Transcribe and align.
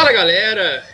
Fala 0.00 0.12
galera, 0.12 0.49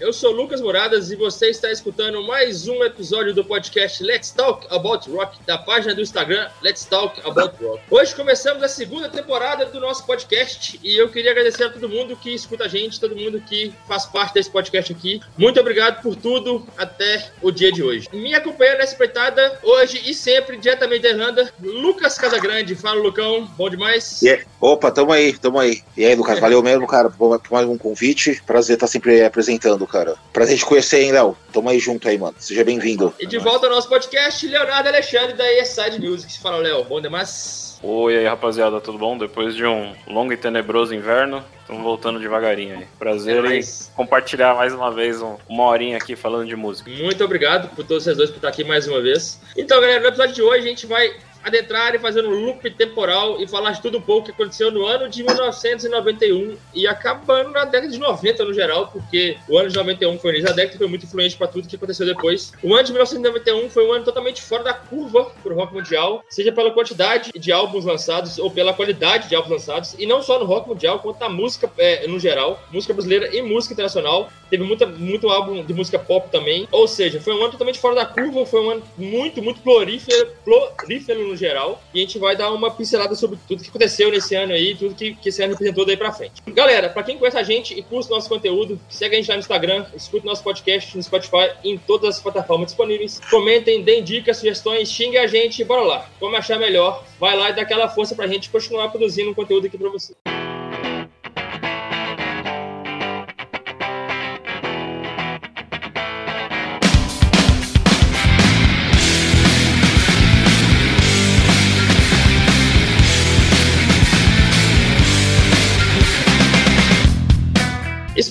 eu 0.07 0.13
sou 0.13 0.31
Lucas 0.31 0.61
Moradas 0.61 1.11
e 1.11 1.17
você 1.17 1.51
está 1.51 1.69
escutando 1.69 2.23
mais 2.23 2.69
um 2.69 2.85
episódio 2.85 3.35
do 3.35 3.45
podcast 3.45 4.05
Let's 4.05 4.31
Talk 4.31 4.65
About 4.71 5.11
Rock, 5.11 5.37
da 5.45 5.59
página 5.59 5.97
do 5.97 6.01
Instagram 6.01 6.49
Let's 6.63 6.85
Talk 6.85 7.21
About 7.29 7.57
Rock. 7.61 7.83
Hoje 7.91 8.15
começamos 8.15 8.63
a 8.63 8.69
segunda 8.69 9.09
temporada 9.09 9.67
do 9.67 9.81
nosso 9.81 10.07
podcast 10.07 10.79
e 10.81 10.97
eu 10.97 11.09
queria 11.09 11.33
agradecer 11.33 11.65
a 11.65 11.71
todo 11.71 11.89
mundo 11.89 12.17
que 12.17 12.33
escuta 12.33 12.67
a 12.67 12.69
gente, 12.69 13.01
todo 13.01 13.17
mundo 13.17 13.41
que 13.41 13.75
faz 13.89 14.07
parte 14.07 14.35
desse 14.35 14.49
podcast 14.49 14.93
aqui. 14.93 15.21
Muito 15.37 15.59
obrigado 15.59 16.01
por 16.01 16.15
tudo 16.15 16.65
até 16.79 17.33
o 17.43 17.51
dia 17.51 17.73
de 17.73 17.83
hoje. 17.83 18.09
Me 18.13 18.33
acompanhando 18.33 18.79
nessa 18.79 18.95
empreitada 18.95 19.59
hoje 19.61 20.01
e 20.09 20.15
sempre, 20.15 20.57
diretamente 20.57 21.03
da 21.03 21.09
Irlanda, 21.09 21.53
Lucas 21.61 22.17
Casagrande. 22.17 22.77
Fala, 22.77 23.03
Lucão, 23.03 23.45
bom 23.57 23.69
demais? 23.69 24.23
Yeah. 24.23 24.45
Opa, 24.61 24.93
tamo 24.93 25.11
aí, 25.11 25.37
tamo 25.37 25.59
aí. 25.59 25.83
E 25.97 26.05
aí, 26.05 26.15
Lucas, 26.15 26.39
valeu 26.39 26.63
mesmo, 26.63 26.87
cara, 26.87 27.11
por 27.11 27.41
mais 27.51 27.67
um 27.67 27.77
convite. 27.77 28.41
Prazer 28.47 28.75
estar 28.75 28.87
sempre 28.87 29.25
apresentando, 29.25 29.85
cara. 29.85 29.96
Prazer 30.33 30.59
te 30.59 30.65
conhecer, 30.65 31.03
hein, 31.03 31.13
Léo? 31.13 31.37
Tamo 31.53 31.69
aí 31.71 31.79
junto 31.79 32.09
aí, 32.09 32.19
mano. 32.19 32.35
Seja 32.39 32.65
bem-vindo. 32.65 33.15
E 33.19 33.27
de 33.27 33.39
volta 33.39 33.67
ao 33.67 33.73
nosso 33.73 33.89
podcast, 33.89 34.47
Leonardo 34.47 34.89
Alexandre 34.89 35.35
da 35.35 35.51
ESide 35.55 36.01
Music. 36.01 36.39
Fala, 36.41 36.59
Léo, 36.59 36.85
bom 36.85 37.01
demais? 37.01 37.79
Oi 37.83 38.17
aí, 38.19 38.27
rapaziada, 38.27 38.81
tudo 38.81 38.97
bom? 38.99 39.17
Depois 39.19 39.55
de 39.55 39.65
um 39.65 39.95
longo 40.07 40.33
e 40.33 40.37
tenebroso 40.37 40.95
inverno, 40.95 41.45
estamos 41.61 41.83
voltando 41.83 42.19
devagarinho 42.19 42.79
aí. 42.79 42.87
Prazer 42.99 43.45
É 43.45 43.59
em 43.59 43.63
compartilhar 43.95 44.55
mais 44.55 44.73
uma 44.73 44.91
vez 44.91 45.21
um- 45.21 45.37
uma 45.49 45.65
horinha 45.65 45.99
aqui 45.99 46.17
falando 46.17 46.49
de 46.49 46.57
música. 46.57 46.91
Muito 46.91 47.23
obrigado 47.23 47.69
por 47.77 47.85
todos 47.85 48.05
vocês 48.05 48.17
dois 48.17 48.31
por 48.31 48.37
estar 48.37 48.49
aqui 48.49 48.65
mais 48.65 48.89
uma 48.89 49.01
vez. 49.03 49.39
Então, 49.57 49.79
galera, 49.81 50.01
no 50.01 50.07
episódio 50.09 50.35
de 50.35 50.43
hoje 50.43 50.65
a 50.67 50.69
gente 50.69 50.87
vai 50.87 51.15
adentrar 51.47 51.95
e 51.95 51.99
fazer 51.99 52.27
um 52.27 52.45
loop 52.45 52.69
temporal 52.73 53.41
e 53.41 53.47
falar 53.47 53.71
de 53.71 53.81
tudo 53.81 54.01
pouco 54.01 54.27
que 54.27 54.33
aconteceu 54.33 54.71
no 54.73 54.85
ano 54.85 55.09
de 55.09 55.23
1991 55.23 56.57
e 56.75 56.89
acabando 56.89 57.53
na 57.53 57.65
década 57.65 57.93
de 57.93 57.99
90 57.99 58.45
no 58.45 58.53
geral, 58.53 58.89
porque 58.89 59.37
o 59.49 59.57
ano 59.57 59.69
de 59.69 59.77
91 59.77 60.19
foi 60.19 60.31
o 60.31 60.35
início 60.35 60.49
da 60.49 60.57
década 60.57 60.77
foi 60.77 60.89
muito 60.89 61.07
influente 61.07 61.37
para 61.37 61.47
tudo 61.47 61.69
que 61.69 61.77
aconteceu 61.77 62.05
depois. 62.05 62.53
O 62.63 62.75
ano 62.75 62.83
de 62.83 62.93
1991 62.93 63.71
foi 63.71 63.87
um 63.87 63.93
ano 63.93 64.05
totalmente 64.05 64.43
fora 64.43 64.65
da 64.65 64.75
curva 64.75 65.31
para 65.41 65.53
o 65.53 65.57
rock 65.57 65.73
mundial, 65.73 66.25
seja 66.29 66.51
pela 66.51 66.73
quantidade 66.73 67.31
de 67.33 67.53
álbuns 67.53 67.85
lançados 67.85 68.39
ou 68.39 68.51
pela 68.51 68.75
qualidade 68.75 69.29
de 69.29 69.37
álbuns 69.37 69.53
lançados, 69.53 69.95
e 69.97 70.05
não 70.05 70.21
só 70.23 70.41
no 70.41 70.47
rock 70.47 70.69
mundial, 70.69 70.99
quanto 70.99 71.21
na 71.21 71.29
música 71.29 71.71
é, 71.79 72.09
no 72.09 72.19
geral, 72.19 72.61
música 72.73 72.93
brasileira 72.93 73.35
e 73.35 73.41
música 73.41 73.73
internacional. 73.73 74.29
Teve 74.51 74.65
muita, 74.65 74.87
muito 74.87 75.29
álbum 75.29 75.65
de 75.65 75.75
música 75.75 75.99
pop 75.99 76.29
também. 76.31 76.67
Ou 76.73 76.89
seja, 76.89 77.21
foi 77.21 77.35
um 77.35 77.43
ano 77.43 77.53
totalmente 77.53 77.79
fora 77.79 77.95
da 77.95 78.07
curva, 78.07 78.45
foi 78.47 78.61
um 78.61 78.71
ano 78.71 78.83
muito, 78.97 79.43
muito 79.43 79.61
prolífero, 79.61 80.29
prolífero 80.45 81.29
no 81.29 81.36
geral. 81.37 81.83
E 81.93 81.99
a 81.99 82.01
gente 82.03 82.19
vai 82.19 82.37
dar 82.37 82.53
uma 82.53 82.71
pincelada 82.71 83.15
sobre 83.15 83.39
tudo 83.47 83.63
que 83.63 83.69
aconteceu 83.69 84.11
nesse 84.11 84.35
ano 84.35 84.53
aí, 84.53 84.75
tudo 84.75 84.95
que, 84.95 85.15
que 85.15 85.29
esse 85.29 85.43
ano 85.43 85.53
representou 85.53 85.85
daí 85.85 85.97
pra 85.97 86.13
frente. 86.13 86.43
Galera, 86.49 86.89
pra 86.89 87.03
quem 87.03 87.19
conhece 87.19 87.39
a 87.39 87.43
gente 87.43 87.79
e 87.79 87.83
curte 87.83 88.11
nosso 88.11 88.29
conteúdo, 88.29 88.81
segue 88.89 89.17
a 89.17 89.19
gente 89.19 89.29
lá 89.29 89.35
no 89.35 89.41
Instagram, 89.41 89.87
escute 89.95 90.27
nosso 90.27 90.43
podcast 90.43 90.97
no 90.97 91.03
Spotify 91.03 91.51
em 91.65 91.79
todas 91.79 92.17
as 92.17 92.23
plataformas 92.23 92.69
disponíveis. 92.69 93.21
Comentem, 93.31 93.83
deem 93.83 94.03
dicas, 94.03 94.39
sugestões, 94.39 94.91
xingue 94.91 95.19
a 95.19 95.27
gente 95.27 95.61
e 95.61 95.65
bora 95.65 95.83
lá. 95.83 96.11
Como 96.19 96.37
achar 96.37 96.59
melhor, 96.59 97.05
vai 97.19 97.37
lá 97.37 97.51
e 97.51 97.55
dá 97.55 97.63
aquela 97.63 97.89
força 97.89 98.15
pra 98.15 98.27
gente 98.27 98.51
continuar 98.51 98.89
produzindo 98.89 99.31
um 99.31 99.35
conteúdo 99.35 99.67
aqui 99.67 99.79
pra 99.79 99.91
você. 99.91 100.15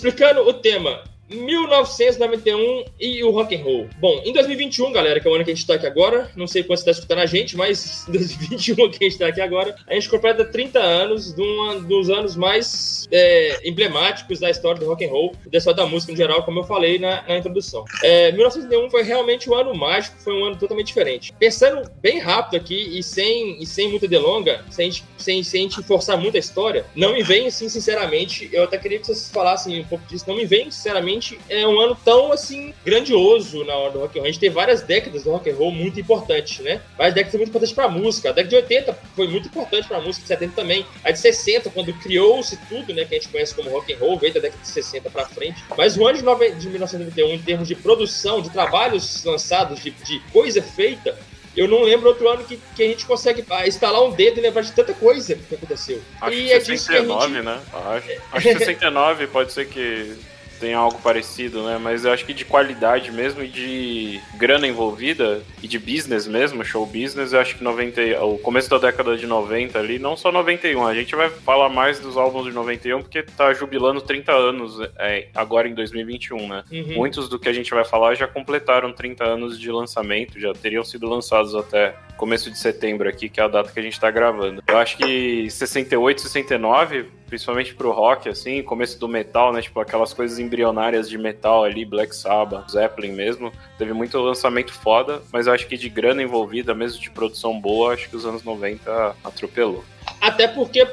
Explicando 0.06 0.48
o 0.48 0.54
tema 0.54 1.04
1991 1.30 2.86
e 3.00 3.24
o 3.24 3.32
rock 3.32 3.56
and 3.56 3.64
roll. 3.64 3.88
Bom, 4.00 4.22
em 4.24 4.34
2021, 4.34 4.92
galera, 4.92 5.20
que 5.20 5.28
é 5.28 5.32
o 5.32 5.36
ano 5.36 5.44
que 5.44 5.52
a 5.52 5.56
gente 5.56 5.66
tá 5.66 5.76
aqui 5.76 5.88
agora, 5.88 6.32
não 6.36 6.48
sei 6.48 6.64
quando 6.64 6.80
você 6.80 6.86
tá 6.86 6.92
escutando 6.92 7.20
a 7.20 7.26
gente, 7.26 7.58
mas 7.58 8.08
em 8.08 8.12
2021 8.12 8.76
que 8.92 9.06
a 9.06 9.10
gente 9.10 9.18
tá 9.18 9.28
aqui 9.28 9.42
agora, 9.42 9.76
a 9.88 9.94
gente 9.94 10.10
completa 10.10 10.46
30 10.46 10.80
anos 10.80 11.34
de 11.34 11.42
um 11.42 11.84
dos 11.84 12.10
anos 12.10 12.36
mais 12.36 13.08
é, 13.12 13.68
emblemáticos 13.68 14.40
da 14.40 14.50
história 14.50 14.80
do 14.80 14.88
rock 14.88 15.06
and 15.06 15.10
roll 15.10 15.34
da 15.48 15.58
história 15.58 15.78
da 15.78 15.86
música 15.86 16.12
em 16.12 16.16
geral, 16.16 16.44
como 16.44 16.60
eu 16.60 16.64
falei 16.64 17.00
na, 17.00 17.24
na 17.28 17.38
introdução. 17.38 17.86
É, 18.04 18.32
1991 18.32 18.90
foi 18.90 19.04
realmente 19.04 19.50
um 19.50 19.56
ano 19.56 19.74
mágico, 19.74 20.18
foi 20.20 20.34
um 20.34 20.46
ano 20.46 20.56
totalmente 20.56 20.88
diferente. 20.88 21.34
Pensando 21.40 21.90
bem 22.02 22.20
rápido 22.20 22.58
aqui 22.58 22.98
e 22.98 23.02
sem, 23.02 23.62
e 23.62 23.66
sem 23.66 23.90
muita 23.90 24.08
delonga, 24.08 24.64
sem, 24.70 24.92
sem, 25.18 25.44
sem 25.44 25.62
a 25.62 25.64
gente 25.64 25.84
forçar 25.84 26.18
muito 26.18 26.36
a 26.36 26.40
história, 26.40 26.86
não 26.96 27.14
me 27.14 27.24
vem 27.24 27.48
assim, 27.48 27.70
sinceramente, 27.70 28.50
eu 28.52 28.64
até 28.64 28.78
queria 28.78 29.00
que 29.00 29.08
vocês 29.08 29.30
falassem 29.30 29.82
um 29.82 29.86
pouco 29.86 30.06
disso, 30.08 30.26
não 30.28 30.36
me 30.36 30.46
vem, 30.46 30.70
sinceramente, 30.70 31.15
é 31.50 31.68
um 31.68 31.80
ano 31.80 31.98
tão 32.04 32.32
assim 32.32 32.74
grandioso 32.84 33.64
na 33.64 33.74
hora 33.74 33.92
do 33.92 34.00
rock 34.00 34.18
and 34.18 34.22
roll. 34.22 34.30
A 34.30 34.32
gente 34.32 34.40
tem 34.40 34.50
várias 34.50 34.82
décadas 34.82 35.24
do 35.24 35.32
rock 35.32 35.50
and 35.50 35.56
roll 35.56 35.72
muito 35.72 36.00
importantes, 36.00 36.60
né? 36.60 36.82
Várias 36.98 37.14
décadas 37.16 37.36
muito 37.36 37.50
importantes 37.50 37.74
pra 37.74 37.88
música. 37.88 38.30
A 38.30 38.32
década 38.32 38.50
de 38.50 38.56
80 38.56 39.00
foi 39.16 39.28
muito 39.28 39.48
importante 39.48 39.88
pra 39.88 40.00
música, 40.00 40.22
de 40.24 40.28
70 40.28 40.54
também. 40.56 40.86
A 41.04 41.12
de 41.12 41.20
60, 41.20 41.70
quando 41.70 41.94
criou-se 41.94 42.58
tudo, 42.68 42.94
né, 42.94 43.06
que 43.06 43.16
a 43.16 43.18
gente 43.20 43.30
conhece 43.30 43.54
como 43.54 43.70
rock 43.70 43.94
and 43.94 43.98
roll, 43.98 44.18
veio 44.18 44.34
da 44.34 44.40
década 44.40 44.62
de 44.62 44.68
60 44.68 45.10
pra 45.10 45.26
frente. 45.26 45.64
Mas 45.78 45.98
o 45.98 46.06
ano 46.06 46.18
de, 46.18 46.24
nove- 46.24 46.52
de 46.52 46.70
1991, 46.70 47.30
em 47.34 47.40
termos 47.40 47.68
de 47.68 47.76
produção, 47.76 48.42
de 48.42 48.50
trabalhos 48.50 49.24
lançados, 49.24 49.82
de, 49.82 49.92
de 49.92 50.20
coisa 50.32 50.62
feita, 50.62 51.18
eu 51.56 51.68
não 51.68 51.84
lembro 51.84 52.10
outro 52.10 52.28
ano 52.28 52.44
que, 52.44 52.60
que 52.76 52.84
a 52.84 52.88
gente 52.88 53.06
consegue 53.06 53.44
ah, 53.50 53.66
instalar 53.66 54.04
um 54.04 54.12
dedo 54.12 54.40
e 54.40 54.42
lembrar 54.42 54.62
de 54.62 54.74
tanta 54.74 54.94
coisa 54.94 55.36
que 55.36 55.56
aconteceu. 55.56 56.02
Acho 56.20 56.38
e 56.38 56.46
que 56.48 56.52
é 56.52 56.60
disso 56.60 56.90
que 56.90 56.98
a 56.98 57.02
69, 57.02 57.34
gente... 57.34 57.46
né? 57.46 57.62
Acho, 57.74 58.12
acho 58.34 58.48
que 58.48 58.60
69 58.60 59.28
pode 59.28 59.54
ser 59.54 59.68
que 59.68 60.18
tenha 60.60 60.78
algo 60.78 60.98
parecido, 61.00 61.64
né? 61.64 61.78
Mas 61.82 62.06
eu 62.06 62.12
acho 62.12 62.26
que 62.26 62.34
de 62.34 62.46
qualidade 62.46 63.12
mesmo 63.12 63.44
e 63.44 63.48
de 63.48 64.22
grana 64.36 64.68
envolvida 64.68 65.42
e 65.62 65.68
de 65.68 65.78
business 65.78 66.28
mesmo, 66.28 66.64
show 66.64 66.86
business, 66.86 67.34
eu 67.34 67.40
acho 67.40 67.58
que 67.58 67.64
90, 67.64 68.24
o 68.24 68.38
começo 68.38 68.70
da 68.70 68.78
década 68.78 69.18
de 69.18 69.26
90 69.26 69.78
ali, 69.78 70.00
não 70.00 70.16
só 70.16 70.32
91, 70.32 70.86
a 70.86 70.94
gente 70.94 71.16
vai 71.16 71.30
falar 71.30 71.70
mais 71.70 72.00
dos 72.00 72.18
álbuns 72.18 72.46
de 72.46 72.52
91 72.52 73.02
porque 73.02 73.24
tá 73.24 73.54
jubilando 73.54 74.02
30 74.02 74.32
anos 74.32 74.80
é, 74.98 75.28
agora 75.36 75.68
em 75.68 75.74
2021, 75.74 76.48
né? 76.48 76.64
Uhum. 76.72 76.94
Muitos 76.96 77.30
do 77.30 77.40
que 77.40 77.50
a 77.50 77.54
gente 77.54 77.72
vai 77.72 77.86
falar 77.86 78.16
já 78.16 78.28
completaram 78.28 78.92
30 78.92 79.24
anos 79.24 79.60
de 79.60 79.72
lançamento, 79.72 80.40
já 80.40 80.54
teriam 80.54 80.84
sido 80.84 81.08
lançados 81.08 81.56
até 81.56 81.96
começo 82.18 82.50
de 82.50 82.58
setembro 82.58 83.08
aqui, 83.08 83.30
que 83.30 83.40
é 83.40 83.44
a 83.44 83.48
data 83.48 83.72
que 83.72 83.80
a 83.80 83.84
gente 83.84 84.00
tá 84.00 84.10
gravando. 84.10 84.64
Eu 84.68 84.78
acho 84.78 84.98
que 84.98 85.50
68, 85.50 86.22
69, 86.22 87.06
principalmente 87.28 87.74
pro 87.74 87.92
rock, 87.92 88.30
assim, 88.30 88.62
começo 88.64 89.00
do 89.00 89.08
metal, 89.08 89.52
né? 89.52 89.62
Tipo, 89.62 89.80
aquelas 89.80 90.14
coisas 90.14 90.40
embrionárias 90.40 91.10
de 91.10 91.18
metal 91.18 91.64
ali, 91.64 91.86
Black 91.86 92.16
Sabbath, 92.16 92.72
Zeppelin 92.72 93.12
mesmo. 93.12 93.52
Teve 93.78 93.94
muito 93.94 94.18
lançamento 94.20 94.74
foda, 94.74 95.22
mas 95.32 95.48
eu 95.48 95.54
acho 95.54 95.68
que 95.68 95.78
de 95.78 95.90
grana 95.90 96.22
envolvida, 96.22 96.74
mesmo 96.74 97.02
de 97.02 97.10
produção 97.10 97.60
boa, 97.60 97.94
acho 97.94 98.10
que 98.10 98.16
os 98.16 98.26
anos 98.26 98.44
90 98.44 99.16
atropelou. 99.24 99.84
Até 100.26 100.48
porque, 100.48 100.88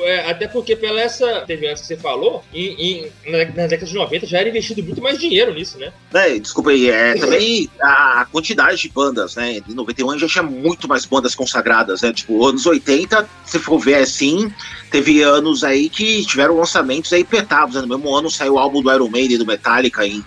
é, 0.00 0.30
até 0.30 0.48
porque 0.48 0.74
pela 0.74 0.98
essa 0.98 1.26
antes 1.42 1.82
que 1.82 1.86
você 1.86 1.96
falou, 1.96 2.42
em, 2.54 3.10
em- 3.26 3.30
na, 3.30 3.66
década 3.66 3.84
de 3.84 3.94
90 3.94 4.26
já 4.26 4.38
era 4.38 4.48
investido 4.48 4.82
muito 4.82 5.02
mais 5.02 5.18
dinheiro 5.18 5.52
nisso, 5.52 5.76
né? 5.78 5.92
Né, 6.10 6.38
desculpa 6.38 6.70
aí, 6.70 6.88
é, 6.88 7.14
também 7.14 7.68
a 7.82 8.26
quantidade 8.32 8.80
de 8.80 8.88
bandas, 8.88 9.36
né? 9.36 9.60
Em 9.68 9.74
91 9.74 10.18
já 10.18 10.26
tinha 10.26 10.42
muito 10.42 10.88
mais 10.88 11.04
bandas 11.04 11.34
consagradas, 11.34 12.00
né? 12.00 12.14
Tipo, 12.14 12.46
anos 12.46 12.64
80, 12.64 13.28
se 13.44 13.58
for 13.58 13.78
ver 13.78 13.96
assim, 13.96 14.50
teve 14.90 15.20
anos 15.20 15.62
aí 15.64 15.90
que 15.90 16.24
tiveram 16.24 16.56
lançamentos 16.56 17.12
aí 17.12 17.24
petados, 17.24 17.74
né? 17.74 17.82
No 17.82 17.88
mesmo 17.88 18.14
ano 18.14 18.30
saiu 18.30 18.54
o 18.54 18.58
álbum 18.58 18.80
do 18.80 18.90
Iron 18.90 19.10
Maiden 19.10 19.34
e 19.34 19.38
do 19.38 19.44
Metallica, 19.44 20.06
em 20.06 20.24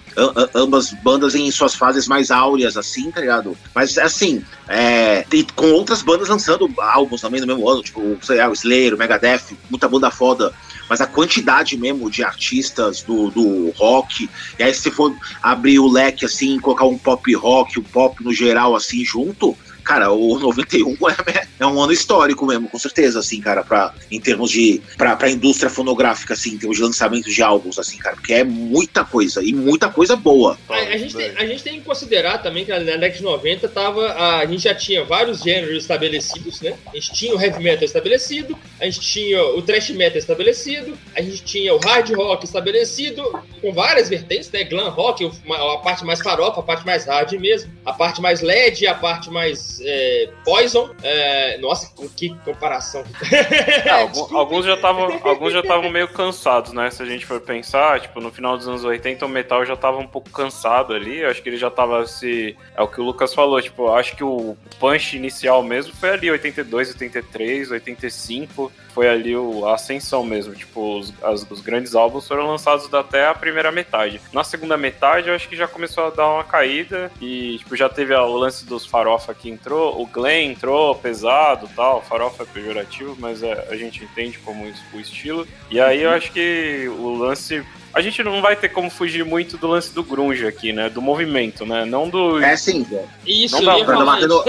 ambas 0.53 0.91
bandas 0.91 1.33
em 1.33 1.49
suas 1.49 1.73
fases 1.73 2.07
mais 2.07 2.29
áureas, 2.29 2.77
assim, 2.77 3.09
tá 3.09 3.21
ligado? 3.21 3.57
Mas, 3.73 3.97
assim, 3.97 4.43
é, 4.67 5.25
e 5.33 5.43
com 5.55 5.71
outras 5.71 6.01
bandas 6.01 6.29
lançando 6.29 6.69
álbuns 6.77 7.21
também 7.21 7.41
no 7.41 7.47
mesmo 7.47 7.67
ano, 7.67 7.81
tipo, 7.81 8.17
sei 8.21 8.37
lá, 8.37 8.50
o 8.51 8.53
Slayer, 8.53 8.93
o 8.93 8.97
Megadeth, 8.97 9.57
muita 9.69 9.87
banda 9.87 10.11
foda. 10.11 10.53
Mas 10.89 10.99
a 10.99 11.07
quantidade 11.07 11.77
mesmo 11.77 12.11
de 12.11 12.23
artistas 12.23 13.01
do, 13.01 13.29
do 13.31 13.71
rock, 13.71 14.29
e 14.59 14.63
aí 14.63 14.73
se 14.73 14.91
for 14.91 15.15
abrir 15.41 15.79
o 15.79 15.89
leque 15.89 16.25
assim, 16.25 16.59
colocar 16.59 16.85
um 16.85 16.97
pop 16.97 17.33
rock, 17.33 17.79
um 17.79 17.83
pop 17.83 18.21
no 18.23 18.33
geral 18.33 18.75
assim 18.75 19.03
junto, 19.05 19.57
cara, 19.83 20.11
o 20.11 20.39
91 20.39 20.95
é, 21.09 21.47
é 21.59 21.65
um 21.65 21.81
ano 21.81 21.91
histórico 21.91 22.45
mesmo, 22.45 22.69
com 22.69 22.79
certeza, 22.79 23.19
assim, 23.19 23.41
cara, 23.41 23.63
pra, 23.63 23.93
em 24.09 24.19
termos 24.19 24.51
de. 24.51 24.81
Pra, 24.97 25.15
pra 25.15 25.29
indústria 25.29 25.69
fonográfica, 25.69 26.33
assim, 26.33 26.53
em 26.53 26.57
termos 26.57 26.77
de 26.77 26.83
lançamento 26.83 27.29
de 27.29 27.41
álbuns, 27.41 27.77
assim, 27.77 27.97
cara, 27.97 28.15
porque 28.15 28.33
é 28.33 28.43
muita 28.43 29.03
coisa, 29.03 29.43
e 29.43 29.53
muita 29.53 29.89
coisa 29.89 30.15
boa. 30.15 30.57
A, 30.69 30.75
a 30.75 30.97
gente 30.97 31.15
tem, 31.15 31.31
a 31.35 31.45
gente 31.45 31.63
tem 31.63 31.79
que 31.79 31.85
considerar 31.85 32.39
também 32.39 32.65
que 32.65 32.71
na 32.71 32.79
década 32.79 33.09
de 33.09 33.23
90 33.23 33.67
tava, 33.69 34.07
a, 34.07 34.39
a 34.39 34.45
gente 34.45 34.63
já 34.63 34.75
tinha 34.75 35.03
vários 35.03 35.41
gêneros 35.41 35.77
estabelecidos, 35.77 36.61
né? 36.61 36.77
A 36.87 36.95
gente 36.95 37.13
tinha 37.13 37.35
o 37.35 37.41
heavy 37.41 37.61
metal 37.63 37.83
estabelecido, 37.83 38.57
a 38.79 38.85
gente 38.85 39.01
tinha 39.01 39.43
o 39.43 39.61
thrash 39.61 39.89
metal 39.91 40.17
estabelecido, 40.17 40.97
a 41.15 41.21
gente 41.21 41.43
tinha 41.43 41.73
o 41.73 41.79
hard 41.79 42.09
rock 42.13 42.45
estabelecido, 42.45 43.23
com 43.61 43.73
várias 43.73 44.09
vertentes, 44.09 44.51
né? 44.51 44.63
Glam 44.63 44.89
rock, 44.89 45.29
a 45.49 45.77
parte 45.77 46.03
mais 46.03 46.21
farofa, 46.21 46.59
a 46.59 46.63
parte 46.63 46.85
mais 46.85 47.05
hard 47.05 47.31
mesmo, 47.33 47.71
a 47.85 47.93
parte 47.93 48.21
mais 48.21 48.41
LED, 48.41 48.87
a 48.87 48.95
parte 48.95 49.29
mais 49.29 49.70
é, 49.81 50.29
poison. 50.43 50.89
É, 51.03 51.57
nossa, 51.59 51.93
que 52.15 52.35
comparação. 52.43 53.03
É, 53.31 53.89
alguns 54.35 54.65
já 54.65 54.73
estavam 54.73 55.19
alguns 55.23 55.53
já 55.53 55.59
estavam 55.59 55.89
meio 55.89 56.07
cansados, 56.07 56.73
né? 56.73 56.89
Se 56.89 57.01
a 57.01 57.05
gente 57.05 57.25
for 57.25 57.39
pensar, 57.39 57.99
tipo, 58.01 58.19
no 58.19 58.31
final 58.31 58.57
dos 58.57 58.67
anos 58.67 58.83
80 58.83 59.25
o 59.25 59.29
metal 59.29 59.65
já 59.65 59.73
estava 59.73 59.97
um 59.97 60.07
pouco 60.07 60.29
cansado 60.29 60.93
ali, 60.93 61.19
eu 61.19 61.29
acho 61.29 61.41
que 61.41 61.49
ele 61.49 61.57
já 61.57 61.67
estava 61.67 62.05
se 62.05 62.55
é 62.75 62.81
o 62.81 62.87
que 62.87 62.99
o 62.99 63.03
Lucas 63.03 63.33
falou, 63.33 63.61
tipo, 63.61 63.91
acho 63.91 64.15
que 64.15 64.23
o 64.23 64.57
punch 64.79 65.15
inicial 65.15 65.61
mesmo 65.63 65.93
foi 65.93 66.09
ali 66.11 66.31
82, 66.31 66.91
83, 66.91 67.71
85, 67.71 68.71
foi 68.93 69.07
ali 69.07 69.35
o, 69.35 69.65
a 69.65 69.75
ascensão 69.75 70.23
mesmo. 70.23 70.53
Tipo, 70.53 70.99
os, 70.99 71.13
as, 71.23 71.49
os 71.49 71.61
grandes 71.61 71.95
álbuns 71.95 72.27
foram 72.27 72.47
lançados 72.47 72.91
até 72.93 73.27
a 73.27 73.33
primeira 73.33 73.71
metade. 73.71 74.21
Na 74.31 74.43
segunda 74.43 74.77
metade, 74.77 75.29
eu 75.29 75.35
acho 75.35 75.47
que 75.47 75.55
já 75.55 75.67
começou 75.67 76.07
a 76.07 76.09
dar 76.09 76.27
uma 76.27 76.43
caída 76.43 77.11
e, 77.19 77.57
tipo, 77.59 77.75
já 77.75 77.89
teve 77.89 78.13
o 78.13 78.35
lance 78.35 78.65
dos 78.65 78.85
farofa 78.85 79.33
que 79.33 79.49
entrou, 79.49 80.01
o 80.01 80.05
Glenn 80.05 80.51
entrou 80.51 80.95
pesado 80.95 81.69
tal, 81.75 82.01
farofa 82.01 82.43
é 82.43 82.45
pejorativo, 82.45 83.15
mas 83.19 83.43
é, 83.43 83.67
a 83.69 83.75
gente 83.75 84.03
entende 84.03 84.37
como 84.39 84.67
isso, 84.67 84.83
o 84.93 84.99
estilo. 84.99 85.47
E 85.69 85.79
aí 85.79 86.01
eu 86.03 86.09
acho 86.09 86.31
que 86.31 86.87
o 86.89 87.15
lance 87.15 87.63
a 87.93 88.01
gente 88.01 88.23
não 88.23 88.41
vai 88.41 88.55
ter 88.55 88.69
como 88.69 88.89
fugir 88.89 89.25
muito 89.25 89.57
do 89.57 89.67
lance 89.67 89.93
do 89.93 90.03
grunge 90.03 90.45
aqui, 90.47 90.71
né? 90.71 90.89
Do 90.89 91.01
movimento, 91.01 91.65
né? 91.65 91.85
Não 91.85 92.07
do. 92.07 92.39
É 92.41 92.55
sim. 92.55 92.85
Isso, 93.25 93.61
não 93.61 93.65
dá, 93.65 93.85
pra 93.85 93.97
dar 93.97 94.03
uma, 94.03 94.15
reno... 94.15 94.43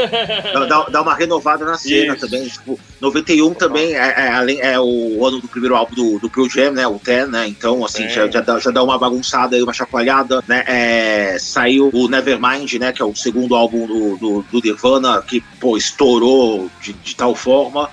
dá, 0.69 0.83
dá 0.85 1.03
uma 1.03 1.15
renovada 1.15 1.65
na 1.65 1.77
cena 1.77 2.15
Isso. 2.15 2.27
também. 2.27 2.49
Tipo, 2.49 2.79
91 3.01 3.55
também 3.55 3.95
é, 3.95 3.99
é, 3.99 4.73
é, 4.73 4.81
o 4.81 5.25
ano 5.27 5.41
do 5.41 5.49
primeiro 5.49 5.75
álbum 5.75 5.95
do, 5.95 6.19
do 6.21 6.31
Pearl 6.31 6.49
Jam, 6.49 6.73
né? 6.73 6.87
O 6.87 6.99
Ten, 6.99 7.27
né? 7.27 7.47
Então, 7.49 7.85
assim, 7.85 8.09
já, 8.09 8.29
já, 8.29 8.41
dá, 8.41 8.59
já 8.59 8.71
dá 8.71 8.83
uma 8.83 8.99
bagunçada 8.99 9.57
aí, 9.57 9.63
uma 9.63 9.73
chacoalhada, 9.73 10.43
né? 10.47 10.65
É, 10.67 11.37
saiu 11.39 11.91
o 11.93 12.09
Nevermind, 12.09 12.75
né? 12.75 12.93
Que 12.93 13.03
é 13.03 13.05
o 13.05 13.15
segundo 13.15 13.57
álbum 13.57 13.87
do, 13.87 14.17
do, 14.17 14.45
do 14.51 14.61
Nirvana, 14.61 15.21
que, 15.23 15.41
pô, 15.59 15.77
estourou 15.77 16.71
de, 16.81 16.93
de 16.93 17.17
tal 17.17 17.35
forma. 17.35 17.91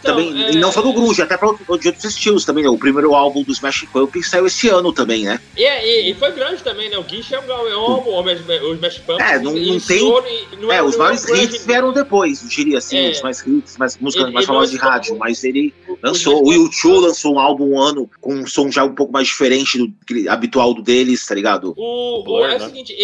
Então, 0.00 0.16
também, 0.16 0.44
é... 0.44 0.52
não 0.52 0.72
só 0.72 0.82
do 0.82 0.92
Grunge, 0.92 1.22
até 1.22 1.36
para 1.36 1.52
de 1.52 1.88
outros 1.88 2.04
estilos 2.04 2.44
também, 2.44 2.64
né? 2.64 2.70
O 2.70 2.78
primeiro 2.78 3.14
álbum 3.14 3.42
dos 3.42 3.56
Smash 3.56 3.86
Pumpkins 3.92 4.28
saiu 4.28 4.46
esse 4.46 4.68
ano 4.68 4.92
também, 4.92 5.24
né? 5.24 5.40
E, 5.56 5.62
e, 5.62 6.10
e 6.10 6.14
foi 6.14 6.32
grande 6.32 6.62
também, 6.62 6.88
né? 6.90 6.98
O 6.98 7.02
Guiche 7.02 7.34
é 7.34 7.40
um, 7.40 7.50
é 7.50 7.76
um 7.76 7.80
álbum, 7.80 8.10
o 8.10 8.74
Smash 8.74 8.98
Pumpkins. 8.98 9.30
É, 9.30 9.38
não, 9.38 9.52
não 9.52 9.80
tem... 9.80 10.00
Não 10.60 10.72
é, 10.72 10.76
é, 10.76 10.82
os 10.82 10.96
maiores 10.96 11.28
hits 11.28 11.64
vieram 11.64 11.92
depois, 11.92 12.42
eu 12.42 12.48
diria 12.48 12.78
assim, 12.78 12.96
é. 12.96 13.10
os 13.10 13.22
mais 13.22 13.46
hits, 13.46 13.76
mais 13.76 13.96
músicas 13.96 14.26
ele, 14.26 14.34
mais 14.34 14.46
famosas 14.46 14.70
de 14.70 14.76
rádio, 14.76 15.16
mas 15.16 15.44
ele 15.44 15.72
lançou, 16.02 16.46
o 16.46 16.52
YouTube 16.52 17.06
lançou 17.06 17.34
um 17.34 17.38
álbum 17.38 17.70
um 17.70 17.80
ano 17.80 18.10
com 18.20 18.34
um 18.34 18.46
som 18.46 18.70
já 18.70 18.84
um 18.84 18.94
pouco 18.94 19.12
mais 19.12 19.28
diferente 19.28 19.78
do 19.78 19.92
habitual 20.28 20.74
do 20.74 20.82
deles, 20.82 21.24
tá 21.26 21.34
ligado? 21.34 21.74
O, 21.76 22.24
o 22.26 22.44
é 22.44 22.56
o 22.56 22.58
né? 22.58 22.66
seguinte, 22.66 22.94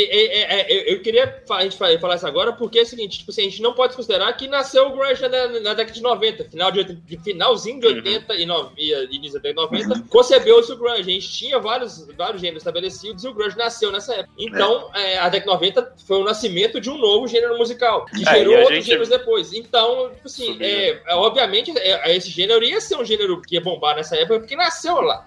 eu 0.86 1.00
queria 1.00 1.42
a 1.50 1.62
gente 1.62 1.76
falar 1.76 2.16
isso 2.16 2.26
agora, 2.26 2.52
porque 2.52 2.80
é 2.80 2.82
o 2.82 2.86
seguinte, 2.86 3.18
tipo 3.18 3.30
assim, 3.30 3.42
a 3.42 3.50
gente 3.50 3.62
não 3.62 3.74
pode 3.74 3.94
considerar 3.94 4.32
que 4.32 4.48
nasceu 4.48 4.86
o 4.86 4.96
Grunge 4.96 5.22
na, 5.22 5.60
na 5.60 5.74
década 5.74 5.92
de 5.92 6.02
90, 6.02 6.44
final 6.44 6.72
de, 6.72 6.75
de 6.84 7.16
finalzinho 7.18 7.80
de 7.80 7.86
80 7.86 8.32
uhum. 8.32 8.38
e, 8.38 8.46
no, 8.46 8.72
e 8.76 9.16
início 9.16 9.40
de 9.40 9.52
90, 9.52 9.94
uhum. 9.94 10.02
concebeu-se 10.08 10.72
o 10.72 10.76
grunge. 10.76 11.00
A 11.00 11.04
gente 11.04 11.28
tinha 11.28 11.58
vários, 11.58 12.06
vários 12.16 12.40
gêneros 12.40 12.60
estabelecidos 12.60 13.24
e 13.24 13.28
o 13.28 13.34
grunge 13.34 13.56
nasceu 13.56 13.90
nessa 13.90 14.14
época. 14.14 14.32
Então, 14.38 14.90
é. 14.94 15.06
É, 15.06 15.18
a 15.18 15.28
década 15.28 15.58
de 15.58 15.66
90 15.66 15.94
foi 16.06 16.20
o 16.20 16.24
nascimento 16.24 16.80
de 16.80 16.90
um 16.90 16.98
novo 16.98 17.26
gênero 17.26 17.56
musical, 17.56 18.04
que 18.06 18.28
é, 18.28 18.38
gerou 18.38 18.54
outros 18.56 18.76
gente... 18.76 18.86
gêneros 18.86 19.08
depois. 19.08 19.52
Então, 19.52 20.10
tipo 20.10 20.26
assim, 20.26 20.56
é, 20.60 21.00
é, 21.06 21.14
obviamente, 21.14 21.72
esse 22.06 22.30
gênero 22.30 22.64
ia 22.64 22.80
ser 22.80 22.96
um 22.96 23.04
gênero 23.04 23.40
que 23.40 23.54
ia 23.54 23.60
bombar 23.60 23.96
nessa 23.96 24.16
época, 24.16 24.40
porque 24.40 24.56
nasceu 24.56 25.00
lá. 25.00 25.26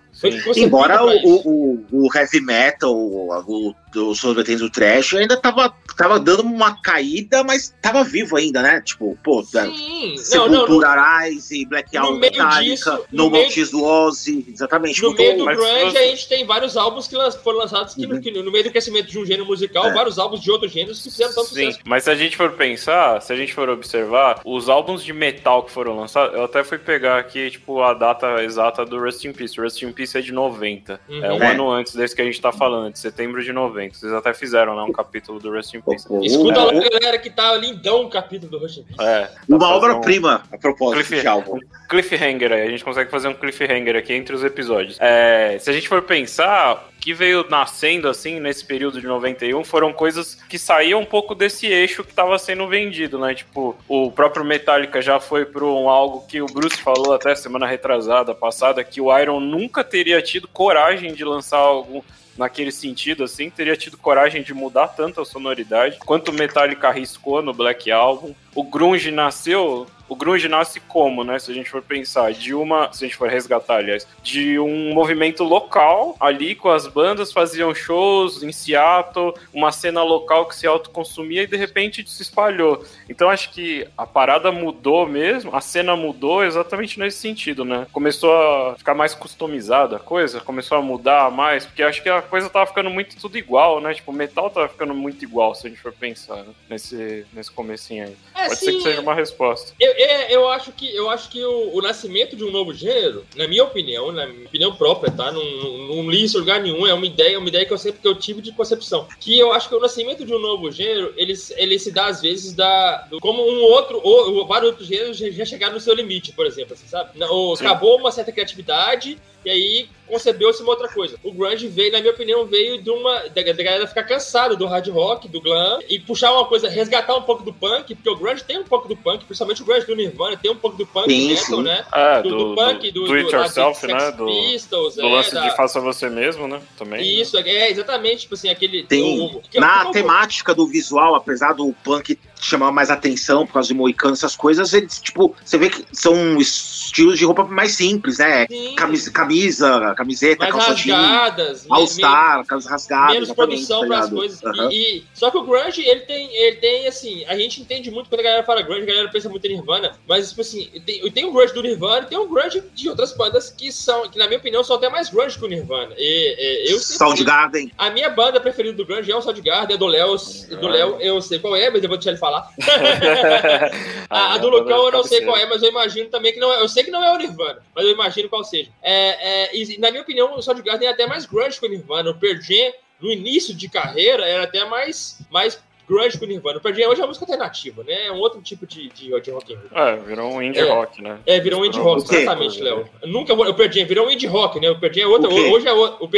Embora 0.56 1.04
o, 1.04 1.10
o, 1.26 1.86
o, 1.92 2.10
heavy 2.14 2.42
metal, 2.42 2.94
o, 2.94 3.76
os 3.96 4.20
sorvetentes 4.20 4.62
do 4.62 4.70
trash 4.70 5.14
ainda 5.16 5.38
tava, 5.38 5.74
tava 5.98 6.20
dando 6.20 6.42
uma 6.42 6.82
caída, 6.82 7.44
mas 7.44 7.74
tava 7.82 8.04
vivo 8.04 8.36
ainda, 8.36 8.62
né? 8.62 8.82
Tipo, 8.82 9.18
pô, 9.24 9.44
Sim. 9.44 10.18
Sepultura, 10.18 11.22
Rise, 11.22 11.66
Black 11.66 11.96
Album, 11.96 12.20
Metallica, 12.20 13.02
No 13.12 13.30
More 13.30 13.50
do 13.72 13.84
Ozzy, 13.84 14.46
exatamente. 14.52 15.02
No 15.02 15.14
meio 15.14 15.38
do 15.38 15.46
grunge 15.46 15.98
a 15.98 16.08
gente 16.08 16.28
tem 16.28 16.46
vários 16.46 16.76
álbuns 16.76 17.08
que 17.08 17.16
foram 17.44 17.60
lançados 17.60 17.94
que, 17.94 18.06
uhum. 18.06 18.20
que 18.20 18.32
no 18.32 18.52
meio 18.52 18.64
do 18.64 18.72
crescimento 18.72 19.08
de 19.08 19.18
um 19.18 19.26
gênero 19.26 19.46
musical, 19.46 19.88
é. 19.88 19.94
vários 19.94 20.20
álbuns 20.20 20.42
de 20.42 20.52
outros 20.52 20.72
gêneros 20.72 21.02
que 21.02 21.10
fizeram 21.10 21.34
tanto 21.34 21.48
Sim, 21.48 21.66
sucesso. 21.66 21.80
mas 21.86 22.04
se 22.04 22.10
a 22.10 22.16
gente 22.16 22.36
for 22.36 22.52
pensar, 22.52 23.22
se 23.22 23.32
a 23.32 23.36
gente 23.36 23.54
for 23.54 23.70
observar, 23.70 24.42
os 24.46 24.70
álbuns 24.70 25.04
de 25.04 25.14
metal 25.14 25.64
que 25.64 25.72
foram 25.72 25.98
lançados, 25.98 26.36
eu 26.36 26.44
até 26.44 26.64
fui 26.64 26.78
pegar 26.78 27.20
aqui, 27.20 27.52
tipo, 27.52 27.82
a 27.82 27.94
data 27.94 28.44
exata 28.44 28.86
do 28.86 29.00
Rust 29.00 29.24
in 29.26 29.34
Peace. 29.34 29.60
Rust 29.60 29.82
in 29.82 29.92
Peace 29.92 30.09
é 30.18 30.22
de 30.22 30.32
90. 30.32 31.00
Uhum. 31.08 31.26
É 31.26 31.34
um 31.34 31.44
é. 31.44 31.52
ano 31.52 31.72
antes 31.72 31.96
desse 31.96 32.16
que 32.16 32.22
a 32.22 32.26
gente 32.26 32.40
tá 32.40 32.52
falando, 32.52 32.94
de 32.94 33.00
setembro 33.00 33.44
de 33.44 33.52
90. 33.52 33.96
Vocês 33.96 34.14
até 34.14 34.34
fizeram, 34.34 34.76
né? 34.76 34.82
Um 34.84 34.92
capítulo 34.92 35.40
do 35.40 35.52
Rust 35.52 35.74
in 35.74 35.82
Peace. 35.82 36.08
Escuta 36.22 36.60
é. 36.60 36.64
lá, 36.64 36.74
galera, 36.74 37.18
que 37.18 37.30
tá 37.30 37.56
lindão 37.56 38.04
o 38.04 38.10
capítulo 38.10 38.52
do 38.52 38.60
Rust 38.60 38.78
in 38.78 38.84
Peace. 38.84 39.02
É, 39.02 39.30
Uma 39.48 39.70
obra-prima, 39.70 40.44
um... 40.52 40.56
a 40.56 40.58
propósito 40.58 41.06
Cliff... 41.06 41.22
de 41.22 41.28
álbum. 41.28 41.60
Cliffhanger 41.90 42.52
aí, 42.52 42.62
a 42.62 42.70
gente 42.70 42.84
consegue 42.84 43.10
fazer 43.10 43.28
um 43.28 43.34
cliffhanger 43.34 43.96
aqui 43.96 44.14
entre 44.14 44.36
os 44.36 44.44
episódios. 44.44 44.98
É, 45.00 45.58
se 45.60 45.70
a 45.70 45.74
gente 45.74 45.88
for 45.88 46.02
pensar, 46.02 46.90
que 47.00 47.14
veio 47.14 47.46
nascendo 47.50 48.10
assim 48.10 48.40
nesse 48.40 48.66
período 48.66 49.00
de 49.00 49.08
91 49.08 49.64
foram 49.64 49.94
coisas 49.94 50.36
que 50.36 50.60
saíam 50.60 51.02
um 51.02 51.06
pouco 51.06 51.34
desse 51.34 51.68
eixo 51.68 52.04
que 52.04 52.12
estava 52.12 52.38
sendo 52.38 52.68
vendido, 52.68 53.18
né? 53.18 53.34
Tipo, 53.34 53.76
o 53.88 54.12
próprio 54.12 54.44
Metallica 54.44 55.02
já 55.02 55.20
foi 55.20 55.46
para 55.46 55.64
um 55.64 55.90
algo 55.90 56.26
que 56.28 56.42
o 56.42 56.46
Bruce 56.46 56.78
falou 56.78 57.14
até 57.14 57.34
semana 57.36 57.66
retrasada, 57.66 58.36
passada, 58.36 58.84
que 58.84 59.00
o 59.00 59.18
Iron 59.18 59.40
nunca 59.40 59.84
teria 59.84 60.22
tido 60.22 60.48
coragem 60.48 61.14
de 61.14 61.24
lançar 61.24 61.58
algo 61.58 62.04
naquele 62.38 62.72
sentido, 62.72 63.26
assim, 63.26 63.50
teria 63.50 63.76
tido 63.76 63.98
coragem 63.98 64.42
de 64.42 64.54
mudar 64.54 64.88
tanto 64.88 65.20
a 65.20 65.26
sonoridade 65.26 66.00
quanto 66.06 66.30
o 66.30 66.34
Metallica 66.34 66.88
arriscou 66.88 67.42
no 67.42 67.54
Black 67.54 67.92
Album. 67.92 68.34
O 68.56 68.64
grunge 68.64 69.12
nasceu 69.12 69.86
o 70.10 70.16
grunge 70.16 70.50
nasce 70.50 70.80
como, 70.80 71.24
né? 71.24 71.38
Se 71.40 71.52
a 71.52 71.54
gente 71.54 71.70
for 71.70 71.82
pensar, 71.82 72.34
de 72.34 72.54
uma, 72.54 72.92
se 72.92 73.06
a 73.06 73.08
gente 73.08 73.16
for 73.16 73.30
resgatar, 73.30 73.76
aliás, 73.76 74.08
de 74.24 74.60
um 74.60 74.94
movimento 74.94 75.44
local 75.44 76.16
ali 76.20 76.56
com 76.56 76.70
as 76.70 76.88
bandas 76.88 77.32
faziam 77.32 77.74
shows 77.74 78.42
em 78.42 78.52
Seattle, 78.52 79.34
uma 79.54 79.72
cena 79.72 80.04
local 80.04 80.48
que 80.48 80.56
se 80.56 80.66
autoconsumia 80.66 81.44
e 81.44 81.48
de 81.48 81.56
repente 81.56 82.10
se 82.10 82.24
espalhou. 82.24 82.84
Então 83.08 83.30
acho 83.30 83.52
que 83.52 83.88
a 83.98 84.06
parada 84.06 84.52
mudou 84.52 85.06
mesmo, 85.06 85.56
a 85.56 85.62
cena 85.62 85.96
mudou 85.96 86.44
exatamente 86.44 87.00
nesse 87.00 87.20
sentido, 87.20 87.64
né? 87.64 87.86
Começou 87.92 88.34
a 88.34 88.76
ficar 88.78 88.96
mais 88.96 89.14
customizada 89.14 89.98
a 89.98 90.00
coisa, 90.00 90.42
começou 90.42 90.78
a 90.78 90.82
mudar 90.82 91.30
mais, 91.30 91.66
porque 91.66 91.84
acho 91.84 92.02
que 92.02 92.10
a 92.10 92.22
coisa 92.22 92.50
tava 92.50 92.66
ficando 92.66 92.90
muito 92.90 93.16
tudo 93.18 93.38
igual, 93.38 93.80
né? 93.80 93.94
Tipo, 93.94 94.12
o 94.12 94.16
metal 94.16 94.50
tava 94.50 94.68
ficando 94.68 94.94
muito 94.94 95.24
igual, 95.24 95.54
se 95.54 95.68
a 95.68 95.70
gente 95.70 95.82
for 95.82 95.94
pensar 95.94 96.38
né? 96.38 96.54
nesse, 96.70 97.26
nesse 97.32 97.52
comecinho 97.52 98.06
aí. 98.06 98.18
É, 98.36 98.48
Pode 98.48 98.60
sim, 98.60 98.66
ser 98.66 98.72
que 98.74 98.82
seja 98.82 99.02
uma 99.02 99.14
resposta. 99.14 99.74
Eu, 99.80 99.94
é, 100.02 100.36
eu 100.36 100.48
acho 100.48 100.72
que, 100.72 100.94
eu 100.96 101.10
acho 101.10 101.30
que 101.30 101.44
o, 101.44 101.76
o, 101.76 101.82
nascimento 101.82 102.36
de 102.36 102.44
um 102.44 102.52
novo 102.52 102.74
gênero, 102.74 103.26
na 103.36 103.48
minha 103.48 103.64
opinião, 103.64 104.12
na 104.12 104.28
minha 104.28 104.46
opinião 104.46 104.76
própria, 104.76 105.12
tá? 105.12 105.32
Não, 105.32 105.44
não, 105.44 105.78
não 105.88 106.10
li 106.10 106.24
isso 106.24 106.38
em 106.38 106.40
lugar 106.40 106.62
nenhum, 106.62 106.88
é 106.88 106.94
uma 106.94 107.06
ideia, 107.06 107.38
uma 107.38 107.48
ideia 107.48 107.66
que 107.66 107.74
eu 107.74 107.78
sempre 107.78 108.02
que 108.02 108.08
eu 108.08 108.16
tive 108.16 108.42
de 108.42 108.52
concepção. 108.52 109.08
Que 109.20 109.38
eu 109.38 109.52
acho 109.52 109.68
que 109.68 109.76
o 109.76 109.80
nascimento 109.80 110.26
de 110.26 110.34
um 110.34 110.40
novo 110.40 110.72
gênero, 110.72 111.14
ele, 111.18 111.34
ele 111.58 111.78
se 111.80 111.92
dá 111.92 112.08
às 112.08 112.22
vezes 112.22 112.54
da, 112.54 113.08
do, 113.10 113.20
como 113.20 113.42
um 113.44 113.62
outro, 113.64 114.00
ou, 114.04 114.46
vários 114.48 114.72
outros 114.72 114.88
gêneros 114.88 115.18
já 115.18 115.46
chegaram 115.46 115.74
no 115.74 115.80
seu 115.80 115.94
limite, 115.94 116.32
por 116.32 116.46
exemplo, 116.46 116.74
assim, 116.74 116.88
sabe? 116.88 117.12
Ou, 117.24 117.54
acabou 117.54 117.98
uma 117.98 118.12
certa 118.12 118.32
criatividade 118.32 119.18
e 119.46 119.50
aí 119.50 119.90
concebeu-se 120.10 120.62
uma 120.62 120.72
outra 120.72 120.88
coisa. 120.88 121.18
O 121.24 121.32
grunge 121.32 121.68
veio, 121.68 121.92
na 121.92 122.00
minha 122.00 122.12
opinião, 122.12 122.46
veio 122.46 122.82
de 122.82 122.90
uma 122.90 123.30
da, 123.30 123.42
da 123.42 123.64
galera 123.64 123.88
ficar 123.88 124.04
cansado 124.04 124.58
do 124.58 124.66
hard 124.66 124.88
rock, 124.90 125.28
do 125.30 125.40
glam 125.40 125.80
e 125.88 126.00
puxar 126.00 126.34
uma 126.34 126.46
coisa, 126.46 126.68
resgatar 126.68 127.16
um 127.16 127.22
pouco 127.22 127.44
do 127.44 127.54
punk, 127.54 127.94
porque 127.94 128.10
o 128.10 128.16
grunge 128.16 128.44
tem 128.44 128.58
um 128.58 128.64
pouco 128.64 128.88
do 128.88 128.98
punk, 128.98 129.24
principalmente 129.26 129.62
o 129.62 129.66
grunge 129.66 129.86
do 129.86 129.96
Nirvana 129.96 130.36
tem 130.36 130.50
um 130.50 130.56
pouco 130.56 130.76
do 130.76 130.86
punk 130.86 131.10
sim, 131.10 131.30
metal, 131.30 131.46
sim. 131.46 131.62
né? 131.62 131.86
É, 131.94 132.22
do, 132.24 132.30
do, 132.30 132.56
punk, 132.56 132.92
do, 132.92 133.02
do, 133.02 133.08
do 133.08 133.14
it 133.14 133.34
yourself, 133.34 133.86
né? 133.86 134.12
Do, 134.12 134.26
Pistols, 134.26 134.96
do 134.96 135.06
é, 135.06 135.10
lance 135.10 135.34
da... 135.34 135.48
de 135.48 135.56
faça 135.56 135.80
você 135.80 136.10
mesmo, 136.10 136.48
né? 136.48 136.60
Também. 136.78 137.02
Isso, 137.22 137.36
né? 137.38 137.48
é 137.48 137.72
exatamente, 137.72 138.22
tipo 138.22 138.34
assim, 138.34 138.50
aquele 138.50 138.84
tem, 138.84 139.22
o, 139.22 139.38
o, 139.38 139.60
na 139.60 139.92
temática 139.92 140.56
do 140.56 140.68
visual, 140.68 141.14
apesar 141.14 141.54
do 141.54 141.72
punk 141.84 142.18
chamar 142.40 142.72
mais 142.72 142.90
atenção 142.90 143.46
por 143.46 143.54
causa 143.54 143.68
de 143.68 143.74
moicano, 143.74 144.14
essas 144.14 144.36
coisas, 144.36 144.74
eles, 144.74 145.00
tipo, 145.00 145.36
você 145.44 145.58
vê 145.58 145.70
que 145.70 145.86
são 145.92 146.38
estilos 146.38 147.18
de 147.18 147.26
roupa 147.26 147.44
mais 147.44 147.74
simples, 147.74 148.18
né? 148.18 148.48
Camisa, 148.76 149.12
camisa, 149.12 149.94
camiseta, 149.96 150.40
mais 150.40 150.52
calça 150.54 150.70
rasgadas, 150.70 151.66
All-Star, 151.70 152.46
camisas 152.46 152.72
rasgadas. 152.72 153.14
Menos 153.14 153.32
produção 153.34 153.82
tá 153.82 153.88
para 153.88 154.00
as 154.00 154.10
coisas. 154.10 154.42
Uhum. 154.42 154.72
E, 154.72 154.98
e, 154.98 155.04
só 155.14 155.30
que 155.30 155.38
o 155.38 155.44
grunge, 155.44 155.82
ele 155.82 156.02
tem, 156.02 156.34
ele 156.36 156.56
tem, 156.58 156.88
assim, 156.88 157.26
a 157.26 157.38
gente 157.38 157.62
entende 157.62 157.92
muito 157.92 158.10
quando 158.10 158.22
a 158.22 158.24
galera 158.24 158.44
fala 158.44 158.62
grunge, 158.62 158.84
a 158.84 158.86
galera 158.86 159.10
pensa 159.10 159.30
muito 159.30 159.46
em 159.46 159.56
Nirvana, 159.56 159.92
mas, 160.08 160.30
tipo 160.30 160.42
assim, 160.42 160.70
tem, 160.86 161.12
tem 161.12 161.26
um 161.26 161.34
grunge 161.34 161.54
do 161.54 161.62
Nirvana 161.62 162.06
e 162.06 162.10
tem 162.10 162.18
um 162.18 162.28
grunge 162.28 162.64
de 162.74 162.90
outras 162.90 163.14
bandas 163.16 163.50
que 163.50 163.72
são, 163.72 164.10
que 164.10 164.18
na 164.18 164.28
minha 164.28 164.40
opinião, 164.40 164.64
são 164.64 164.78
até 164.78 164.90
mais 164.90 165.10
grunge 165.10 165.38
que 165.38 165.46
o 165.46 165.48
Nirvana. 165.48 165.94
E, 165.98 166.68
e 166.68 166.72
eu 166.72 166.80
Soundgarden. 166.80 167.72
A 167.78 167.90
minha 167.90 168.10
banda 168.10 168.40
preferida 168.40 168.76
do 168.76 168.86
grunge 168.86 169.12
é 169.12 169.16
o 169.16 169.22
Soundgarden, 169.22 169.76
é 169.76 169.78
do 169.78 169.88
Léo, 169.88 170.16
do 170.62 170.68
Léo, 170.68 170.98
eu 171.02 171.22
sei 171.22 171.40
qual 171.40 171.56
é, 171.56 171.70
mas 171.70 171.84
eu 171.84 171.90
vou 171.90 171.98
deixar 171.98 172.12
ele 172.12 172.20
falar 172.20 172.29
falar. 172.30 172.52
a, 174.10 174.34
a, 174.34 174.38
do 174.38 174.50
Lucão 174.50 174.86
eu 174.86 174.92
não 174.92 175.04
sei 175.04 175.24
qual 175.26 175.38
é, 175.38 175.46
mas 175.46 175.64
eu 175.64 175.70
imagino 175.70 176.10
também 176.10 176.32
que 176.32 176.40
não 176.40 176.54
é. 176.54 176.62
Eu 176.62 176.70
sei 176.70 176.84
que 176.84 176.92
não 176.92 177.04
é 177.04 177.14
o 177.14 177.18
Nirvana, 177.18 177.62
mas 177.76 177.86
eu 177.86 177.92
imagino 177.92 178.30
qual 178.30 178.44
seja. 178.44 178.70
É, 178.82 179.46
é, 179.46 179.58
e, 179.58 179.78
na 179.80 179.90
minha 179.90 180.04
opinião, 180.04 180.36
o 180.36 180.42
Soundgarden 180.42 180.88
é 180.88 180.92
até 180.92 181.08
mais 181.08 181.26
grunge 181.26 181.60
que 181.60 181.66
o 181.66 181.70
Nirvana. 181.70 182.12
O 182.12 182.16
Pearl 182.16 182.40
Jam, 182.42 182.74
no 183.02 183.12
início 183.12 183.54
de 183.54 183.68
carreira, 183.68 184.26
era 184.26 184.44
até 184.44 184.64
mais, 184.66 185.20
mais 185.30 185.62
grunge 185.90 186.20
com 186.20 186.26
Nirvana. 186.26 186.60
O 186.60 186.62
Pearl 186.62 186.76
Jam 186.76 186.90
hoje 186.90 187.02
é 187.02 187.08
música 187.08 187.26
alternativa, 187.26 187.84
né? 187.84 188.06
É 188.06 188.12
um 188.12 188.20
outro 188.20 188.40
tipo 188.42 188.68
de, 188.68 188.90
de, 188.90 189.20
de 189.20 189.32
rock 189.32 189.54
and 189.54 189.58
roll. 189.58 189.88
É, 189.88 189.98
virou 189.98 190.32
um 190.32 190.42
indie 190.42 190.60
é, 190.60 190.64
rock, 190.64 191.02
né? 191.02 191.20
É, 191.26 191.40
virou 191.40 191.62
um 191.62 191.66
indie 191.66 191.80
rock, 191.80 192.16
exatamente, 192.16 192.62
Léo. 192.62 192.88
Nunca 193.04 193.36
vou... 193.36 193.46
O 193.46 193.72
Jam 193.72 193.86
virou 193.86 194.08
um 194.08 194.12
indie 194.12 194.28
rock, 194.28 194.60
né? 194.60 194.70
O 194.70 194.80
Jam 194.80 195.04
é 195.04 195.08
outro... 195.08 195.34
Hoje 195.34 195.68
é 195.68 195.74
o, 195.74 195.98
o 196.00 196.10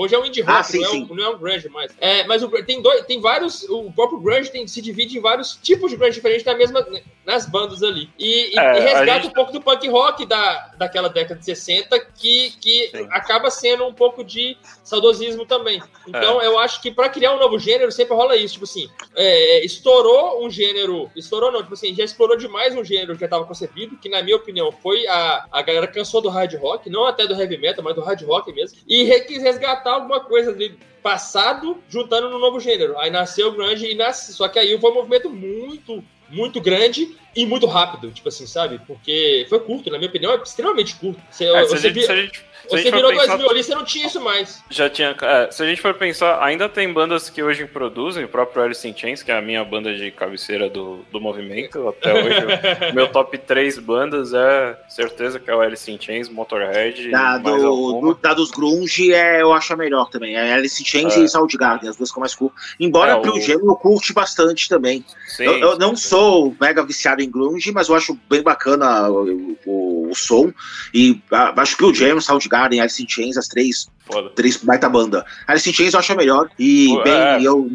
hoje 0.00 0.14
é 0.14 0.18
um 0.18 0.24
indie 0.24 0.42
ah, 0.42 0.52
rock, 0.52 0.60
ah, 0.60 0.62
sim, 0.62 0.80
não, 0.80 0.88
é 0.88 0.92
um, 0.92 1.14
não, 1.14 1.24
é 1.24 1.28
um, 1.30 1.38
grunge 1.38 1.68
mais. 1.68 1.92
É, 2.00 2.24
mas 2.24 2.42
o, 2.42 2.48
tem, 2.64 2.80
dois, 2.80 3.04
tem 3.06 3.20
vários... 3.20 3.64
O 3.64 3.90
próprio 3.92 4.20
grunge 4.20 4.50
tem, 4.50 4.66
se 4.68 4.80
divide 4.80 5.18
em 5.18 5.20
vários 5.20 5.56
tipos 5.56 5.90
de 5.90 5.96
grunge 5.96 6.14
diferentes 6.14 6.44
na 6.44 6.54
mesma, 6.54 6.86
nas 7.24 7.46
bandas 7.46 7.82
ali. 7.82 8.08
E, 8.18 8.58
é, 8.58 8.78
e 8.78 8.80
resgata 8.80 9.22
gente... 9.22 9.28
um 9.28 9.32
pouco 9.32 9.52
do 9.52 9.60
punk 9.60 9.88
rock 9.88 10.24
da, 10.24 10.72
daquela 10.78 11.08
década 11.08 11.38
de 11.40 11.44
60 11.44 11.98
que, 12.14 12.52
que 12.60 12.90
acaba 13.10 13.50
sendo 13.50 13.86
um 13.86 13.92
pouco 13.92 14.22
de 14.22 14.56
saudosismo 14.84 15.44
também. 15.44 15.82
Então, 16.06 16.40
é. 16.40 16.46
eu 16.46 16.58
acho 16.58 16.80
que 16.80 16.90
para 16.90 17.08
criar 17.08 17.34
um 17.34 17.38
novo 17.38 17.58
gênero 17.58 17.90
sempre 17.90 18.14
rola 18.14 18.36
isso. 18.36 18.54
Tipo 18.54 18.64
assim, 18.64 18.88
é, 19.16 19.64
estourou 19.64 20.44
um 20.44 20.50
gênero. 20.50 21.10
Estourou 21.16 21.50
não, 21.50 21.62
tipo 21.62 21.74
assim, 21.74 21.94
já 21.94 22.04
explorou 22.04 22.36
demais 22.36 22.76
um 22.76 22.84
gênero 22.84 23.14
que 23.14 23.20
já 23.20 23.26
estava 23.26 23.46
concebido, 23.46 23.96
que 23.96 24.08
na 24.08 24.22
minha 24.22 24.36
opinião 24.36 24.70
foi 24.70 25.06
a, 25.06 25.46
a 25.50 25.62
galera 25.62 25.86
cansou 25.86 26.20
do 26.20 26.28
hard 26.28 26.54
rock, 26.54 26.90
não 26.90 27.06
até 27.06 27.26
do 27.26 27.34
heavy 27.34 27.56
metal, 27.56 27.82
mas 27.82 27.94
do 27.94 28.02
hard 28.02 28.22
rock 28.22 28.52
mesmo, 28.52 28.78
e 28.86 29.20
quis 29.20 29.42
resgatar 29.42 29.94
alguma 29.94 30.20
coisa 30.20 30.52
de 30.52 30.74
passado 31.02 31.82
juntando 31.88 32.28
no 32.28 32.38
novo 32.38 32.60
gênero. 32.60 32.98
Aí 32.98 33.10
nasceu 33.10 33.48
o 33.48 33.52
grunge 33.52 33.90
e 33.90 33.94
nasce, 33.94 34.34
só 34.34 34.48
que 34.48 34.58
aí 34.58 34.78
foi 34.78 34.90
um 34.90 34.94
movimento 34.94 35.30
muito 35.30 36.04
muito 36.28 36.60
grande 36.60 37.16
e 37.36 37.46
muito 37.46 37.66
rápido, 37.66 38.10
tipo 38.10 38.28
assim, 38.28 38.46
sabe? 38.46 38.80
Porque 38.86 39.46
foi 39.48 39.60
curto, 39.60 39.90
na 39.90 39.98
minha 39.98 40.08
opinião, 40.08 40.32
é 40.32 40.36
extremamente 40.42 40.96
curto. 40.96 41.20
Você, 41.30 41.44
é, 41.44 41.66
se, 41.66 41.74
a 41.74 41.78
gente, 41.78 42.02
se, 42.02 42.10
a 42.12 42.16
gente, 42.16 42.44
você 42.68 42.90
virou 42.90 43.10
pensar... 43.10 43.36
2000 43.36 43.50
ali, 43.50 43.62
você 43.62 43.74
não 43.74 43.84
tinha 43.84 44.06
isso 44.06 44.20
mais. 44.20 44.62
Já 44.70 44.88
tinha. 44.88 45.16
É, 45.20 45.50
se 45.50 45.62
a 45.62 45.66
gente 45.66 45.80
for 45.80 45.94
pensar, 45.94 46.42
ainda 46.42 46.68
tem 46.68 46.92
bandas 46.92 47.30
que 47.30 47.42
hoje 47.42 47.64
produzem, 47.66 48.24
o 48.24 48.28
próprio 48.28 48.62
Alice 48.62 48.86
in 48.86 48.96
Chains, 48.96 49.22
que 49.22 49.30
é 49.30 49.38
a 49.38 49.42
minha 49.42 49.64
banda 49.64 49.94
de 49.94 50.10
cabeceira 50.10 50.68
do, 50.68 51.04
do 51.10 51.20
movimento, 51.20 51.88
até 51.88 52.12
hoje. 52.22 52.92
meu 52.94 53.08
top 53.08 53.38
3 53.38 53.78
bandas 53.78 54.32
é 54.34 54.78
certeza 54.88 55.38
que 55.38 55.50
é 55.50 55.54
o 55.54 55.60
Alice 55.60 55.90
in 55.90 55.98
Chains, 56.00 56.28
Motorhead. 56.28 57.10
Da, 57.10 57.38
do, 57.38 58.00
do, 58.00 58.14
da 58.14 58.34
dos 58.34 58.50
Grunge 58.50 59.12
é, 59.12 59.42
eu 59.42 59.52
acho 59.52 59.72
a 59.72 59.76
melhor 59.76 60.08
também. 60.10 60.36
É 60.36 60.54
Alice 60.54 60.80
in 60.82 60.84
Chains 60.84 61.16
é. 61.16 61.20
e 61.20 61.28
Soundgarden, 61.28 61.88
as 61.88 61.96
duas 61.96 62.10
que 62.10 62.18
eu 62.18 62.20
mais 62.20 62.34
curto. 62.34 62.54
Embora 62.78 63.12
é, 63.12 63.16
o 63.16 63.40
Gelo 63.40 63.70
eu 63.70 63.76
curte 63.76 64.12
bastante 64.12 64.68
também. 64.68 65.04
Sim, 65.28 65.44
eu, 65.44 65.58
eu 65.58 65.78
não 65.78 65.96
sou 65.96 66.54
mega 66.60 66.84
viciado 66.84 67.22
em 67.22 67.30
Grunge, 67.30 67.72
mas 67.72 67.88
eu 67.88 67.94
acho 67.94 68.18
bem 68.28 68.42
bacana 68.42 69.10
o, 69.10 69.56
o, 69.66 70.05
o 70.10 70.14
som. 70.14 70.52
E 70.92 71.20
acho 71.56 71.76
que 71.76 71.84
o 71.84 71.94
Jam, 71.94 72.20
Soundgarden 72.20 72.56
Garden, 72.56 72.80
Alice 72.80 73.02
in 73.02 73.08
Chains, 73.08 73.36
as 73.36 73.48
três, 73.48 73.88
Foda. 74.04 74.30
três 74.30 74.56
baita 74.56 74.88
banda. 74.88 75.24
Alice 75.46 75.68
in 75.68 75.72
Chains 75.72 75.94
eu 75.94 76.00
acho 76.00 76.12
a 76.12 76.16
melhor. 76.16 76.48
E, 76.58 76.88
Pô, 76.88 77.02
bem, 77.02 77.14
é. 77.14 77.42
eu, 77.42 77.68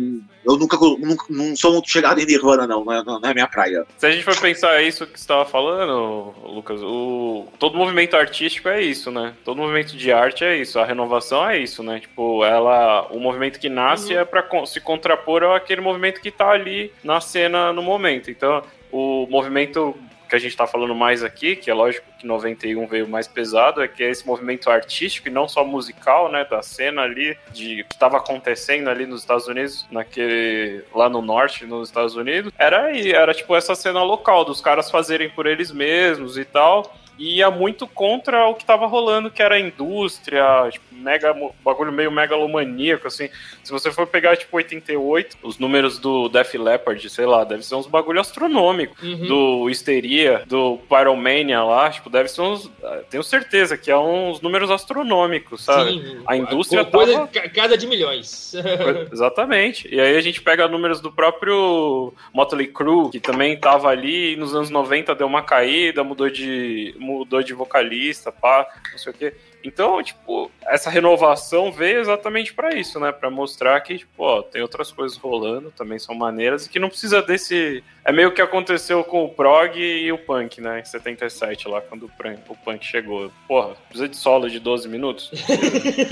eu 0.46 0.58
nunca, 0.58 0.78
nunca, 0.78 1.26
não 1.30 1.56
sou 1.56 1.74
muito 1.74 1.90
chegado 1.90 2.20
em 2.20 2.26
Nirvana, 2.26 2.66
não, 2.66 2.84
não 2.84 2.94
é, 2.94 3.04
não 3.04 3.22
é 3.24 3.34
minha 3.34 3.48
praia. 3.48 3.86
Se 3.98 4.06
a 4.06 4.12
gente 4.12 4.24
for 4.24 4.38
pensar 4.40 4.82
isso 4.82 5.06
que 5.06 5.20
você 5.20 5.24
estava 5.24 5.46
falando, 5.46 6.34
Lucas, 6.44 6.82
o, 6.82 7.48
todo 7.60 7.78
movimento 7.78 8.16
artístico 8.16 8.68
é 8.68 8.82
isso, 8.82 9.12
né? 9.12 9.34
Todo 9.46 9.58
movimento 9.58 9.96
de 9.96 10.12
arte 10.12 10.44
é 10.44 10.58
isso, 10.58 10.80
a 10.80 10.86
renovação 10.86 11.48
é 11.48 11.60
isso, 11.60 11.84
né? 11.84 12.00
Tipo, 12.00 12.44
ela, 12.44 13.08
o 13.12 13.20
movimento 13.20 13.60
que 13.60 13.70
nasce 13.70 14.14
uhum. 14.14 14.20
é 14.20 14.26
para 14.26 14.44
se 14.66 14.80
contrapor 14.82 15.44
àquele 15.44 15.82
movimento 15.82 16.22
que 16.22 16.32
tá 16.32 16.50
ali 16.50 16.92
na 17.04 17.22
cena 17.22 17.72
no 17.72 17.82
momento. 17.82 18.32
Então, 18.32 18.64
o 18.92 19.28
movimento 19.30 19.96
que 20.32 20.36
a 20.38 20.40
gente 20.40 20.52
está 20.52 20.66
falando 20.66 20.96
mais 20.96 21.26
aqui, 21.26 21.58
que 21.58 21.70
é 21.70 21.74
lógico 21.74 22.08
que 22.18 22.26
91 22.26 22.88
veio 22.88 23.06
mais 23.06 23.28
pesado, 23.28 23.84
é 23.84 23.88
que 23.90 24.02
é 24.02 24.10
esse 24.10 24.26
movimento 24.26 24.70
artístico 24.70 25.28
e 25.28 25.32
não 25.32 25.46
só 25.46 25.66
musical, 25.66 26.32
né, 26.32 26.46
da 26.50 26.62
cena 26.62 27.02
ali, 27.02 27.38
de 27.52 27.84
que 27.84 27.94
estava 27.94 28.16
acontecendo 28.16 28.90
ali 28.90 29.06
nos 29.06 29.20
Estados 29.20 29.48
Unidos, 29.48 29.86
naquele 29.92 30.86
lá 30.96 31.10
no 31.10 31.22
norte, 31.22 31.66
nos 31.66 31.90
Estados 31.90 32.16
Unidos, 32.16 32.54
era 32.58 32.84
aí, 32.86 33.12
era 33.12 33.34
tipo 33.34 33.54
essa 33.54 33.76
cena 33.76 34.02
local 34.04 34.46
dos 34.46 34.62
caras 34.62 34.90
fazerem 34.90 35.30
por 35.30 35.46
eles 35.46 35.70
mesmos 35.70 36.38
e 36.38 36.46
tal 36.46 36.96
e 37.18 37.38
ia 37.38 37.52
muito 37.52 37.86
contra 37.88 38.48
o 38.48 38.56
que 38.56 38.64
estava 38.64 38.86
rolando, 38.88 39.30
que 39.30 39.42
era 39.42 39.56
a 39.56 39.60
indústria, 39.60 40.44
tipo, 40.72 40.86
mega, 40.96 41.36
bagulho 41.64 41.92
meio 41.92 42.12
megalomaníaco, 42.12 43.08
assim. 43.08 43.30
Se 43.64 43.72
você 43.72 43.92
for 43.92 44.08
pegar, 44.08 44.38
tipo, 44.38 44.56
88, 44.56 45.38
os 45.44 45.58
números 45.58 46.00
do 46.00 46.30
Def 46.30 46.54
Leppard, 46.56 47.10
sei 47.10 47.26
lá, 47.26 47.44
deve 47.44 47.64
ser 47.64 47.76
uns 47.76 47.88
bagulho 47.88 48.20
astronômico. 48.20 48.96
Uhum. 49.04 49.28
Do 49.28 49.70
Histeria, 49.70 50.44
do 50.48 50.80
Pyromania 50.90 51.64
lá, 51.64 51.90
tipo, 51.90 52.10
deve 52.10 52.30
ser 52.30 52.42
uns... 52.42 52.72
Tenho 53.10 53.24
certeza 53.24 53.78
que 53.78 53.92
é 53.92 53.98
uns 53.98 54.42
números 54.42 54.70
astronômicos, 54.70 55.64
sabe? 55.64 55.92
Sim, 55.92 56.24
a 56.26 56.36
indústria 56.36 56.86
coisa 56.86 57.28
tava... 57.28 57.50
casa 57.50 57.78
de 57.78 57.88
milhões. 57.88 58.54
Exatamente. 59.12 59.88
E 59.94 60.00
aí 60.00 60.16
a 60.16 60.22
gente 60.22 60.42
pega 60.42 60.68
números 60.68 61.02
do 61.02 61.12
próprio 61.12 62.14
Motley 62.34 62.68
Crue, 62.68 63.12
que 63.12 63.20
também 63.20 63.58
tava 63.58 63.90
ali, 63.90 64.36
nos 64.36 64.56
anos 64.56 64.70
90 64.70 65.16
deu 65.16 65.28
uma 65.28 65.42
caída, 65.42 66.04
mudou 66.04 66.30
de 66.30 66.96
mudou 67.02 67.42
de 67.44 67.54
vocalista, 67.54 68.32
pá, 68.32 68.68
não 68.92 68.98
sei 68.98 69.12
o 69.12 69.16
quê. 69.16 69.34
Então, 69.64 70.02
tipo, 70.02 70.52
essa 70.66 70.90
renovação 70.90 71.72
veio 71.72 72.00
exatamente 72.00 72.54
para 72.54 72.76
isso, 72.76 73.00
né? 73.00 73.12
Para 73.12 73.30
mostrar 73.30 73.80
que, 73.82 74.00
tipo, 74.00 74.24
ó, 74.24 74.42
tem 74.42 74.62
outras 74.62 74.92
coisas 74.92 75.18
rolando, 75.18 75.72
também 75.72 76.00
são 76.00 76.16
maneiras, 76.16 76.66
e 76.66 76.70
que 76.70 76.80
não 76.80 76.90
precisa 76.90 77.22
desse. 77.22 77.84
É 78.04 78.12
meio 78.12 78.32
que 78.32 78.42
aconteceu 78.42 79.04
com 79.04 79.26
o 79.26 79.30
prog 79.30 79.78
e 79.80 80.12
o 80.12 80.18
punk, 80.18 80.60
né? 80.60 80.80
Em 80.80 80.86
77, 80.86 81.68
lá, 81.68 81.82
quando 81.82 82.10
o 82.50 82.56
punk 82.56 82.84
chegou. 82.84 83.32
Porra, 83.48 83.76
precisa 83.88 84.10
de 84.10 84.18
solo 84.18 84.50
de 84.50 84.60
12 84.60 84.88
minutos? 84.90 85.32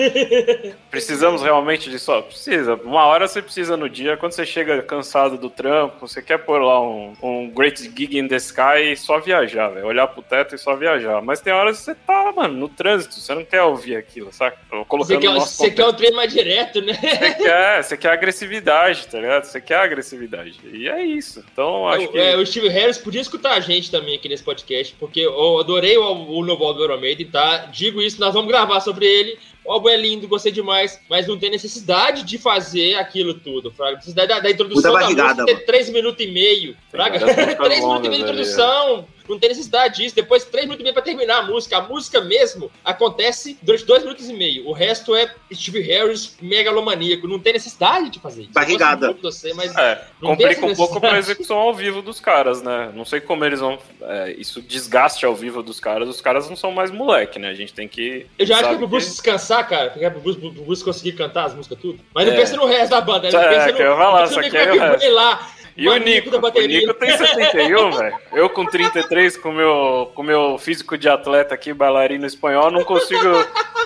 Precisamos 0.91 1.41
realmente 1.41 1.89
de 1.89 1.97
solo? 1.97 2.23
Precisa. 2.23 2.75
Uma 2.75 3.05
hora 3.05 3.27
você 3.27 3.41
precisa 3.41 3.75
no 3.75 3.89
dia, 3.89 4.17
quando 4.17 4.33
você 4.33 4.45
chega 4.45 4.83
cansado 4.83 5.37
do 5.37 5.49
trampo, 5.49 6.07
você 6.07 6.21
quer 6.21 6.37
pôr 6.37 6.61
lá 6.61 6.79
um, 6.79 7.15
um 7.23 7.49
Great 7.49 7.81
Gig 7.81 8.19
in 8.19 8.27
the 8.27 8.35
Sky 8.35 8.91
e 8.91 8.95
só 8.95 9.19
viajar, 9.19 9.69
velho. 9.69 9.87
Olhar 9.87 10.07
pro 10.07 10.21
teto 10.21 10.53
e 10.53 10.59
só 10.59 10.75
viajar. 10.75 11.21
Mas 11.23 11.41
tem 11.41 11.53
horas 11.53 11.79
que 11.79 11.85
você 11.85 11.95
tá, 11.95 12.31
mano, 12.35 12.53
no 12.53 12.69
trânsito, 12.69 13.15
você 13.15 13.33
não 13.33 13.43
quer 13.43 13.63
ouvir 13.63 13.95
aquilo, 13.95 14.31
saca? 14.31 14.57
Colocando 14.87 15.07
você 15.07 15.17
quer, 15.17 15.33
você 15.33 15.71
quer 15.71 15.85
o 15.85 15.93
trem 15.93 16.11
mais 16.11 16.31
direto, 16.31 16.81
né? 16.81 16.93
Você 16.93 17.33
quer, 17.35 17.83
você 17.83 17.97
quer 17.97 18.11
agressividade, 18.11 19.07
tá 19.07 19.19
ligado? 19.19 19.43
Você 19.45 19.59
quer 19.59 19.79
agressividade. 19.79 20.59
E 20.71 20.87
é 20.87 21.03
isso. 21.03 21.43
Então, 21.51 21.78
acho 21.87 22.05
eu, 22.05 22.11
que. 22.11 22.17
É, 22.17 22.37
o 22.37 22.45
Steve 22.45 22.69
Harris 22.69 22.97
podia 22.97 23.21
escutar 23.21 23.53
a 23.53 23.59
gente 23.59 23.91
também 23.91 24.15
aqui 24.15 24.27
nesse 24.27 24.43
podcast, 24.43 24.95
porque 24.99 25.21
eu 25.21 25.59
adorei 25.59 25.97
o, 25.97 26.37
o 26.37 26.41
do 26.73 26.83
Iron 26.83 26.99
Maiden, 26.99 27.27
tá? 27.27 27.65
Digo 27.65 28.01
isso, 28.01 28.19
nós 28.19 28.33
vamos 28.33 28.49
gravar 28.49 28.79
sobre 28.79 29.05
ele. 29.05 29.37
O 29.69 29.71
álbum 29.71 29.87
é 29.87 29.95
lindo, 29.95 30.27
gostei 30.27 30.51
demais, 30.51 30.99
mas 31.07 31.27
não 31.27 31.37
tem 31.37 31.51
necessidade 31.51 32.23
de 32.23 32.39
fazer 32.39 32.95
aquilo 32.95 33.35
tudo, 33.35 33.69
Fraga. 33.69 33.97
Necessidade 33.97 34.27
da, 34.27 34.39
da 34.39 34.49
introdução 34.49 34.91
da 34.91 35.01
música 35.01 35.45
ter 35.45 35.63
3 35.63 35.91
minutos 35.91 36.25
e 36.25 36.27
meio, 36.27 36.75
Fraga. 36.89 37.19
3 37.19 37.55
minutos 37.85 38.07
e 38.07 38.09
meio 38.09 38.25
de 38.25 38.31
introdução. 38.31 39.05
Não 39.29 39.37
tem 39.37 39.49
necessidade 39.49 39.97
disso. 39.97 40.15
Depois, 40.15 40.43
três 40.43 40.65
minutos 40.65 40.81
e 40.81 40.83
meio 40.83 40.93
pra 40.93 41.03
terminar 41.03 41.37
a 41.37 41.41
música. 41.43 41.77
A 41.77 41.81
música 41.81 42.19
mesmo 42.19 42.71
acontece 42.83 43.57
durante 43.61 43.85
dois 43.85 44.01
minutos 44.01 44.27
e 44.27 44.33
meio. 44.33 44.67
O 44.67 44.73
resto 44.73 45.15
é 45.15 45.31
Steve 45.53 45.81
Harris 45.81 46.35
megalomaníaco. 46.41 47.27
Não 47.27 47.39
tem 47.39 47.53
necessidade 47.53 48.09
de 48.09 48.19
fazer 48.19 48.43
isso. 48.43 48.51
Barrigada. 48.51 49.15
Você, 49.21 49.53
mas 49.53 49.75
é, 49.77 50.03
complica 50.19 50.65
um 50.65 50.75
pouco 50.75 50.99
pra 50.99 51.19
execução 51.19 51.57
ao 51.57 51.73
vivo 51.75 52.01
dos 52.01 52.19
caras, 52.19 52.63
né? 52.63 52.91
Não 52.95 53.05
sei 53.05 53.21
como 53.21 53.45
eles 53.45 53.59
vão. 53.59 53.77
É, 54.01 54.31
isso 54.31 54.61
desgaste 54.61 55.23
ao 55.25 55.35
vivo 55.35 55.61
dos 55.61 55.79
caras. 55.79 56.09
Os 56.09 56.21
caras 56.21 56.49
não 56.49 56.55
são 56.55 56.71
mais 56.71 56.89
moleque, 56.89 57.37
né? 57.37 57.49
A 57.49 57.53
gente 57.53 57.71
tem 57.71 57.87
que. 57.87 58.25
Eu 58.37 58.47
já 58.47 58.55
acho 58.55 58.69
que 58.69 58.75
é 58.75 58.77
pro 58.77 58.87
Bruce 58.87 59.21
que... 59.21 59.29
descansar, 59.59 59.67
cara. 59.67 59.93
É 59.99 60.09
pro 60.09 60.21
Bruce, 60.21 60.39
pro 60.39 60.51
Bruce 60.51 60.83
conseguir 60.83 61.13
cantar 61.13 61.45
as 61.45 61.53
músicas 61.53 61.77
tudo. 61.79 61.99
Mas 62.13 62.25
não 62.25 62.33
é. 62.33 62.37
pensa 62.37 62.55
no 62.55 62.65
resto 62.65 62.89
da 62.89 63.01
banda. 63.01 63.29
Não 63.31 63.41
é, 63.41 63.49
pensa 63.49 63.71
no. 63.71 63.79
Eu 63.79 63.97
vou 63.97 64.11
lá, 64.11 64.27
só 64.27 64.41
que 64.41 64.57
é 64.57 65.09
lá 65.09 65.49
e 65.77 65.87
o 65.87 65.95
Nico? 65.97 66.29
O 66.29 66.67
Nico 66.67 66.93
tem 66.95 67.15
71, 67.15 67.91
velho. 67.95 68.17
Eu 68.33 68.49
com 68.49 68.65
33, 68.65 69.37
com 69.37 69.51
meu, 69.51 70.11
com 70.13 70.21
meu 70.21 70.57
físico 70.57 70.97
de 70.97 71.07
atleta 71.07 71.55
aqui, 71.55 71.73
bailarino 71.73 72.25
espanhol, 72.25 72.69
não 72.69 72.83
consigo. 72.83 73.23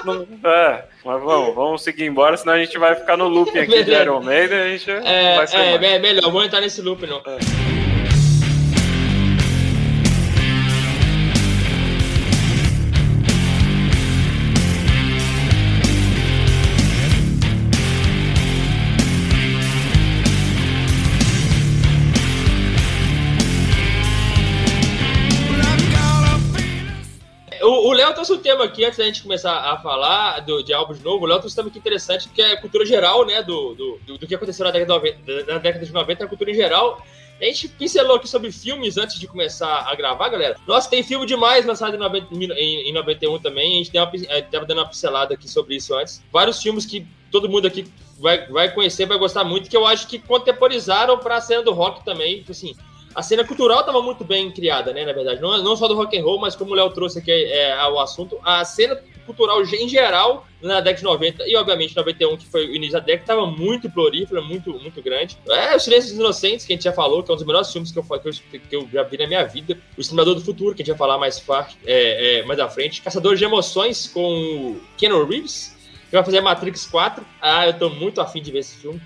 Não, 0.03 0.27
é, 0.43 0.85
mas 1.05 1.21
vamos, 1.21 1.53
vamos 1.53 1.83
seguir 1.83 2.05
embora, 2.05 2.35
senão 2.35 2.53
a 2.53 2.59
gente 2.59 2.77
vai 2.79 2.95
ficar 2.95 3.15
no 3.15 3.27
loop 3.27 3.57
aqui 3.57 3.83
de 3.83 3.91
Iron 3.91 4.21
Maiden. 4.21 4.59
A 4.59 4.67
gente 4.69 4.89
é, 4.89 5.35
vai 5.35 5.47
ser 5.47 5.57
é, 5.57 5.75
é 5.75 5.99
melhor, 5.99 6.23
vamos 6.23 6.47
entrar 6.47 6.61
nesse 6.61 6.81
loop, 6.81 7.05
não. 7.05 7.17
É. 7.19 7.72
Léo 28.13 28.15
trouxe 28.15 28.33
um 28.33 28.37
tema 28.37 28.63
aqui, 28.63 28.85
antes 28.85 28.97
da 28.97 29.05
gente 29.05 29.23
começar 29.23 29.71
a 29.71 29.77
falar 29.77 30.39
do, 30.41 30.63
de 30.63 30.71
álbuns 30.71 31.01
novo, 31.01 31.25
o 31.25 31.27
Léo 31.27 31.39
trouxe 31.39 31.55
um 31.55 31.57
tema 31.57 31.69
aqui 31.69 31.79
interessante, 31.79 32.29
que 32.29 32.41
é 32.41 32.53
a 32.53 32.61
cultura 32.61 32.85
geral, 32.85 33.25
né, 33.25 33.41
do, 33.41 33.73
do, 33.73 34.17
do, 34.17 34.27
que 34.27 34.35
aconteceu 34.35 34.63
na 34.63 34.71
década, 34.71 34.99
de 34.99 35.15
90, 35.25 35.53
na 35.53 35.57
década 35.57 35.85
de 35.85 35.91
90, 35.91 36.23
a 36.23 36.27
cultura 36.27 36.51
em 36.51 36.53
geral. 36.53 37.03
A 37.41 37.45
gente 37.45 37.67
pincelou 37.67 38.17
aqui 38.17 38.27
sobre 38.27 38.51
filmes 38.51 38.97
antes 38.97 39.19
de 39.19 39.27
começar 39.27 39.87
a 39.89 39.95
gravar, 39.95 40.29
galera. 40.29 40.55
Nossa, 40.67 40.89
tem 40.89 41.01
filme 41.01 41.25
demais 41.25 41.65
lançado 41.65 41.95
em, 41.95 41.99
90, 41.99 42.53
em, 42.53 42.89
em 42.89 42.93
91 42.93 43.39
também. 43.39 43.73
A 43.73 43.83
gente 43.83 43.97
estava 43.97 44.65
dando 44.65 44.77
uma 44.77 44.87
pincelada 44.87 45.33
aqui 45.33 45.49
sobre 45.49 45.75
isso 45.75 45.93
antes. 45.95 46.23
Vários 46.31 46.61
filmes 46.61 46.85
que 46.85 47.05
todo 47.31 47.49
mundo 47.49 47.67
aqui 47.67 47.85
vai, 48.19 48.45
vai 48.47 48.71
conhecer, 48.71 49.07
vai 49.07 49.17
gostar 49.17 49.43
muito, 49.43 49.69
que 49.69 49.75
eu 49.75 49.85
acho 49.85 50.07
que 50.07 50.19
contemporizaram 50.19 51.17
para 51.17 51.37
a 51.37 51.41
cena 51.41 51.63
do 51.63 51.73
rock 51.73 52.05
também. 52.05 52.37
Tipo 52.37 52.51
assim, 52.51 52.75
a 53.15 53.21
cena 53.21 53.43
cultural 53.43 53.81
estava 53.81 54.01
muito 54.01 54.23
bem 54.23 54.51
criada, 54.51 54.93
né? 54.93 55.05
Na 55.05 55.13
verdade, 55.13 55.41
não, 55.41 55.57
não 55.63 55.75
só 55.75 55.87
do 55.87 55.95
rock 55.95 56.17
and 56.17 56.23
roll, 56.23 56.39
mas 56.39 56.55
como 56.55 56.71
o 56.71 56.75
Léo 56.75 56.89
trouxe 56.91 57.19
aqui 57.19 57.31
é, 57.31 57.69
é, 57.69 57.87
o 57.87 57.99
assunto, 57.99 58.39
a 58.43 58.63
cena 58.65 58.99
cultural 59.25 59.61
em 59.63 59.87
geral 59.87 60.45
na 60.61 60.81
década 60.81 60.97
de 60.97 61.03
90 61.03 61.47
e 61.47 61.55
obviamente 61.55 61.95
91 61.95 62.35
que 62.35 62.45
foi 62.45 62.67
o 62.67 62.75
início 62.75 62.93
da 62.93 62.99
década 62.99 63.23
estava 63.23 63.45
muito 63.45 63.89
florífera, 63.89 64.41
muito 64.41 64.71
muito 64.79 65.01
grande. 65.01 65.37
É 65.49 65.75
o 65.75 65.79
Silêncio 65.79 66.09
dos 66.09 66.19
Inocentes 66.19 66.65
que 66.65 66.73
a 66.73 66.75
gente 66.75 66.83
já 66.83 66.93
falou, 66.93 67.23
que 67.23 67.31
é 67.31 67.33
um 67.33 67.37
dos 67.37 67.45
melhores 67.45 67.71
filmes 67.71 67.91
que 67.91 67.99
eu, 67.99 68.03
que 68.03 68.27
eu, 68.27 68.59
que 68.69 68.75
eu 68.75 68.89
já 68.91 69.03
vi 69.03 69.17
na 69.17 69.27
minha 69.27 69.43
vida. 69.43 69.77
O 69.97 70.01
Estimador 70.01 70.35
do 70.35 70.41
Futuro 70.41 70.75
que 70.75 70.81
a 70.81 70.85
gente 70.85 70.95
vai 70.95 70.97
falar 70.97 71.17
mais, 71.17 71.43
é, 71.85 72.39
é, 72.39 72.43
mais 72.43 72.59
à 72.59 72.69
frente. 72.69 73.01
Caçador 73.01 73.35
de 73.35 73.43
Emoções 73.43 74.07
com 74.07 74.21
o 74.21 74.81
Keanu 74.97 75.25
Reeves 75.25 75.73
que 76.13 76.17
vai 76.17 76.23
fazer 76.23 76.41
Matrix 76.41 76.85
4. 76.85 77.25
Ah, 77.41 77.65
eu 77.65 77.73
tô 77.73 77.89
muito 77.89 78.21
afim 78.21 78.39
de 78.39 78.51
ver 78.51 78.59
esse 78.59 78.77
filme. 78.77 79.01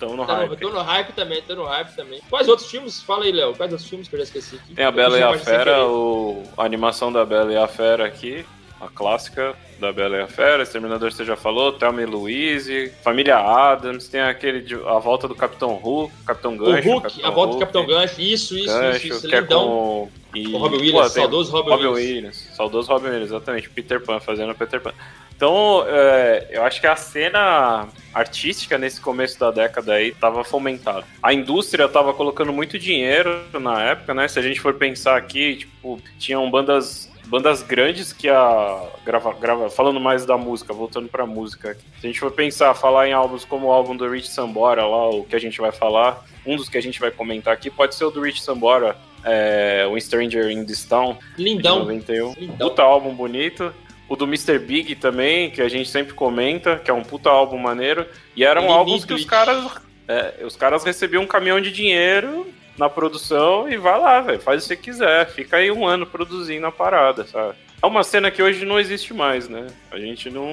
Tô 0.00 0.16
no 0.16 0.26
tá 0.26 0.38
hype. 0.38 0.56
Tô 0.56 0.70
no 0.70 0.82
hype 0.82 1.12
também, 1.12 1.40
tô 1.42 1.54
no 1.54 1.64
hype 1.64 1.94
também. 1.94 2.20
Quais 2.28 2.48
outros 2.48 2.68
filmes? 2.68 3.00
Fala 3.00 3.24
aí, 3.24 3.30
Léo. 3.30 3.54
Quais 3.54 3.70
outros 3.70 3.88
filmes 3.88 4.08
que 4.08 4.16
eu 4.16 4.18
já 4.18 4.24
esqueci 4.24 4.56
aqui? 4.56 4.74
Tem 4.74 4.84
a 4.84 4.90
Bela 4.90 5.16
e 5.16 5.22
a 5.22 5.38
Fera, 5.38 5.86
o... 5.86 6.42
a 6.56 6.64
animação 6.64 7.12
da 7.12 7.24
Bela 7.24 7.52
e 7.52 7.56
a 7.56 7.68
Fera 7.68 8.04
aqui, 8.04 8.44
a 8.80 8.88
clássica 8.88 9.54
da 9.78 9.92
Bela 9.92 10.16
e 10.16 10.20
a 10.22 10.26
Fera, 10.26 10.64
Exterminador 10.64 11.12
você 11.12 11.24
já 11.24 11.36
falou, 11.36 11.70
Thelma 11.70 12.02
e 12.02 12.06
Louise, 12.06 12.92
Família 13.04 13.36
Adams, 13.36 14.08
tem 14.08 14.22
aquele 14.22 14.62
de, 14.62 14.74
a 14.74 14.98
volta 14.98 15.28
do 15.28 15.36
Capitão 15.36 15.74
Hulk, 15.74 16.12
Capitão 16.26 16.56
Gancho. 16.56 16.88
O 16.88 16.92
Hulk, 16.92 17.02
Capitão 17.02 17.30
a 17.30 17.32
volta 17.32 17.52
Hulk, 17.52 17.54
do 17.54 17.60
Capitão 17.60 17.86
Gancho, 17.86 18.20
isso, 18.20 18.58
isso, 18.58 18.66
Gancho, 18.76 19.06
isso, 19.06 19.16
isso, 19.18 19.28
que 19.28 19.36
é 19.36 19.42
com... 19.42 20.10
E... 20.34 20.48
O 20.48 20.58
Robin 20.58 20.78
Williams, 20.78 21.12
Pô, 21.12 21.20
saudoso 21.20 21.52
Robin, 21.52 21.70
Robin 21.70 21.86
Williams. 21.86 22.08
Williams. 22.08 22.50
Saudoso 22.54 22.90
Robin 22.90 23.06
Williams, 23.06 23.30
exatamente. 23.30 23.70
Peter 23.70 24.02
Pan, 24.02 24.18
fazendo 24.20 24.54
Peter 24.54 24.80
Pan. 24.80 24.92
Então, 25.36 25.84
é, 25.86 26.48
eu 26.50 26.62
acho 26.64 26.80
que 26.80 26.86
a 26.86 26.96
cena 26.96 27.88
artística 28.14 28.78
nesse 28.78 28.98
começo 29.00 29.38
da 29.38 29.50
década 29.50 29.92
aí 29.92 30.08
estava 30.08 30.42
fomentada. 30.42 31.04
A 31.22 31.34
indústria 31.34 31.84
estava 31.84 32.14
colocando 32.14 32.52
muito 32.54 32.78
dinheiro 32.78 33.44
na 33.60 33.82
época, 33.82 34.14
né? 34.14 34.26
Se 34.28 34.38
a 34.38 34.42
gente 34.42 34.58
for 34.58 34.74
pensar 34.74 35.14
aqui, 35.16 35.56
tipo, 35.56 36.00
tinham 36.18 36.50
bandas 36.50 37.14
bandas 37.26 37.60
grandes 37.60 38.12
que 38.12 38.28
a 38.28 38.88
grava, 39.04 39.32
grava 39.34 39.68
falando 39.68 40.00
mais 40.00 40.24
da 40.24 40.38
música, 40.38 40.72
voltando 40.72 41.08
para 41.08 41.26
música. 41.26 41.76
Se 42.00 42.06
a 42.06 42.08
gente 42.08 42.20
for 42.20 42.30
pensar, 42.30 42.72
falar 42.74 43.08
em 43.08 43.12
álbuns 43.12 43.44
como 43.44 43.66
o 43.66 43.72
álbum 43.72 43.96
do 43.96 44.08
Rich 44.08 44.30
Sambora, 44.30 44.86
lá 44.86 45.10
o 45.10 45.24
que 45.24 45.34
a 45.34 45.40
gente 45.40 45.60
vai 45.60 45.72
falar, 45.72 46.24
um 46.46 46.56
dos 46.56 46.68
que 46.68 46.78
a 46.78 46.80
gente 46.80 47.00
vai 47.00 47.10
comentar 47.10 47.52
aqui 47.52 47.68
pode 47.68 47.94
ser 47.94 48.04
o 48.04 48.10
do 48.10 48.20
Rich 48.20 48.42
Sambora, 48.42 48.96
é, 49.24 49.86
o 49.90 50.00
Stranger 50.00 50.50
in 50.50 50.64
This 50.64 50.84
Town, 50.84 51.18
Lindão. 51.36 51.80
de 51.80 51.86
91. 51.86 52.34
Lindão. 52.34 52.68
Puta 52.68 52.82
álbum 52.82 53.12
bonito. 53.12 53.74
O 54.08 54.14
do 54.14 54.24
Mr. 54.24 54.58
Big 54.58 54.94
também, 54.96 55.50
que 55.50 55.60
a 55.60 55.68
gente 55.68 55.88
sempre 55.88 56.14
comenta, 56.14 56.76
que 56.76 56.90
é 56.90 56.94
um 56.94 57.02
puta 57.02 57.28
álbum 57.28 57.58
maneiro. 57.58 58.06
E 58.36 58.44
eram 58.44 58.70
álbuns 58.70 59.04
que 59.04 59.12
os 59.12 59.24
caras. 59.24 59.64
É, 60.08 60.44
os 60.44 60.54
caras 60.54 60.84
recebiam 60.84 61.24
um 61.24 61.26
caminhão 61.26 61.60
de 61.60 61.72
dinheiro 61.72 62.46
na 62.78 62.88
produção 62.88 63.68
e 63.68 63.76
vai 63.76 63.98
lá, 63.98 64.20
velho. 64.20 64.40
Faz 64.40 64.64
o 64.64 64.68
que 64.68 64.68
você 64.68 64.76
quiser. 64.76 65.28
Fica 65.30 65.56
aí 65.56 65.70
um 65.70 65.86
ano 65.86 66.06
produzindo 66.06 66.66
a 66.66 66.72
parada, 66.72 67.26
sabe? 67.26 67.56
É 67.86 67.88
uma 67.88 68.02
cena 68.02 68.32
que 68.32 68.42
hoje 68.42 68.64
não 68.64 68.80
existe 68.80 69.14
mais, 69.14 69.48
né? 69.48 69.68
A 69.92 69.98
gente 70.00 70.28
não, 70.28 70.50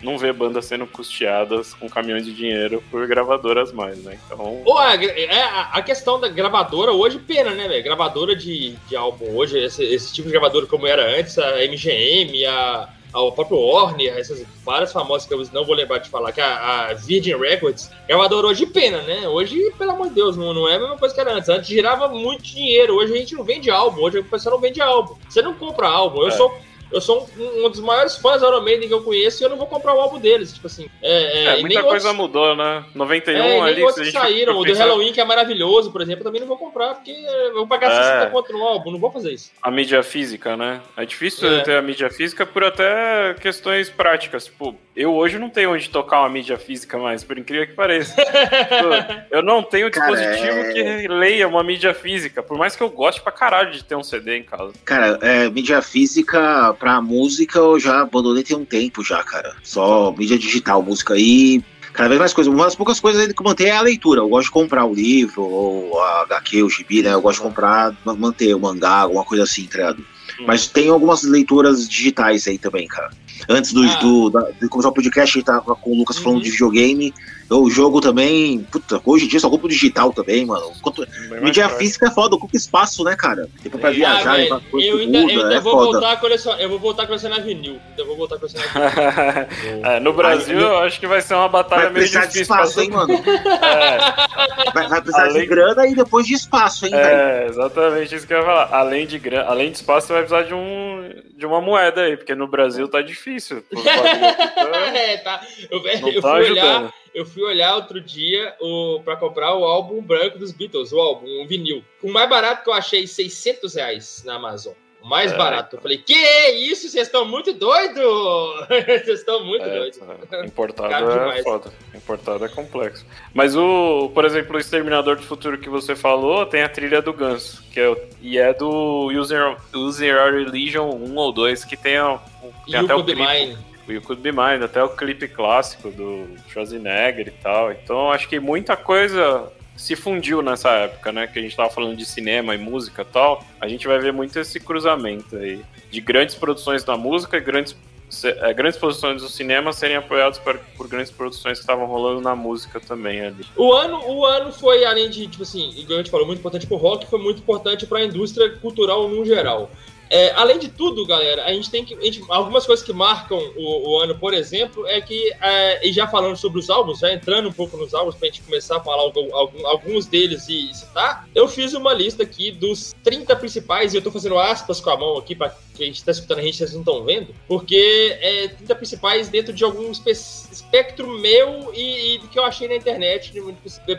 não 0.00 0.16
vê 0.16 0.32
bandas 0.32 0.64
sendo 0.64 0.86
custeadas 0.86 1.74
com 1.74 1.90
caminhões 1.90 2.24
de 2.24 2.32
dinheiro 2.32 2.80
por 2.88 3.04
gravadoras 3.08 3.72
mais, 3.72 3.98
né? 4.04 4.16
Então. 4.24 4.62
A, 4.78 4.94
é, 4.94 5.42
a 5.72 5.82
questão 5.82 6.20
da 6.20 6.28
gravadora 6.28 6.92
hoje, 6.92 7.18
pena, 7.18 7.50
né, 7.50 7.66
velho? 7.66 7.82
Gravadora 7.82 8.36
de, 8.36 8.76
de 8.88 8.94
álbum 8.94 9.34
hoje, 9.34 9.58
esse, 9.58 9.82
esse 9.82 10.14
tipo 10.14 10.28
de 10.28 10.32
gravadora 10.34 10.64
como 10.66 10.86
era 10.86 11.18
antes, 11.18 11.36
a 11.36 11.56
MGM, 11.66 12.46
a 12.46 12.88
ao 13.12 13.32
próprio 13.32 13.58
Warner, 13.58 14.16
essas 14.16 14.44
várias 14.64 14.92
famosas 14.92 15.26
que 15.26 15.34
eu 15.34 15.46
não 15.52 15.64
vou 15.64 15.74
lembrar 15.74 15.98
de 15.98 16.08
falar, 16.08 16.32
que 16.32 16.40
a, 16.40 16.88
a 16.88 16.94
Virgin 16.94 17.36
Records, 17.36 17.90
gravadora 18.08 18.46
hoje 18.46 18.66
pena, 18.66 19.02
né? 19.02 19.28
Hoje, 19.28 19.72
pelo 19.76 19.92
amor 19.92 20.08
de 20.08 20.14
Deus, 20.14 20.36
não, 20.36 20.54
não 20.54 20.68
é 20.68 20.76
a 20.76 20.78
mesma 20.78 20.96
coisa 20.96 21.14
que 21.14 21.20
era 21.20 21.34
antes. 21.34 21.48
Antes 21.48 21.68
girava 21.68 22.08
muito 22.08 22.42
dinheiro, 22.42 22.96
hoje 22.96 23.12
a 23.12 23.16
gente 23.16 23.34
não 23.34 23.44
vende 23.44 23.70
álbum, 23.70 24.02
hoje 24.02 24.18
o 24.18 24.24
pessoal 24.24 24.54
não 24.54 24.60
vende 24.60 24.80
álbum. 24.80 25.14
Você 25.28 25.42
não 25.42 25.54
compra 25.54 25.88
álbum. 25.88 26.22
Eu 26.22 26.28
é. 26.28 26.32
sou 26.32 26.54
eu 26.92 27.00
sou 27.00 27.28
um, 27.38 27.66
um, 27.66 27.70
dos 27.70 27.80
maiores 27.80 28.16
fãs 28.16 28.40
da 28.40 28.48
Iron 28.48 28.60
Maiden 28.60 28.88
que 28.88 28.94
eu 28.94 29.02
conheço 29.02 29.42
e 29.42 29.44
eu 29.44 29.50
não 29.50 29.56
vou 29.56 29.66
comprar 29.66 29.94
o 29.94 30.00
álbum 30.00 30.18
deles. 30.18 30.52
Tipo 30.52 30.66
assim. 30.66 30.88
É, 31.00 31.44
é, 31.44 31.58
é 31.58 31.60
muita 31.60 31.82
coisa 31.82 32.08
outros... 32.08 32.26
mudou, 32.26 32.56
né? 32.56 32.84
91 32.94 33.36
é, 33.36 33.60
ali. 33.60 33.74
Nem 33.76 33.84
outros 33.84 34.06
que 34.06 34.12
saíram. 34.12 34.58
O 34.58 34.64
do 34.64 34.74
Halloween, 34.74 35.12
que 35.12 35.20
é 35.20 35.24
maravilhoso, 35.24 35.90
por 35.90 36.00
exemplo, 36.00 36.20
eu 36.20 36.24
também 36.24 36.40
não 36.40 36.48
vou 36.48 36.56
comprar, 36.56 36.94
porque 36.94 37.10
eu 37.10 37.54
vou 37.54 37.66
pagar 37.66 37.90
é. 37.90 38.18
60 38.18 38.30
conto 38.30 38.52
no 38.52 38.62
álbum, 38.62 38.90
não 38.90 38.98
vou 38.98 39.10
fazer 39.10 39.32
isso. 39.32 39.50
A 39.62 39.70
mídia 39.70 40.02
física, 40.02 40.56
né? 40.56 40.80
É 40.96 41.04
difícil 41.04 41.50
é. 41.50 41.60
ter 41.62 41.76
a 41.76 41.82
mídia 41.82 42.10
física 42.10 42.44
por 42.44 42.64
até 42.64 43.34
questões 43.40 43.88
práticas. 43.88 44.44
Tipo, 44.44 44.76
eu 44.94 45.14
hoje 45.14 45.38
não 45.38 45.48
tenho 45.48 45.72
onde 45.72 45.88
tocar 45.88 46.20
uma 46.20 46.28
mídia 46.28 46.58
física 46.58 46.98
mais, 46.98 47.24
por 47.24 47.38
incrível 47.38 47.66
que 47.66 47.72
pareça. 47.72 48.14
tipo, 48.14 49.24
eu 49.30 49.42
não 49.42 49.62
tenho 49.62 49.90
dispositivo 49.90 50.42
Cara, 50.42 50.78
é... 50.78 51.00
que 51.00 51.08
leia 51.08 51.48
uma 51.48 51.62
mídia 51.62 51.94
física, 51.94 52.42
por 52.42 52.58
mais 52.58 52.76
que 52.76 52.82
eu 52.82 52.90
goste 52.90 53.22
pra 53.22 53.32
caralho 53.32 53.70
de 53.70 53.82
ter 53.82 53.96
um 53.96 54.02
CD 54.02 54.38
em 54.38 54.42
casa. 54.42 54.72
Cara, 54.84 55.18
é, 55.22 55.48
mídia 55.48 55.80
física 55.80 56.74
pra 56.82 57.00
música 57.00 57.60
eu 57.60 57.78
já 57.78 58.00
abandonei 58.00 58.42
tem 58.42 58.56
um 58.56 58.64
tempo 58.64 59.04
já, 59.04 59.22
cara. 59.22 59.54
Só 59.62 60.12
mídia 60.18 60.36
digital, 60.36 60.82
música 60.82 61.14
aí. 61.14 61.62
Cada 61.92 62.08
vez 62.08 62.18
mais 62.18 62.32
coisas. 62.32 62.52
Uma 62.52 62.64
das 62.64 62.74
poucas 62.74 62.98
coisas 62.98 63.22
ainda 63.22 63.32
que 63.32 63.40
eu 63.40 63.44
mantenho 63.44 63.68
é 63.68 63.76
a 63.76 63.82
leitura. 63.82 64.20
Eu 64.20 64.28
gosto 64.28 64.46
de 64.46 64.50
comprar 64.50 64.84
o 64.84 64.92
livro, 64.92 65.42
ou 65.44 66.00
a 66.00 66.22
HQ, 66.22 66.60
o 66.64 66.68
gibi, 66.68 67.00
né? 67.00 67.12
Eu 67.12 67.20
gosto 67.20 67.38
de 67.38 67.44
comprar, 67.44 67.96
manter 68.04 68.52
o 68.56 68.58
mangá, 68.58 69.02
alguma 69.02 69.24
coisa 69.24 69.44
assim, 69.44 69.66
tá 69.66 69.78
ligado? 69.78 70.00
Hum. 70.40 70.44
Mas 70.44 70.66
tem 70.66 70.88
algumas 70.88 71.22
leituras 71.22 71.88
digitais 71.88 72.48
aí 72.48 72.58
também, 72.58 72.88
cara. 72.88 73.12
Antes 73.48 73.72
do, 73.72 73.84
ah. 73.84 73.94
do 74.00 74.30
da, 74.30 74.50
de 74.50 74.68
começar 74.68 74.88
o 74.88 74.92
podcast, 74.92 75.30
a 75.30 75.38
gente 75.38 75.46
tava 75.46 75.76
com 75.76 75.92
o 75.92 75.96
Lucas 75.96 76.16
uhum. 76.16 76.24
falando 76.24 76.42
de 76.42 76.50
videogame. 76.50 77.14
O 77.50 77.70
jogo 77.70 78.00
também, 78.00 78.66
puta, 78.70 79.00
hoje 79.04 79.26
em 79.26 79.28
dia 79.28 79.40
só 79.40 79.50
compro 79.50 79.68
digital 79.68 80.12
também, 80.12 80.46
mano. 80.46 80.72
Quanto, 80.80 81.06
mídia 81.42 81.68
física 81.68 82.06
é 82.06 82.10
foda, 82.10 82.36
ocupa 82.36 82.56
espaço, 82.56 83.04
né, 83.04 83.14
cara? 83.14 83.48
Depois 83.62 83.80
pra 83.80 83.90
viajar, 83.90 84.40
ah, 84.40 84.60
coisa 84.70 84.86
eu 84.86 84.98
ainda, 84.98 85.20
muda, 85.20 85.32
eu 85.32 85.42
ainda 85.42 85.54
é 85.56 85.60
vou 85.60 85.72
foda. 85.72 85.92
voltar 85.92 86.12
a 86.12 86.16
colecionar, 86.16 86.60
eu 86.60 86.68
vou 86.68 86.78
voltar 86.78 87.02
a 87.02 87.06
colecionar 87.06 87.42
vinil. 87.42 87.78
Eu 87.96 88.06
vou 88.06 88.16
voltar 88.16 88.36
a 88.36 88.38
colecionar 88.38 88.68
vinil. 88.68 89.86
é, 89.86 90.00
no 90.00 90.12
Brasil, 90.12 90.58
Aí, 90.58 90.64
eu 90.64 90.78
acho 90.78 90.98
que 90.98 91.06
vai 91.06 91.20
ser 91.20 91.34
uma 91.34 91.48
batalha 91.48 91.90
meio 91.90 92.06
difícil. 92.06 92.30
De 92.30 92.40
espaço, 92.40 92.80
hein, 92.80 92.90
mano? 92.90 93.12
é. 93.12 93.98
vai, 94.72 94.88
vai, 94.88 95.02
precisar 95.02 95.26
Além... 95.26 95.42
de 95.42 95.46
grana 95.46 95.86
e 95.86 95.94
depois 95.94 96.26
de 96.26 96.34
espaço, 96.34 96.86
hein, 96.86 96.94
É, 96.94 97.02
véio? 97.02 97.48
exatamente 97.50 98.14
isso 98.14 98.26
que 98.26 98.32
eu 98.32 98.38
ia 98.38 98.44
falar. 98.44 98.68
Além 98.72 99.06
de, 99.06 99.18
grana, 99.18 99.50
além 99.50 99.70
de 99.70 99.76
espaço, 99.76 100.06
você 100.06 100.12
vai 100.14 100.22
precisar 100.22 100.42
de, 100.44 100.54
um, 100.54 101.10
de 101.36 101.44
uma 101.44 101.60
moeda 101.60 102.02
aí, 102.02 102.16
porque 102.16 102.34
no 102.34 102.46
Brasil 102.46 102.88
tá 102.88 103.02
difícil. 103.02 103.62
é, 104.94 105.16
tá. 105.18 105.42
Eu, 105.70 105.80
eu 105.80 106.20
tá 106.22 106.30
fui 106.30 106.50
olhar 106.50 107.01
eu 107.14 107.26
fui 107.26 107.42
olhar 107.42 107.74
outro 107.74 108.00
dia 108.00 108.54
o, 108.60 109.00
pra 109.04 109.16
comprar 109.16 109.54
o 109.54 109.64
álbum 109.64 110.02
branco 110.02 110.38
dos 110.38 110.52
Beatles, 110.52 110.92
o 110.92 111.00
álbum, 111.00 111.42
um 111.42 111.46
vinil. 111.46 111.84
O 112.02 112.10
mais 112.10 112.28
barato 112.28 112.64
que 112.64 112.70
eu 112.70 112.74
achei, 112.74 113.06
600 113.06 113.74
reais 113.74 114.22
na 114.24 114.34
Amazon. 114.34 114.74
O 115.02 115.08
mais 115.08 115.32
é, 115.32 115.36
barato. 115.36 115.76
Eu 115.76 115.80
falei, 115.80 115.98
que 115.98 116.14
isso? 116.50 116.88
Vocês 116.88 117.08
estão 117.08 117.24
muito 117.24 117.52
doidos! 117.52 117.96
Vocês 118.86 119.18
estão 119.18 119.44
muito 119.44 119.64
é, 119.64 119.78
doidos. 119.78 120.00
É. 120.30 120.46
Importado 120.46 121.10
é 121.32 121.42
foda. 121.42 121.72
Importado 121.92 122.44
é 122.44 122.48
complexo. 122.48 123.04
Mas 123.34 123.56
o, 123.56 124.10
por 124.14 124.24
exemplo, 124.24 124.56
o 124.56 124.60
Exterminador 124.60 125.16
do 125.16 125.22
Futuro 125.22 125.58
que 125.58 125.68
você 125.68 125.96
falou, 125.96 126.46
tem 126.46 126.62
a 126.62 126.68
trilha 126.68 127.02
do 127.02 127.12
Ganso, 127.12 127.64
que 127.72 127.80
é, 127.80 128.08
e 128.20 128.38
é 128.38 128.54
do 128.54 129.10
User, 129.12 129.56
User 129.74 130.32
Religion 130.32 130.88
1 130.90 131.16
ou 131.16 131.32
2, 131.32 131.64
que 131.64 131.76
tem, 131.76 131.96
a, 131.96 132.20
tem 132.66 132.76
até 132.76 132.94
o 132.94 133.04
clipe. 133.04 133.71
O 133.88 133.92
You 133.92 134.02
Could 134.02 134.22
Be 134.22 134.30
Mine, 134.30 134.64
até 134.64 134.82
o 134.82 134.88
clipe 134.90 135.28
clássico 135.28 135.90
do 135.90 136.28
Schwarzenegger 136.48 137.28
e 137.28 137.42
tal. 137.42 137.72
Então 137.72 138.10
acho 138.10 138.28
que 138.28 138.38
muita 138.38 138.76
coisa 138.76 139.50
se 139.76 139.96
fundiu 139.96 140.42
nessa 140.42 140.70
época, 140.70 141.12
né? 141.12 141.26
Que 141.26 141.38
a 141.38 141.42
gente 141.42 141.56
tava 141.56 141.70
falando 141.70 141.96
de 141.96 142.04
cinema 142.04 142.54
e 142.54 142.58
música 142.58 143.02
e 143.02 143.04
tal. 143.04 143.44
A 143.60 143.68
gente 143.68 143.86
vai 143.86 143.98
ver 143.98 144.12
muito 144.12 144.38
esse 144.38 144.60
cruzamento 144.60 145.36
aí 145.36 145.60
de 145.90 146.00
grandes 146.00 146.34
produções 146.34 146.84
da 146.84 146.96
música 146.96 147.36
e 147.36 147.40
grandes, 147.40 147.76
é, 148.24 148.52
grandes 148.52 148.78
produções 148.78 149.22
do 149.22 149.28
cinema 149.28 149.72
serem 149.72 149.96
apoiadas 149.96 150.38
por, 150.38 150.58
por 150.76 150.88
grandes 150.88 151.10
produções 151.10 151.58
que 151.58 151.62
estavam 151.62 151.86
rolando 151.86 152.20
na 152.20 152.36
música 152.36 152.78
também 152.80 153.22
ali. 153.22 153.44
O 153.56 153.72
ano, 153.72 154.00
o 154.08 154.24
ano 154.24 154.52
foi, 154.52 154.84
além 154.84 155.10
de, 155.10 155.26
tipo 155.26 155.42
assim, 155.42 155.70
igual 155.76 155.98
a 155.98 156.02
gente 156.02 156.10
falou, 156.10 156.26
muito 156.26 156.38
importante 156.38 156.66
pro 156.66 156.76
rock, 156.76 157.06
foi 157.06 157.18
muito 157.18 157.40
importante 157.40 157.86
para 157.86 157.98
a 157.98 158.04
indústria 158.04 158.50
cultural 158.58 159.08
no 159.08 159.24
geral. 159.24 159.70
É, 160.12 160.30
além 160.32 160.58
de 160.58 160.68
tudo, 160.68 161.06
galera, 161.06 161.46
a 161.46 161.52
gente 161.54 161.70
tem 161.70 161.82
que. 161.86 161.98
Gente, 162.02 162.22
algumas 162.28 162.66
coisas 162.66 162.84
que 162.84 162.92
marcam 162.92 163.38
o, 163.56 163.92
o, 163.92 163.98
ano, 163.98 164.18
por 164.18 164.34
exemplo, 164.34 164.86
é 164.86 165.00
que, 165.00 165.32
é, 165.40 165.88
e 165.88 165.90
já 165.90 166.06
falando 166.06 166.36
sobre 166.36 166.58
os 166.58 166.68
álbuns, 166.68 166.98
já 166.98 167.10
entrando 167.10 167.48
um 167.48 167.52
pouco 167.52 167.78
nos 167.78 167.94
álbuns, 167.94 168.14
pra 168.14 168.26
gente 168.26 168.42
começar 168.42 168.76
a 168.76 168.80
falar 168.80 169.00
algum, 169.00 169.34
alguns 169.66 170.04
deles 170.04 170.46
e 170.50 170.72
citar, 170.74 171.26
eu 171.34 171.48
fiz 171.48 171.72
uma 171.72 171.94
lista 171.94 172.24
aqui 172.24 172.50
dos 172.50 172.94
30 173.02 173.34
principais, 173.36 173.94
e 173.94 173.96
eu 173.96 174.02
tô 174.02 174.10
fazendo 174.10 174.38
aspas 174.38 174.80
com 174.80 174.90
a 174.90 174.98
mão 174.98 175.16
aqui, 175.16 175.34
pra 175.34 175.56
quem 175.74 175.90
está 175.90 176.10
escutando 176.10 176.40
a 176.40 176.42
gente, 176.42 176.58
vocês 176.58 176.74
não 176.74 176.80
estão 176.80 177.02
vendo, 177.04 177.34
porque 177.48 178.18
é 178.20 178.48
30 178.48 178.74
principais 178.74 179.30
dentro 179.30 179.54
de 179.54 179.64
algum 179.64 179.90
espectro 179.90 181.08
meu 181.08 181.72
e, 181.72 182.16
e 182.16 182.18
que 182.18 182.38
eu 182.38 182.44
achei 182.44 182.68
na 182.68 182.74
internet, 182.74 183.32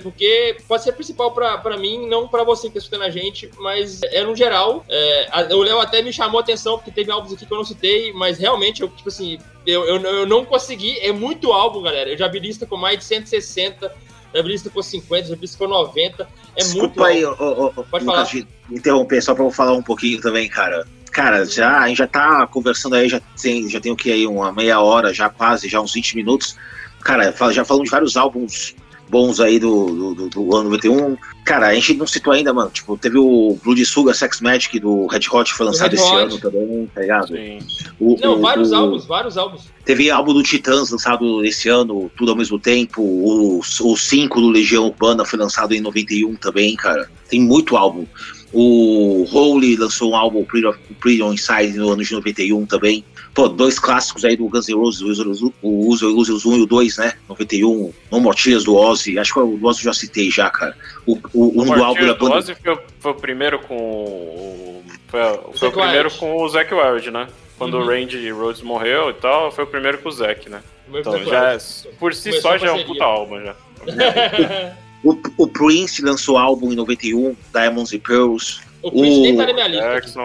porque 0.03 0.57
pode 0.67 0.83
ser 0.83 0.91
principal 0.91 1.31
para 1.31 1.75
mim, 1.77 2.07
não 2.07 2.27
para 2.27 2.43
você 2.43 2.69
que 2.69 2.77
está 2.77 2.79
escutando 2.79 3.07
a 3.07 3.09
gente, 3.09 3.49
mas 3.57 4.01
é 4.03 4.23
no 4.23 4.35
geral. 4.35 4.85
É, 4.87 5.53
o 5.55 5.61
Léo 5.63 5.79
até 5.79 6.02
me 6.03 6.13
chamou 6.13 6.39
a 6.39 6.43
atenção, 6.43 6.77
porque 6.77 6.91
teve 6.91 7.11
álbuns 7.11 7.33
aqui 7.33 7.45
que 7.45 7.51
eu 7.53 7.57
não 7.57 7.65
citei, 7.65 8.13
mas 8.13 8.37
realmente, 8.37 8.81
eu, 8.81 8.89
tipo 8.89 9.09
assim, 9.09 9.37
eu, 9.65 9.85
eu, 9.85 10.01
eu 10.01 10.25
não 10.27 10.45
consegui, 10.45 10.97
é 10.99 11.11
muito 11.11 11.51
álbum, 11.51 11.81
galera. 11.81 12.09
Eu 12.09 12.17
já 12.17 12.27
vi 12.27 12.39
lista 12.39 12.65
com 12.65 12.77
mais 12.77 12.99
de 12.99 13.05
160 13.05 13.91
já 14.33 14.41
vi 14.41 14.49
lista 14.49 14.69
com 14.69 14.81
50, 14.81 15.27
já 15.27 15.35
vi 15.35 15.41
lista 15.41 15.57
com 15.57 15.67
90. 15.67 16.27
É 16.55 16.63
Desculpa 16.63 16.85
muito. 16.85 17.03
aí, 17.03 17.23
ó, 17.23 17.35
ó, 17.39 17.69
Pode 17.83 18.03
falar. 18.03 18.27
interromper, 18.69 19.21
só 19.21 19.35
para 19.35 19.43
eu 19.43 19.51
falar 19.51 19.73
um 19.73 19.83
pouquinho 19.83 20.19
também, 20.19 20.49
cara. 20.49 20.85
Cara, 21.11 21.45
já, 21.45 21.81
a 21.81 21.87
gente 21.87 21.97
já 21.97 22.07
tá 22.07 22.47
conversando 22.47 22.95
aí, 22.95 23.07
já 23.07 23.21
tem, 23.39 23.69
já 23.69 23.79
tem 23.79 23.91
o 23.91 23.95
que 23.95 24.11
aí, 24.11 24.25
uma 24.25 24.51
meia 24.51 24.79
hora, 24.79 25.13
já 25.13 25.29
quase, 25.29 25.69
já 25.69 25.79
uns 25.79 25.93
20 25.93 26.15
minutos. 26.15 26.57
Cara, 27.01 27.31
já 27.51 27.63
falamos 27.63 27.85
de 27.85 27.91
vários 27.91 28.17
álbuns 28.17 28.75
bons 29.13 29.39
aí 29.39 29.59
do, 29.59 30.15
do, 30.15 30.29
do, 30.29 30.55
ano 30.55 30.71
91. 30.71 31.15
Cara, 31.45 31.67
a 31.67 31.75
gente 31.75 31.93
não 31.93 32.07
citou 32.07 32.33
ainda, 32.33 32.51
mano. 32.51 32.71
Tipo, 32.71 32.97
teve 32.97 33.19
o 33.19 33.55
Blood 33.63 33.85
Sugar 33.85 34.15
Sex 34.15 34.41
Magic 34.41 34.79
do 34.79 35.05
Red 35.05 35.21
Hot, 35.31 35.53
foi 35.53 35.67
lançado 35.67 35.93
esse 35.93 36.11
ano 36.15 36.39
também, 36.39 36.89
tá 36.93 37.01
ligado? 37.01 37.27
Sim. 37.27 37.59
O, 37.99 38.17
não, 38.19 38.37
o, 38.37 38.41
vários 38.41 38.71
o, 38.71 38.75
álbuns, 38.75 39.05
vários 39.05 39.37
álbuns. 39.37 39.61
Teve 39.85 40.09
álbum 40.09 40.33
do 40.33 40.41
Titãs 40.41 40.89
lançado 40.89 41.45
esse 41.45 41.69
ano, 41.69 42.09
tudo 42.17 42.31
ao 42.31 42.37
mesmo 42.37 42.57
tempo. 42.57 43.03
O 43.03 43.61
5 43.95 44.41
do 44.41 44.49
Legião 44.49 44.85
Urbana 44.85 45.23
foi 45.23 45.37
lançado 45.37 45.75
em 45.75 45.79
91 45.79 46.35
também, 46.35 46.75
cara. 46.75 47.07
Tem 47.29 47.39
muito 47.39 47.77
álbum. 47.77 48.07
O 48.51 49.27
Holy 49.31 49.75
lançou 49.75 50.11
um 50.11 50.15
álbum, 50.15 50.43
Pretty 50.43 51.21
On 51.21 51.33
Inside, 51.33 51.77
no 51.77 51.91
ano 51.91 52.03
de 52.03 52.13
91 52.13 52.65
também. 52.65 53.05
Pô, 53.33 53.49
dois 53.49 53.79
clássicos 53.79 54.23
aí 54.23 54.37
do 54.37 54.47
Guns 54.47 54.67
N' 54.67 54.75
Roses, 54.75 55.01
o 55.01 55.69
Uso 55.69 56.09
Illusions 56.09 56.45
1 56.45 56.57
e 56.57 56.61
o 56.61 56.65
2, 56.67 56.97
né? 56.97 57.13
91. 57.27 57.91
No 58.11 58.19
Mortias 58.19 58.63
do 58.63 58.75
Ozzy. 58.75 59.17
Acho 59.17 59.33
que 59.33 59.39
o 59.39 59.57
do 59.57 59.67
Ozzy 59.67 59.79
eu 59.79 59.85
já 59.85 59.93
citei 59.93 60.29
já, 60.29 60.49
cara. 60.51 60.75
O, 61.05 61.17
o, 61.33 61.61
um 61.61 61.65
do 61.65 61.83
álbum 61.83 62.05
da 62.05 62.13
banda. 62.13 62.35
O 62.35 62.37
Ozzy 62.37 62.55
foi, 62.55 62.77
foi, 62.99 63.11
o 63.11 63.15
primeiro 63.15 63.59
com. 63.59 64.83
Foi, 65.07 65.19
foi 65.55 65.67
o 65.69 65.71
primeiro 65.71 66.11
com 66.11 66.43
o 66.43 66.49
Zac 66.49 66.71
Wild, 66.73 67.09
né? 67.09 67.27
Quando 67.57 67.75
uhum. 67.75 67.85
o 67.85 67.87
Randy 67.87 68.29
Rhodes 68.29 68.61
morreu 68.61 69.09
e 69.09 69.13
tal, 69.13 69.51
foi 69.51 69.63
o 69.63 69.67
primeiro 69.67 69.97
com 69.97 70.09
o 70.09 70.11
Zac, 70.11 70.47
né? 70.49 70.61
Então 70.93 71.23
já, 71.23 71.53
é, 71.53 71.57
por 71.99 72.13
si 72.13 72.33
só 72.39 72.57
já 72.57 72.67
é 72.67 72.71
um 72.71 72.83
puta 72.83 73.03
álbum 73.03 73.41
já. 73.41 73.55
O, 75.03 75.17
o 75.37 75.47
Prince 75.47 76.01
lançou 76.01 76.37
álbum 76.37 76.71
em 76.71 76.77
91, 76.77 77.35
Diamonds 77.53 77.93
and 77.93 77.99
Pearls. 77.99 78.61
O 78.81 78.89
Prince 78.89 79.19
o... 79.19 79.21
nem 79.21 79.35
tá 79.35 79.47
na 79.47 79.53
minha 79.53 79.67
lista. 79.67 80.21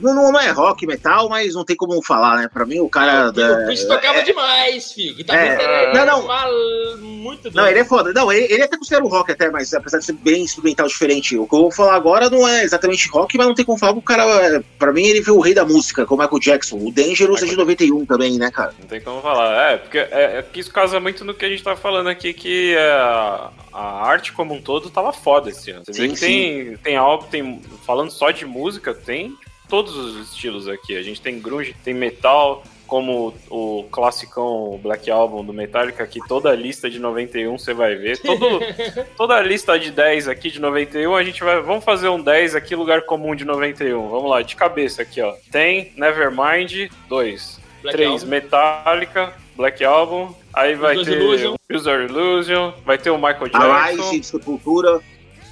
Não, 0.00 0.14
não, 0.14 0.40
é 0.40 0.50
rock, 0.50 0.86
metal, 0.86 1.28
mas 1.28 1.54
não 1.54 1.64
tem 1.64 1.76
como 1.76 2.02
falar, 2.02 2.36
né? 2.36 2.48
Pra 2.52 2.66
mim, 2.66 2.80
o 2.80 2.88
cara. 2.88 3.26
Não, 3.26 3.32
da, 3.32 3.52
o 3.52 3.64
Prince 3.66 3.86
tocava 3.86 4.18
é, 4.18 4.22
demais, 4.22 4.92
filho. 4.92 5.24
Tá 5.24 5.36
é, 5.36 5.92
não, 5.94 6.06
não. 6.06 6.26
Mal, 6.26 6.50
muito 6.98 7.50
Não, 7.54 7.66
ele 7.68 7.78
é 7.78 7.84
foda. 7.84 8.12
Não, 8.12 8.32
ele, 8.32 8.52
ele 8.52 8.62
até 8.62 8.76
considera 8.76 9.04
o 9.04 9.08
rock, 9.08 9.30
até, 9.30 9.50
mas 9.50 9.72
apesar 9.72 9.98
de 9.98 10.04
ser 10.04 10.14
bem 10.14 10.42
instrumental 10.42 10.88
diferente. 10.88 11.36
O 11.36 11.46
que 11.46 11.54
eu 11.54 11.60
vou 11.60 11.72
falar 11.72 11.94
agora 11.94 12.28
não 12.28 12.46
é 12.46 12.64
exatamente 12.64 13.08
rock, 13.08 13.36
mas 13.36 13.46
não 13.46 13.54
tem 13.54 13.64
como 13.64 13.78
falar 13.78 13.92
que 13.92 13.98
o 14.00 14.02
cara. 14.02 14.64
Pra 14.78 14.92
mim, 14.92 15.04
ele 15.04 15.20
viu 15.20 15.36
o 15.36 15.40
rei 15.40 15.54
da 15.54 15.64
música, 15.64 16.04
como 16.04 16.22
Michael 16.22 16.40
Jackson. 16.40 16.76
O 16.76 16.92
Dangerous 16.92 17.42
é 17.42 17.46
de 17.46 17.56
91 17.56 18.04
também, 18.04 18.38
né, 18.38 18.50
cara? 18.50 18.74
Não 18.78 18.88
tem 18.88 19.00
como 19.00 19.20
falar. 19.22 19.72
É, 19.72 19.76
porque 19.76 19.98
é, 19.98 20.38
é 20.38 20.42
que 20.42 20.60
isso 20.60 20.72
casa 20.72 20.98
muito 20.98 21.24
no 21.24 21.34
que 21.34 21.44
a 21.44 21.48
gente 21.48 21.62
tá 21.62 21.76
falando 21.76 22.08
aqui, 22.08 22.32
que 22.32 22.74
é, 22.74 22.90
a, 22.90 23.50
a 23.72 24.06
arte 24.06 24.32
como 24.32 24.54
um 24.54 24.60
todo 24.60 24.90
tava 24.90 25.12
foda 25.12 25.50
esse 25.50 25.70
ano. 25.70 25.84
Você 25.84 25.92
sim, 25.92 26.02
vê 26.02 26.08
que 26.08 26.16
sim. 26.16 26.26
tem, 26.26 26.76
tem 26.78 26.96
algo, 26.96 27.26
tem. 27.30 27.62
Falando 27.86 28.10
só 28.10 28.30
de 28.30 28.44
música, 28.44 28.92
tem 28.92 29.36
todos 29.68 29.96
os 29.96 30.30
estilos 30.30 30.68
aqui. 30.68 30.96
A 30.96 31.02
gente 31.02 31.20
tem 31.20 31.40
grunge, 31.40 31.74
tem 31.84 31.94
metal, 31.94 32.62
como 32.86 33.34
o 33.50 33.84
classicão 33.90 34.78
Black 34.82 35.10
Album 35.10 35.44
do 35.44 35.52
Metallica, 35.52 36.06
que 36.06 36.20
toda 36.26 36.50
a 36.50 36.54
lista 36.54 36.90
de 36.90 36.98
91 36.98 37.58
você 37.58 37.72
vai 37.72 37.94
ver. 37.94 38.18
Todo, 38.18 38.60
toda 39.16 39.34
a 39.34 39.42
lista 39.42 39.78
de 39.78 39.90
10 39.90 40.28
aqui 40.28 40.50
de 40.50 40.60
91, 40.60 41.14
a 41.14 41.24
gente 41.24 41.42
vai. 41.42 41.60
Vamos 41.60 41.84
fazer 41.84 42.08
um 42.08 42.22
10 42.22 42.54
aqui, 42.54 42.74
lugar 42.76 43.02
comum 43.02 43.34
de 43.34 43.44
91. 43.44 44.08
Vamos 44.08 44.30
lá, 44.30 44.42
de 44.42 44.54
cabeça 44.54 45.02
aqui, 45.02 45.20
ó. 45.20 45.34
Tem 45.50 45.92
Nevermind 45.96 46.90
2. 47.08 47.64
3, 47.90 48.24
Metallica, 48.24 49.34
Black 49.56 49.84
Album. 49.84 50.34
Aí 50.52 50.74
vai 50.74 50.96
User 50.96 51.14
ter 51.14 51.20
Illusion. 51.20 51.54
User 51.70 52.00
Illusion. 52.02 52.72
Vai 52.84 52.96
ter 52.96 53.10
o 53.10 53.16
Michael 53.16 53.48
Jackson. 53.48 53.72
Arise 53.72 54.20
do 54.20 54.24
Sepultura. 54.24 55.00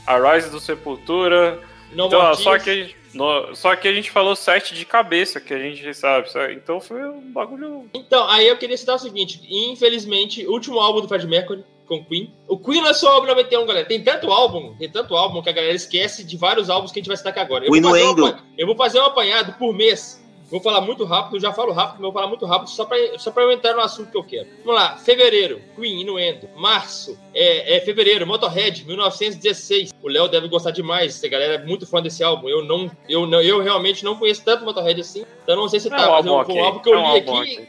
Arise 0.06 0.50
do 0.50 0.60
Sepultura. 0.60 1.58
No 1.92 2.06
então, 2.06 2.20
ó, 2.20 2.34
só 2.34 2.58
que 2.58 2.94
no, 3.14 3.54
só 3.54 3.76
que 3.76 3.88
a 3.88 3.92
gente 3.92 4.10
falou 4.10 4.34
sete 4.34 4.74
de 4.74 4.84
cabeça, 4.84 5.40
que 5.40 5.52
a 5.52 5.58
gente 5.58 5.92
sabe, 5.94 6.30
sabe, 6.30 6.54
Então 6.54 6.80
foi 6.80 7.02
um 7.04 7.32
bagulho. 7.32 7.88
Então, 7.92 8.28
aí 8.28 8.48
eu 8.48 8.56
queria 8.56 8.76
citar 8.76 8.96
o 8.96 8.98
seguinte: 8.98 9.40
infelizmente, 9.48 10.46
o 10.46 10.52
último 10.52 10.78
álbum 10.78 11.00
do 11.00 11.08
Fred 11.08 11.26
Mercury 11.26 11.64
com 11.86 12.04
Queen. 12.04 12.32
O 12.48 12.58
Queen 12.58 12.82
lançou 12.82 13.10
o 13.10 13.12
álbum 13.12 13.26
91, 13.26 13.66
galera. 13.66 13.86
Tem 13.86 14.02
tanto 14.02 14.30
álbum, 14.30 14.74
tem 14.78 14.88
tanto 14.88 15.14
álbum 15.14 15.42
que 15.42 15.50
a 15.50 15.52
galera 15.52 15.74
esquece 15.74 16.24
de 16.24 16.36
vários 16.36 16.70
álbuns 16.70 16.92
que 16.92 16.98
a 16.98 17.00
gente 17.00 17.08
vai 17.08 17.16
citar 17.16 17.32
aqui 17.32 17.40
agora. 17.40 17.64
Eu, 17.66 17.70
vou 17.70 17.82
fazer, 17.82 18.04
um, 18.04 18.38
eu 18.56 18.66
vou 18.66 18.76
fazer 18.76 19.00
um 19.00 19.04
apanhado 19.04 19.52
por 19.58 19.74
mês 19.74 20.21
Vou 20.52 20.60
falar 20.60 20.82
muito 20.82 21.02
rápido, 21.06 21.40
já 21.40 21.50
falo 21.50 21.72
rápido, 21.72 21.94
mas 21.94 22.02
vou 22.02 22.12
falar 22.12 22.26
muito 22.26 22.44
rápido 22.44 22.68
só 22.68 22.84
para 22.84 23.18
só 23.18 23.30
pra 23.30 23.42
eu 23.42 23.50
entrar 23.50 23.72
no 23.72 23.80
assunto 23.80 24.10
que 24.10 24.18
eu 24.18 24.22
quero. 24.22 24.46
Vamos 24.62 24.78
lá, 24.78 24.98
fevereiro, 24.98 25.62
Queen, 25.74 26.02
Inuendo. 26.02 26.46
Março, 26.54 27.18
é, 27.34 27.78
é 27.78 27.80
fevereiro, 27.80 28.26
Motorhead, 28.26 28.84
1916. 28.84 29.94
O 30.02 30.08
Léo 30.08 30.28
deve 30.28 30.48
gostar 30.48 30.70
demais, 30.70 31.16
essa 31.16 31.26
galera 31.26 31.54
é 31.54 31.58
muito 31.64 31.86
fã 31.86 32.02
desse 32.02 32.22
álbum. 32.22 32.50
Eu 32.50 32.62
não, 32.62 32.90
eu 33.08 33.26
não, 33.26 33.40
eu 33.40 33.62
realmente 33.62 34.04
não 34.04 34.14
conheço 34.14 34.44
tanto 34.44 34.62
Motorhead 34.62 35.00
assim, 35.00 35.24
então 35.42 35.56
não 35.56 35.70
sei 35.70 35.80
se 35.80 35.88
tá, 35.88 35.96
é 35.96 36.06
mas 36.06 36.26
eu, 36.26 36.44
foi 36.44 36.54
um 36.54 36.64
álbum 36.64 36.80
que 36.80 36.90
eu 36.90 37.00
li 37.00 37.18
aqui. 37.18 37.30
aqui. 37.30 37.68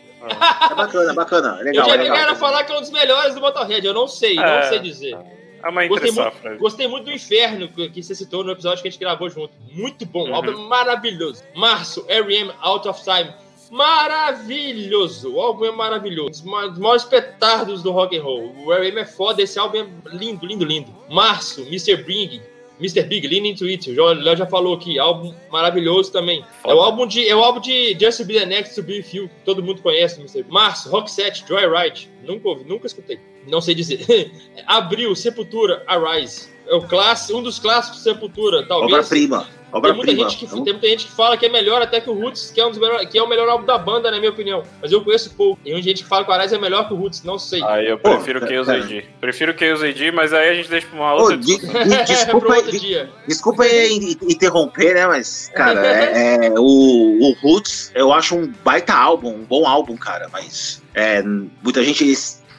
É 0.72 0.76
bacana, 0.76 1.14
bacana. 1.14 1.56
Legal, 1.62 1.86
eu 1.86 1.90
já 1.90 1.98
vi 2.02 2.10
a 2.10 2.12
galera 2.14 2.36
falar 2.36 2.66
que 2.66 2.74
é 2.74 2.78
um 2.78 2.82
dos 2.82 2.92
melhores 2.92 3.34
do 3.34 3.40
Motorhead, 3.40 3.88
eu 3.88 3.94
não 3.94 4.10
sei, 4.10 4.38
é, 4.38 4.62
não 4.62 4.68
sei 4.68 4.80
dizer. 4.80 5.18
É 5.64 5.70
uma 5.70 5.88
gostei 5.88 6.12
muito, 6.12 6.58
gostei 6.60 6.88
muito 6.88 7.06
do 7.06 7.12
Inferno 7.12 7.70
que 7.70 8.04
você 8.04 8.14
citou 8.14 8.44
no 8.44 8.52
episódio 8.52 8.82
que 8.82 8.88
a 8.90 8.92
gente 8.92 9.00
gravou 9.00 9.30
junto. 9.30 9.54
Muito 9.72 10.06
bom, 10.06 10.28
uhum. 10.28 10.36
álbum 10.36 10.58
maravilhoso. 10.68 11.42
Março, 11.56 12.06
R.E.M. 12.10 12.52
Out 12.62 12.88
of 12.88 13.02
Time. 13.02 13.34
Maravilhoso! 13.72 15.34
O 15.34 15.42
álbum 15.42 15.66
é 15.66 15.72
maravilhoso. 15.72 16.44
Um 16.46 16.70
dos 16.70 16.78
maiores 16.78 17.06
petardos 17.06 17.82
do 17.82 17.92
rock 17.92 18.16
and 18.18 18.22
roll. 18.22 18.54
O 18.66 18.74
R.E.M. 18.74 19.00
é 19.00 19.06
foda, 19.06 19.42
esse 19.42 19.58
álbum 19.58 19.78
é 19.78 20.16
lindo, 20.16 20.46
lindo, 20.46 20.66
lindo. 20.66 20.94
Março, 21.10 21.62
Mr. 21.62 22.04
Bing. 22.04 22.42
Mr. 22.80 23.04
Big, 23.04 23.28
Lean 23.28 23.46
Into 23.46 23.66
It. 23.66 23.90
O 23.92 24.14
Léo 24.14 24.38
já 24.38 24.46
falou 24.46 24.76
aqui, 24.76 24.98
álbum 25.00 25.34
maravilhoso 25.52 26.12
também. 26.12 26.44
É 26.66 26.74
o 26.74 26.80
álbum 26.80 27.08
de, 27.08 27.28
é 27.28 27.36
o 27.36 27.44
álbum 27.44 27.60
de 27.60 27.98
Just 28.00 28.24
Be 28.24 28.34
the 28.34 28.46
Next 28.46 28.76
to 28.76 28.84
Be 28.84 28.98
With 28.98 29.06
You, 29.14 29.30
todo 29.46 29.64
mundo 29.64 29.82
conhece. 29.82 30.20
Mr. 30.20 30.46
Março, 30.50 30.90
Rock 30.90 31.10
Set, 31.10 31.46
Joyride. 31.48 32.10
Nunca 32.24 32.50
ouvi, 32.50 32.64
nunca 32.66 32.88
escutei. 32.88 33.20
Não 33.48 33.62
sei 33.62 33.76
dizer. 33.76 34.32
Abril, 34.66 35.16
Sepultura, 35.16 35.84
Arise. 35.88 36.50
É 36.68 36.76
o 36.76 36.82
clássico, 36.82 37.38
um 37.38 37.44
dos 37.44 37.60
clássicos 37.60 38.02
Sepultura, 38.02 38.66
talvez. 38.66 38.94
Obra-prima. 38.94 39.48
Tem 39.82 39.94
muita, 39.94 40.16
gente 40.16 40.38
que, 40.38 40.48
tem 40.48 40.74
muita 40.74 40.88
gente 40.88 41.06
que 41.08 41.12
fala 41.12 41.36
que 41.36 41.46
é 41.46 41.50
melhor 41.50 41.82
até 41.82 42.00
que 42.00 42.10
o 42.10 42.14
Roots, 42.14 42.52
que 42.52 42.62
é, 42.62 42.66
um 42.66 42.70
dos 42.70 42.80
melhor, 42.80 43.06
que 43.06 43.18
é 43.18 43.24
o 43.24 43.28
melhor 43.28 43.50
álbum 43.50 43.66
da 43.66 43.78
banda, 43.78 44.12
na 44.12 44.20
minha 44.20 44.30
opinião. 44.30 44.64
Mas 44.82 44.92
eu 44.92 45.04
conheço 45.04 45.34
pouco. 45.36 45.60
Tem 45.64 45.82
gente 45.82 46.04
que 46.04 46.10
fala 46.10 46.24
que 46.24 46.30
o 46.30 46.34
Arise 46.34 46.54
é 46.54 46.60
melhor 46.60 46.88
que 46.88 46.94
o 46.94 46.98
Roots, 46.98 47.24
não 47.24 47.40
sei. 47.40 47.64
Aí 47.64 47.88
eu 47.88 47.98
prefiro 47.98 48.40
Pô, 48.40 48.48
Chaos 48.48 48.70
AD. 48.70 49.06
Prefiro 49.20 49.56
Chaos 49.58 49.82
AD, 49.82 50.12
mas 50.12 50.32
aí 50.32 50.50
a 50.50 50.54
gente 50.54 50.70
deixa 50.70 50.88
pra 50.88 50.96
uma 50.96 51.14
outra 51.14 51.38
Pô, 51.38 51.44
de, 51.44 51.58
de, 51.58 52.04
desculpa, 52.06 52.56
outro 52.56 52.80
dia. 52.80 53.10
Desculpa 53.28 53.64
aí 53.64 54.18
interromper, 54.22 54.94
né? 54.94 55.08
Mas, 55.08 55.52
cara, 55.56 55.82
é, 55.86 56.48
é, 56.48 56.54
o, 56.56 56.64
o 56.64 57.36
Roots 57.42 57.92
eu 57.96 58.14
acho 58.14 58.36
um 58.36 58.52
baita 58.64 58.94
álbum, 58.94 59.30
um 59.30 59.44
bom 59.44 59.66
álbum, 59.66 59.98
cara. 59.98 60.30
Mas 60.32 60.84
é, 60.94 61.24
muita 61.24 61.84
gente 61.84 62.04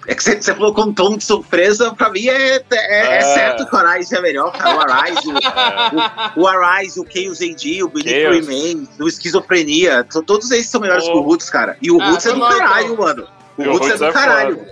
é 0.07 0.15
que 0.15 0.23
você 0.23 0.55
falou 0.55 0.75
com 0.75 0.83
um 0.83 0.93
tom 0.93 1.17
de 1.17 1.25
surpresa, 1.25 1.95
pra 1.95 2.11
mim 2.11 2.29
é, 2.29 2.57
é, 2.57 2.63
é, 2.71 3.17
é. 3.17 3.21
certo 3.23 3.67
que 3.67 3.75
o 3.75 3.79
Arise 3.79 4.15
é 4.15 4.21
melhor, 4.21 4.53
cara. 4.53 4.77
O 4.77 4.81
Arise, 4.81 5.29
o, 5.29 6.41
o, 6.41 6.43
o 6.43 6.47
Arise, 6.47 7.01
o 7.01 7.07
Chaos 7.11 7.41
AD, 7.41 7.83
o 7.83 7.89
Beneath 7.89 8.33
Remain, 8.33 8.89
o 9.01 9.09
Esquizofrenia, 9.09 10.05
todos 10.27 10.51
esses 10.51 10.69
são 10.69 10.81
melhores 10.81 11.05
oh. 11.09 11.13
que 11.13 11.19
o 11.19 11.21
Roots, 11.23 11.51
cara. 11.51 11.77
E 11.81 11.91
o 11.91 12.01
ah, 12.01 12.11
Roots 12.11 12.27
é 12.27 12.33
do 12.33 12.41
caralho, 12.41 12.99
mano. 12.99 13.29
O 13.57 13.63
Roots, 13.63 13.91
é 13.91 13.97
do 13.97 14.13
caralho. 14.13 14.67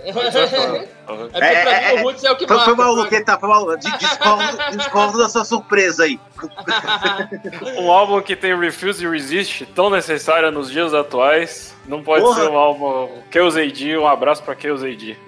É, 1.33 1.45
é, 1.45 1.95
é, 1.95 2.01
o 2.01 2.03
Roots 2.03 2.23
é 2.23 2.31
o 2.31 2.35
que 2.35 2.47
foi, 2.47 2.59
foi 2.59 2.75
mal, 2.75 2.95
tá, 3.25 3.37
foi 3.37 3.49
mal. 3.49 3.77
Discordo, 3.77 4.57
discordo 4.77 5.17
da 5.17 5.27
sua 5.29 5.43
surpresa 5.43 6.03
aí. 6.03 6.19
um 7.77 7.91
álbum 7.91 8.21
que 8.21 8.35
tem 8.35 8.57
Refuse 8.57 9.03
e 9.03 9.09
Resist, 9.09 9.65
tão 9.75 9.89
necessário 9.89 10.49
nos 10.51 10.71
dias 10.71 10.93
atuais, 10.93 11.75
não 11.85 12.01
pode 12.01 12.23
Porra. 12.23 12.41
ser 12.41 12.49
um 12.49 12.57
álbum. 12.57 13.09
Chaos 13.31 13.57
AD, 13.57 13.97
um 13.97 14.07
abraço 14.07 14.43
pra 14.43 14.55
Chaos 14.55 14.83
AD. 14.83 15.17